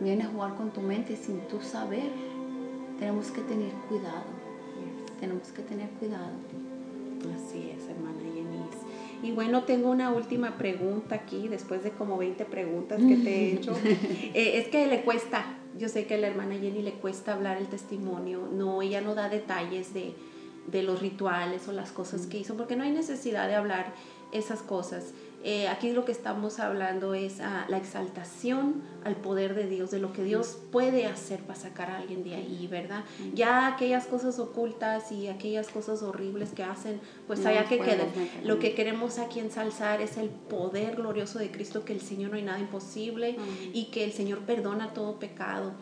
Viene 0.00 0.24
a 0.24 0.28
jugar 0.28 0.54
con 0.56 0.70
tu 0.70 0.80
mente 0.80 1.16
sin 1.16 1.40
tú 1.42 1.60
saber. 1.60 2.10
Tenemos 2.98 3.30
que 3.30 3.42
tener 3.42 3.72
cuidado. 3.88 4.24
Tenemos 5.20 5.48
que 5.48 5.62
tener 5.62 5.88
cuidado. 5.90 6.32
Así 7.34 7.70
es, 7.70 7.88
hermana 7.88 8.18
y 9.22 9.32
bueno, 9.32 9.64
tengo 9.64 9.90
una 9.90 10.12
última 10.12 10.56
pregunta 10.56 11.16
aquí, 11.16 11.48
después 11.48 11.82
de 11.82 11.90
como 11.90 12.16
20 12.18 12.44
preguntas 12.44 13.00
que 13.00 13.16
te 13.16 13.30
he 13.30 13.52
hecho. 13.54 13.76
Eh, 14.34 14.58
es 14.58 14.68
que 14.68 14.86
le 14.86 15.02
cuesta, 15.02 15.58
yo 15.78 15.88
sé 15.88 16.06
que 16.06 16.14
a 16.14 16.18
la 16.18 16.28
hermana 16.28 16.56
Jenny 16.56 16.82
le 16.82 16.92
cuesta 16.92 17.32
hablar 17.32 17.56
el 17.56 17.68
testimonio, 17.68 18.48
no, 18.52 18.82
ella 18.82 19.00
no 19.00 19.14
da 19.14 19.28
detalles 19.28 19.94
de, 19.94 20.14
de 20.66 20.82
los 20.82 21.00
rituales 21.00 21.66
o 21.68 21.72
las 21.72 21.92
cosas 21.92 22.26
que 22.26 22.38
hizo, 22.38 22.56
porque 22.56 22.76
no 22.76 22.84
hay 22.84 22.90
necesidad 22.90 23.48
de 23.48 23.54
hablar 23.54 23.94
esas 24.32 24.60
cosas. 24.62 25.12
Eh, 25.44 25.68
aquí 25.68 25.92
lo 25.92 26.04
que 26.04 26.10
estamos 26.10 26.58
hablando 26.58 27.14
es 27.14 27.38
la 27.38 27.76
exaltación 27.76 28.82
al 29.04 29.16
poder 29.16 29.54
de 29.54 29.68
Dios, 29.68 29.90
de 29.90 30.00
lo 30.00 30.12
que 30.12 30.24
Dios 30.24 30.58
puede 30.72 31.06
hacer 31.06 31.40
para 31.40 31.58
sacar 31.58 31.90
a 31.90 31.98
alguien 31.98 32.24
de 32.24 32.34
ahí, 32.34 32.66
¿verdad? 32.68 33.04
Ya 33.34 33.68
aquellas 33.68 34.06
cosas 34.06 34.38
ocultas 34.38 35.12
y 35.12 35.28
aquellas 35.28 35.68
cosas 35.68 36.02
horribles 36.02 36.50
que 36.50 36.64
hacen, 36.64 37.00
pues 37.26 37.46
allá 37.46 37.66
que 37.66 37.78
queden. 37.78 38.10
Lo 38.44 38.58
que 38.58 38.74
queremos 38.74 39.18
aquí 39.18 39.38
ensalzar 39.38 40.00
es 40.00 40.16
el 40.16 40.28
poder 40.28 40.96
glorioso 40.96 41.38
de 41.38 41.50
Cristo, 41.50 41.84
que 41.84 41.92
el 41.92 42.00
Señor 42.00 42.30
no 42.30 42.36
hay 42.36 42.42
nada 42.42 42.58
imposible 42.58 43.36
y 43.72 43.86
que 43.86 44.04
el 44.04 44.12
Señor 44.12 44.40
perdona 44.40 44.92
todo 44.92 45.18
pecado 45.20 45.72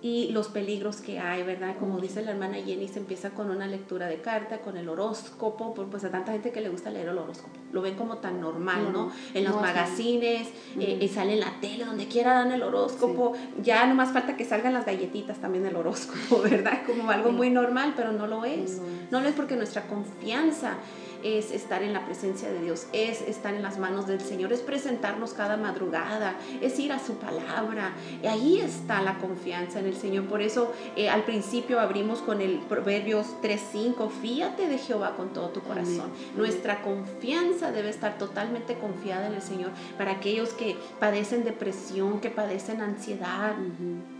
y 0.00 0.28
los 0.30 0.48
peligros 0.48 1.00
que 1.00 1.18
hay, 1.18 1.42
¿verdad? 1.42 1.76
Como 1.78 1.98
dice 1.98 2.22
la 2.22 2.30
hermana 2.30 2.56
Jenny, 2.64 2.86
se 2.86 3.00
empieza 3.00 3.30
con 3.30 3.50
una 3.50 3.66
lectura 3.66 4.06
de 4.06 4.20
carta, 4.20 4.58
con 4.58 4.76
el 4.76 4.88
horóscopo, 4.88 5.74
pues 5.74 6.04
a 6.04 6.10
tanta 6.10 6.32
gente 6.32 6.52
que 6.52 6.60
le 6.60 6.68
gusta 6.68 6.90
leer 6.90 7.08
el 7.08 7.18
horóscopo, 7.18 7.58
lo 7.72 7.82
ven 7.82 7.96
como 7.96 8.18
tan 8.18 8.40
normal, 8.40 8.92
¿no? 8.92 9.10
En 9.34 9.42
los 9.42 9.60
magazines, 9.60 10.48
eh, 10.78 10.98
y 11.00 11.08
sale 11.08 11.34
en 11.34 11.40
la 11.40 11.60
tele, 11.60 11.84
donde 11.84 12.06
quiera 12.06 12.34
dan 12.34 12.52
el 12.52 12.62
horóscopo, 12.62 13.32
ya 13.60 13.86
no 13.86 13.96
más 13.96 14.12
falta 14.12 14.36
que 14.36 14.44
salgan 14.44 14.72
las 14.72 14.86
galletitas 14.86 15.38
también 15.38 15.64
del 15.64 15.74
horóscopo, 15.74 16.42
¿verdad? 16.48 16.82
Como 16.86 17.10
algo 17.10 17.32
muy 17.32 17.50
normal, 17.50 17.94
pero 17.96 18.12
no 18.12 18.28
lo 18.28 18.44
es. 18.44 18.80
No 19.10 19.20
lo 19.20 19.28
es 19.28 19.34
porque 19.34 19.56
nuestra 19.56 19.82
confianza 19.88 20.76
es 21.22 21.50
estar 21.50 21.82
en 21.82 21.92
la 21.92 22.04
presencia 22.04 22.50
de 22.50 22.60
Dios, 22.60 22.86
es 22.92 23.22
estar 23.22 23.54
en 23.54 23.62
las 23.62 23.78
manos 23.78 24.06
del 24.06 24.20
Señor, 24.20 24.52
es 24.52 24.60
presentarnos 24.60 25.32
cada 25.34 25.56
madrugada, 25.56 26.36
es 26.60 26.78
ir 26.78 26.92
a 26.92 26.98
su 26.98 27.14
palabra. 27.14 27.92
Y 28.22 28.26
ahí 28.26 28.60
está 28.60 29.02
la 29.02 29.18
confianza 29.18 29.80
en 29.80 29.86
el 29.86 29.96
Señor. 29.96 30.26
Por 30.26 30.42
eso 30.42 30.72
eh, 30.96 31.08
al 31.08 31.24
principio 31.24 31.80
abrimos 31.80 32.20
con 32.20 32.40
el 32.40 32.58
Proverbios 32.60 33.26
3.5, 33.42 34.10
fíate 34.10 34.68
de 34.68 34.78
Jehová 34.78 35.16
con 35.16 35.32
todo 35.32 35.48
tu 35.50 35.60
corazón. 35.60 36.10
Nuestra 36.36 36.82
confianza 36.82 37.72
debe 37.72 37.90
estar 37.90 38.18
totalmente 38.18 38.74
confiada 38.74 39.26
en 39.26 39.34
el 39.34 39.42
Señor 39.42 39.70
para 39.96 40.12
aquellos 40.12 40.50
que 40.50 40.76
padecen 41.00 41.44
depresión, 41.44 42.20
que 42.20 42.30
padecen 42.30 42.80
ansiedad. 42.80 43.54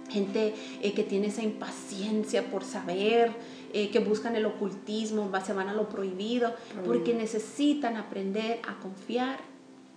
Gente 0.09 0.55
eh, 0.83 0.93
que 0.95 1.05
tiene 1.05 1.27
esa 1.27 1.43
impaciencia 1.43 2.51
por 2.51 2.65
saber, 2.65 3.33
eh, 3.73 3.91
que 3.91 3.99
buscan 3.99 4.37
el 4.37 4.47
ocultismo, 4.47 5.31
se 5.45 5.53
van 5.53 5.69
a 5.69 5.75
lo 5.75 5.89
prohibido, 5.89 6.55
porque 6.85 7.15
necesitan 7.15 7.97
aprender 7.97 8.61
a 8.69 8.79
confiar 8.81 9.41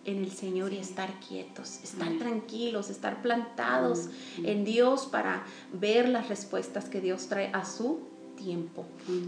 en 0.06 0.18
el 0.18 0.32
Señor 0.32 0.74
y 0.74 0.78
estar 0.78 1.20
quietos, 1.20 1.80
estar 1.84 2.18
tranquilos, 2.18 2.90
estar 2.90 3.22
plantados 3.22 4.10
en 4.44 4.66
Dios 4.66 5.06
para 5.06 5.44
ver 5.74 6.10
las 6.10 6.28
respuestas 6.28 6.90
que 6.90 7.02
Dios 7.02 7.28
trae 7.28 7.52
a 7.54 7.66
su 7.66 8.11
tiempo. 8.44 8.86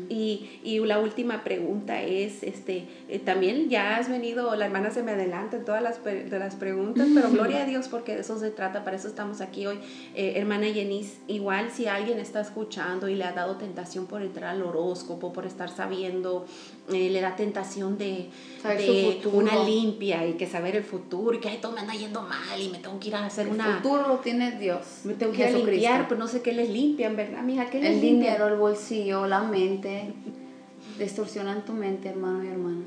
y, 0.09 0.59
y, 0.63 0.79
la 0.79 0.99
última 0.99 1.43
pregunta 1.43 2.01
es, 2.01 2.43
este, 2.43 2.87
eh, 3.09 3.19
también 3.19 3.69
ya 3.69 3.97
has 3.97 4.09
venido, 4.09 4.55
la 4.55 4.65
hermana 4.65 4.91
se 4.91 5.03
me 5.03 5.11
adelanta 5.11 5.57
en 5.57 5.65
todas 5.65 5.81
las, 5.81 6.03
de 6.03 6.39
las 6.39 6.55
preguntas, 6.55 7.07
pero 7.13 7.29
gloria 7.29 7.63
a 7.63 7.65
Dios 7.65 7.87
porque 7.87 8.15
de 8.15 8.21
eso 8.21 8.39
se 8.39 8.51
trata, 8.51 8.83
para 8.83 8.97
eso 8.97 9.07
estamos 9.07 9.41
aquí 9.41 9.65
hoy. 9.65 9.79
Eh, 10.15 10.33
hermana 10.35 10.67
Yenis, 10.67 11.19
igual 11.27 11.71
si 11.71 11.87
alguien 11.87 12.19
está 12.19 12.41
escuchando 12.41 13.07
y 13.07 13.15
le 13.15 13.23
ha 13.23 13.31
dado 13.31 13.55
tentación 13.57 14.05
por 14.05 14.21
entrar 14.21 14.55
al 14.55 14.61
horóscopo, 14.63 15.33
por 15.33 15.45
estar 15.45 15.69
sabiendo, 15.69 16.45
eh, 16.91 17.09
le 17.09 17.21
da 17.21 17.35
tentación 17.35 17.97
de, 17.97 18.29
de 18.63 19.21
una 19.31 19.63
limpia 19.63 20.27
y 20.27 20.33
que 20.33 20.45
saber 20.47 20.75
el 20.75 20.83
futuro 20.83 21.37
y 21.37 21.39
que 21.39 21.49
todo 21.51 21.71
me 21.71 21.79
anda 21.79 21.93
yendo 21.93 22.21
mal 22.21 22.59
y 22.59 22.69
me 22.69 22.79
tengo 22.79 22.99
que 22.99 23.07
ir 23.07 23.15
a 23.15 23.25
hacer 23.25 23.47
una... 23.47 23.67
El 23.67 23.75
futuro 23.77 24.07
lo 24.07 24.17
tiene 24.17 24.59
Dios. 24.59 24.81
Me 25.05 25.13
tengo 25.13 25.31
que 25.31 25.49
ir 25.49 25.55
a 25.55 25.57
limpiar, 25.57 26.07
pero 26.09 26.19
no 26.19 26.27
sé 26.27 26.41
qué 26.41 26.51
les 26.51 26.69
limpian, 26.69 27.15
¿verdad, 27.15 27.41
mija? 27.41 27.69
¿Qué 27.69 27.79
les 27.79 27.91
el 27.91 28.01
dinero, 28.01 28.47
el 28.47 28.55
bolsillo, 28.55 29.27
la 29.27 29.43
mente. 29.43 30.13
Distorsionan 30.99 31.63
tu 31.63 31.71
mente, 31.71 32.09
hermano 32.09 32.43
y 32.43 32.47
hermana. 32.47 32.83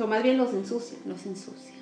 O 0.00 0.06
más 0.06 0.22
bien 0.22 0.36
los 0.36 0.52
ensucian. 0.52 1.00
Los 1.06 1.24
ensucian. 1.24 1.78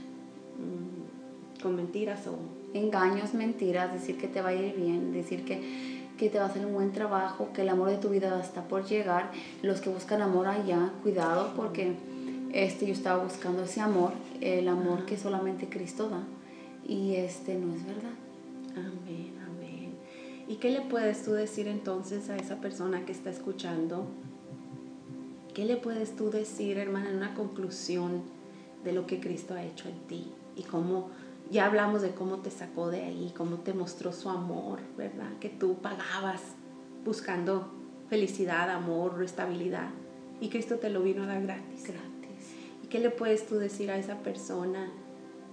Mm, 0.59 1.63
con 1.63 1.75
mentiras 1.75 2.27
o... 2.27 2.37
Engaños, 2.75 3.33
mentiras, 3.33 3.91
decir 3.95 4.19
que 4.19 4.29
te 4.29 4.43
va 4.43 4.51
a 4.51 4.55
ir 4.55 4.75
bien, 4.77 5.11
decir 5.15 5.47
que 5.47 5.96
que 6.17 6.31
te 6.31 6.39
va 6.39 6.47
a 6.47 6.49
hacer 6.49 6.65
un 6.65 6.73
buen 6.73 6.93
trabajo, 6.93 7.49
que 7.53 7.63
el 7.63 7.69
amor 7.69 7.91
de 7.91 7.99
tu 7.99 8.09
vida 8.09 8.41
está 8.41 8.63
por 8.63 8.87
llegar. 8.87 9.31
Los 9.63 9.81
que 9.81 9.91
buscan 9.91 10.23
amor 10.23 10.49
allá, 10.49 10.93
cuidado 11.03 11.53
porque 11.57 11.95
este, 12.53 12.87
yo 12.87 12.93
estaba 12.93 13.23
buscando 13.23 13.65
ese 13.65 13.81
amor, 13.81 14.13
el 14.41 14.69
amor 14.69 15.05
que 15.05 15.17
solamente 15.19 15.69
Cristo 15.69 16.09
da 16.09 16.25
y 16.89 17.17
este 17.17 17.55
no 17.59 17.75
es 17.75 17.85
verdad. 17.85 18.15
Amén, 18.77 19.35
amén. 19.45 19.95
¿Y 20.49 20.57
qué 20.57 20.71
le 20.71 20.83
puedes 20.83 21.25
tú 21.25 21.33
decir 21.33 21.69
entonces 21.69 22.31
a 22.31 22.37
esa 22.37 22.57
persona 22.61 23.05
que 23.05 23.13
está 23.13 23.31
escuchando? 23.31 24.07
¿Qué 25.55 25.65
le 25.65 25.77
puedes 25.77 26.15
tú 26.15 26.31
decir, 26.31 26.79
hermana, 26.79 27.11
en 27.11 27.17
una 27.17 27.35
conclusión 27.35 28.23
de 28.85 28.93
lo 28.93 29.07
que 29.07 29.21
Cristo 29.21 29.55
ha 29.55 29.65
hecho 29.65 29.89
en 29.89 29.99
ti 30.07 30.33
y 30.55 30.63
cómo 30.63 31.09
ya 31.51 31.67
hablamos 31.67 32.03
de 32.03 32.11
cómo 32.11 32.39
te 32.39 32.51
sacó 32.51 32.91
de 32.91 33.03
ahí, 33.03 33.33
cómo 33.37 33.59
te 33.59 33.73
mostró 33.73 34.13
su 34.13 34.29
amor, 34.29 34.81
¿verdad? 34.97 35.39
Que 35.41 35.49
tú 35.49 35.77
pagabas 35.77 36.43
buscando 37.05 37.71
felicidad, 38.09 38.71
amor, 38.71 39.23
estabilidad. 39.23 39.91
Y 40.41 40.49
Cristo 40.49 40.77
te 40.77 40.91
lo 40.91 41.03
vino 41.03 41.23
a 41.23 41.27
dar 41.27 41.43
gratis. 41.43 41.85
Gratis. 41.85 42.55
¿Y 42.83 42.89
qué 42.89 42.99
le 42.99 43.11
puedes 43.11 43.47
tú 43.47 43.57
decir 43.57 43.91
a 43.91 43.99
esa 43.99 44.19
persona? 44.19 44.93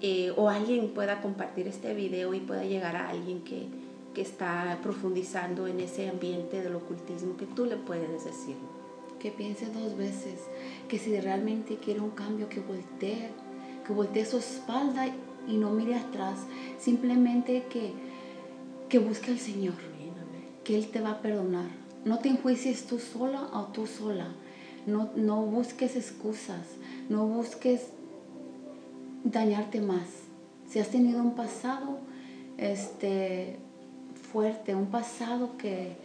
Eh, 0.01 0.33
o 0.35 0.49
alguien 0.49 0.93
pueda 0.93 1.21
compartir 1.21 1.67
este 1.67 1.93
video 1.93 2.33
y 2.33 2.41
pueda 2.41 2.65
llegar 2.65 2.95
a 2.95 3.09
alguien 3.09 3.43
que, 3.43 3.67
que 4.13 4.21
está 4.21 4.79
profundizando 4.83 5.67
en 5.67 5.79
ese 5.79 6.09
ambiente 6.09 6.61
del 6.61 6.75
ocultismo, 6.75 7.37
que 7.37 7.45
tú 7.45 7.65
le 7.65 7.77
puedes 7.77 8.25
decir. 8.25 8.57
Que 9.19 9.31
piense 9.31 9.67
dos 9.67 9.95
veces, 9.95 10.41
que 10.89 10.99
si 10.99 11.17
realmente 11.21 11.77
quiere 11.77 12.01
un 12.01 12.09
cambio, 12.09 12.49
que 12.49 12.59
voltee, 12.59 13.29
que 13.87 13.93
voltee 13.93 14.25
su 14.25 14.37
espalda 14.37 15.07
y 15.47 15.57
no 15.57 15.71
mire 15.71 15.95
atrás, 15.95 16.39
simplemente 16.79 17.65
que, 17.69 17.93
que 18.89 18.99
busque 18.99 19.31
al 19.31 19.39
Señor, 19.39 19.75
que 20.63 20.77
Él 20.77 20.87
te 20.89 21.01
va 21.01 21.11
a 21.11 21.21
perdonar. 21.21 21.67
No 22.05 22.19
te 22.19 22.29
enjuicies 22.29 22.85
tú 22.85 22.99
sola 22.99 23.49
o 23.53 23.67
tú 23.67 23.87
sola. 23.87 24.27
No, 24.85 25.11
no 25.15 25.41
busques 25.43 25.95
excusas, 25.95 26.67
no 27.09 27.25
busques 27.25 27.87
dañarte 29.23 29.79
más. 29.79 30.07
Si 30.69 30.79
has 30.79 30.89
tenido 30.89 31.21
un 31.21 31.35
pasado 31.35 31.99
este, 32.57 33.57
fuerte, 34.31 34.75
un 34.75 34.87
pasado 34.87 35.57
que, 35.57 35.95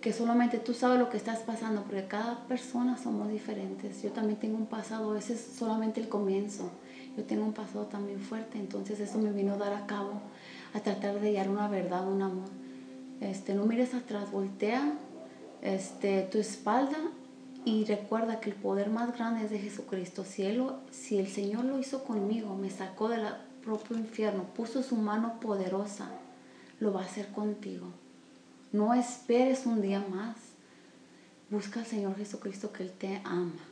que 0.00 0.12
solamente 0.12 0.58
tú 0.58 0.74
sabes 0.74 0.98
lo 0.98 1.08
que 1.08 1.16
estás 1.16 1.40
pasando, 1.40 1.82
porque 1.82 2.06
cada 2.06 2.46
persona 2.48 2.96
somos 2.96 3.28
diferentes. 3.30 4.02
Yo 4.02 4.10
también 4.10 4.40
tengo 4.40 4.56
un 4.56 4.66
pasado, 4.66 5.16
ese 5.16 5.34
es 5.34 5.40
solamente 5.56 6.00
el 6.00 6.08
comienzo 6.08 6.70
yo 7.16 7.24
tengo 7.24 7.44
un 7.44 7.52
pasado 7.52 7.86
también 7.86 8.20
fuerte, 8.20 8.58
entonces 8.58 9.00
eso 9.00 9.18
me 9.18 9.32
vino 9.32 9.54
a 9.54 9.56
dar 9.56 9.72
a 9.72 9.86
cabo, 9.86 10.20
a 10.74 10.80
tratar 10.80 11.20
de 11.20 11.28
hallar 11.28 11.48
una 11.48 11.68
verdad, 11.68 12.06
un 12.06 12.22
amor. 12.22 12.48
Este, 13.20 13.54
no 13.54 13.64
mires 13.64 13.94
atrás, 13.94 14.30
voltea 14.30 14.92
este, 15.62 16.22
tu 16.30 16.38
espalda 16.38 16.98
y 17.64 17.84
recuerda 17.84 18.40
que 18.40 18.50
el 18.50 18.56
poder 18.56 18.90
más 18.90 19.16
grande 19.16 19.44
es 19.44 19.50
de 19.50 19.58
Jesucristo. 19.58 20.24
Si, 20.24 20.44
si 20.90 21.18
el 21.18 21.28
Señor 21.28 21.64
lo 21.64 21.78
hizo 21.78 22.04
conmigo, 22.04 22.54
me 22.54 22.70
sacó 22.70 23.08
del 23.08 23.26
propio 23.64 23.96
infierno, 23.96 24.44
puso 24.54 24.82
su 24.82 24.96
mano 24.96 25.40
poderosa, 25.40 26.10
lo 26.78 26.92
va 26.92 27.02
a 27.02 27.06
hacer 27.06 27.28
contigo. 27.28 27.88
No 28.72 28.92
esperes 28.92 29.64
un 29.64 29.80
día 29.80 30.04
más. 30.08 30.36
Busca 31.48 31.80
al 31.80 31.86
Señor 31.86 32.16
Jesucristo 32.16 32.72
que 32.72 32.82
Él 32.82 32.92
te 32.92 33.20
ama. 33.24 33.64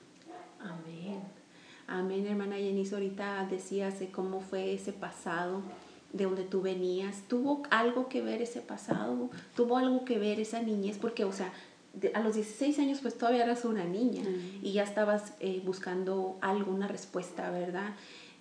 Amén. 0.61 1.43
Amén, 1.87 2.26
hermana 2.26 2.59
Yenis, 2.59 2.93
ahorita 2.95 3.47
decías 3.51 3.97
cómo 4.11 4.41
fue 4.41 4.72
ese 4.72 4.93
pasado 4.93 5.62
de 6.14 6.24
donde 6.24 6.45
tú 6.45 6.62
venías. 6.62 7.22
¿Tuvo 7.28 7.62
algo 7.70 8.09
que 8.09 8.22
ver 8.22 8.41
ese 8.41 8.61
pasado? 8.61 9.30
¿Tuvo 9.55 9.76
algo 9.76 10.05
que 10.05 10.18
ver 10.18 10.41
esa 10.41 10.62
niñez? 10.62 10.97
Porque, 10.99 11.24
o 11.24 11.32
sea, 11.32 11.53
a 12.14 12.20
los 12.20 12.35
16 12.37 12.78
años 12.78 13.01
pues 13.03 13.18
todavía 13.18 13.45
eras 13.45 13.64
una 13.64 13.85
niña 13.85 14.22
y 14.62 14.72
ya 14.72 14.82
estabas 14.82 15.35
eh, 15.41 15.61
buscando 15.64 16.39
alguna 16.41 16.89
respuesta, 16.89 17.51
¿verdad? 17.51 17.95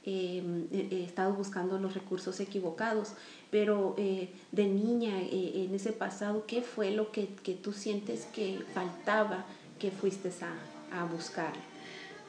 Em, 0.06 0.64
eh, 0.72 0.88
eh, 0.92 1.04
estabas 1.06 1.38
buscando 1.38 1.78
los 1.80 1.94
recursos 1.94 2.40
equivocados, 2.40 3.14
pero 3.52 3.96
de 3.96 4.68
niña 4.68 5.20
en 5.22 5.74
ese 5.76 5.92
pasado, 5.94 6.46
¿qué 6.48 6.62
fue 6.62 6.92
lo 6.92 7.12
que, 7.12 7.28
que, 7.28 7.54
tú 7.54 7.74
sientes 7.74 8.26
que 8.34 8.60
faltaba 8.74 9.46
que 9.80 9.92
fuiste 9.92 10.32
a, 10.92 11.02
a 11.02 11.06
buscar? 11.06 11.54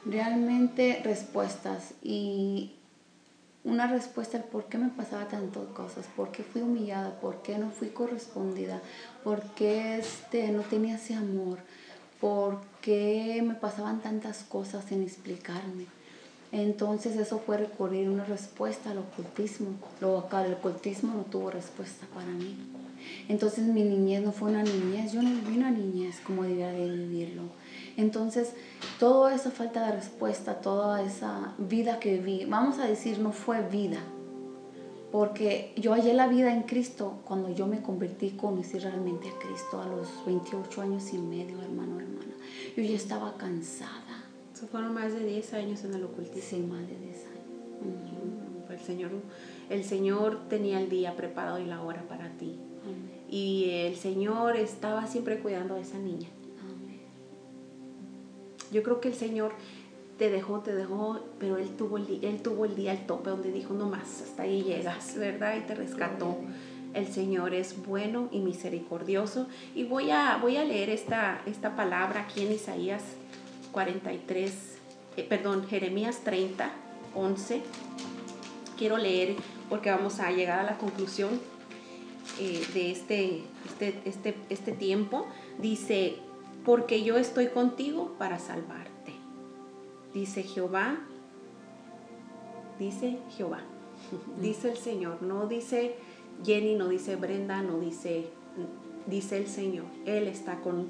Realmente 0.05 1.01
respuestas 1.03 1.93
y 2.03 2.73
una 3.63 3.87
respuesta 3.87 4.37
al 4.37 4.43
por 4.43 4.65
qué 4.65 4.77
me 4.77 4.89
pasaba 4.89 5.27
tantas 5.27 5.65
cosas, 5.69 6.05
por 6.15 6.31
qué 6.31 6.43
fui 6.43 6.61
humillada, 6.61 7.19
por 7.19 7.41
qué 7.41 7.57
no 7.57 7.71
fui 7.71 7.89
correspondida, 7.89 8.79
por 9.23 9.41
qué 9.55 9.97
este, 9.97 10.51
no 10.51 10.61
tenía 10.61 10.95
ese 10.95 11.15
amor, 11.15 11.59
por 12.21 12.61
qué 12.81 13.43
me 13.45 13.55
pasaban 13.55 14.01
tantas 14.01 14.43
cosas 14.43 14.85
sin 14.85 15.01
explicarme. 15.01 15.87
Entonces 16.51 17.17
eso 17.17 17.39
fue 17.39 17.57
recurrir 17.57 18.07
una 18.07 18.23
respuesta 18.23 18.91
al 18.91 18.99
ocultismo. 18.99 19.71
Lo, 19.99 20.25
el 20.45 20.53
ocultismo 20.53 21.13
no 21.13 21.23
tuvo 21.23 21.49
respuesta 21.49 22.05
para 22.13 22.27
mí. 22.27 22.55
Entonces 23.27 23.65
mi 23.65 23.83
niñez 23.83 24.23
no 24.23 24.31
fue 24.31 24.51
una 24.51 24.63
niñez, 24.63 25.11
yo 25.11 25.21
no 25.21 25.29
viví 25.29 25.57
una 25.57 25.71
niñez 25.71 26.19
como 26.21 26.43
vivirlo. 26.43 26.64
Entonces, 27.97 28.53
toda 28.99 29.33
esa 29.33 29.51
falta 29.51 29.85
de 29.85 29.93
respuesta, 29.93 30.55
toda 30.55 31.01
esa 31.01 31.53
vida 31.57 31.99
que 31.99 32.17
viví, 32.17 32.45
vamos 32.45 32.79
a 32.79 32.85
decir, 32.85 33.19
no 33.19 33.31
fue 33.31 33.61
vida. 33.67 33.99
Porque 35.11 35.73
yo 35.77 35.93
hallé 35.93 36.13
la 36.13 36.27
vida 36.27 36.53
en 36.53 36.63
Cristo 36.63 37.21
cuando 37.23 37.49
yo 37.49 37.67
me 37.67 37.81
convertí, 37.81 38.31
conocí 38.31 38.79
realmente 38.79 39.29
a 39.29 39.39
Cristo 39.39 39.81
a 39.81 39.85
los 39.85 40.09
28 40.25 40.81
años 40.81 41.13
y 41.13 41.17
medio, 41.17 41.61
hermano, 41.61 42.01
hermana. 42.01 42.33
Yo 42.75 42.83
ya 42.83 42.95
estaba 42.95 43.37
cansada. 43.37 44.25
Eso 44.53 44.67
fueron 44.67 44.93
más 44.93 45.13
de 45.13 45.25
10 45.25 45.53
años 45.53 45.83
en 45.85 45.93
el 45.93 46.03
ocultismo. 46.03 46.41
Sí, 46.41 46.57
más 46.57 46.81
de 46.81 46.97
10 46.97 47.15
años. 47.27 48.69
el, 48.69 48.79
Señor, 48.79 49.11
el 49.69 49.83
Señor 49.85 50.49
tenía 50.49 50.81
el 50.81 50.89
día 50.89 51.15
preparado 51.15 51.59
y 51.59 51.65
la 51.65 51.81
hora 51.81 52.03
para 52.09 52.29
ti. 52.31 52.59
Y 53.29 53.69
el 53.69 53.95
Señor 53.95 54.57
estaba 54.57 55.07
siempre 55.07 55.39
cuidando 55.39 55.75
a 55.75 55.79
esa 55.79 55.97
niña. 55.97 56.27
Yo 58.71 58.83
creo 58.83 58.99
que 59.01 59.09
el 59.09 59.15
Señor 59.15 59.53
te 60.17 60.29
dejó, 60.29 60.59
te 60.59 60.73
dejó, 60.73 61.19
pero 61.39 61.57
Él 61.57 61.69
tuvo 61.75 61.97
el, 61.97 62.23
él 62.23 62.41
tuvo 62.41 62.65
el 62.65 62.75
día 62.75 62.91
al 62.91 63.05
tope 63.05 63.29
donde 63.29 63.51
dijo, 63.51 63.73
no 63.73 63.89
más, 63.89 64.21
hasta 64.21 64.43
ahí 64.43 64.63
llegas, 64.63 65.15
¿verdad? 65.17 65.57
Y 65.57 65.61
te 65.61 65.75
rescató. 65.75 66.37
El 66.93 67.07
Señor 67.07 67.53
es 67.53 67.85
bueno 67.85 68.29
y 68.31 68.39
misericordioso. 68.39 69.47
Y 69.75 69.83
voy 69.83 70.11
a, 70.11 70.37
voy 70.37 70.55
a 70.55 70.63
leer 70.63 70.89
esta, 70.89 71.41
esta 71.45 71.75
palabra 71.75 72.21
aquí 72.21 72.45
en 72.45 72.53
Isaías 72.53 73.03
43, 73.73 74.53
eh, 75.17 75.23
perdón, 75.27 75.67
Jeremías 75.67 76.21
30, 76.23 76.71
11. 77.13 77.61
Quiero 78.77 78.97
leer 78.97 79.35
porque 79.69 79.91
vamos 79.91 80.21
a 80.21 80.31
llegar 80.31 80.59
a 80.59 80.63
la 80.63 80.77
conclusión 80.77 81.41
eh, 82.39 82.65
de 82.73 82.91
este, 82.91 83.41
este, 83.65 83.99
este, 84.05 84.35
este 84.49 84.71
tiempo. 84.71 85.27
Dice, 85.59 86.15
porque 86.65 87.03
yo 87.03 87.17
estoy 87.17 87.47
contigo 87.47 88.15
para 88.17 88.39
salvarte. 88.39 89.13
Dice 90.13 90.43
Jehová, 90.43 90.97
dice 92.79 93.19
Jehová, 93.37 93.59
dice 94.41 94.71
el 94.71 94.77
Señor, 94.77 95.21
no 95.21 95.47
dice 95.47 95.95
Jenny, 96.43 96.75
no 96.75 96.89
dice 96.89 97.15
Brenda, 97.15 97.61
no 97.61 97.79
dice, 97.79 98.29
dice 99.05 99.37
el 99.37 99.47
Señor, 99.47 99.85
Él 100.05 100.27
está 100.27 100.61
con, 100.61 100.87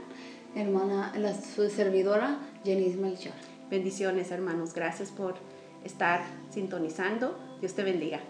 Hermana, 0.55 1.13
la 1.18 1.34
su 1.34 1.70
servidora, 1.70 2.39
Jenny 2.63 2.89
Melchor. 2.95 3.34
Bendiciones, 3.70 4.32
hermanos. 4.32 4.74
Gracias 4.74 5.09
por 5.09 5.36
estar 5.84 6.22
sintonizando. 6.51 7.38
Dios 7.59 7.74
te 7.74 7.84
bendiga. 7.84 8.22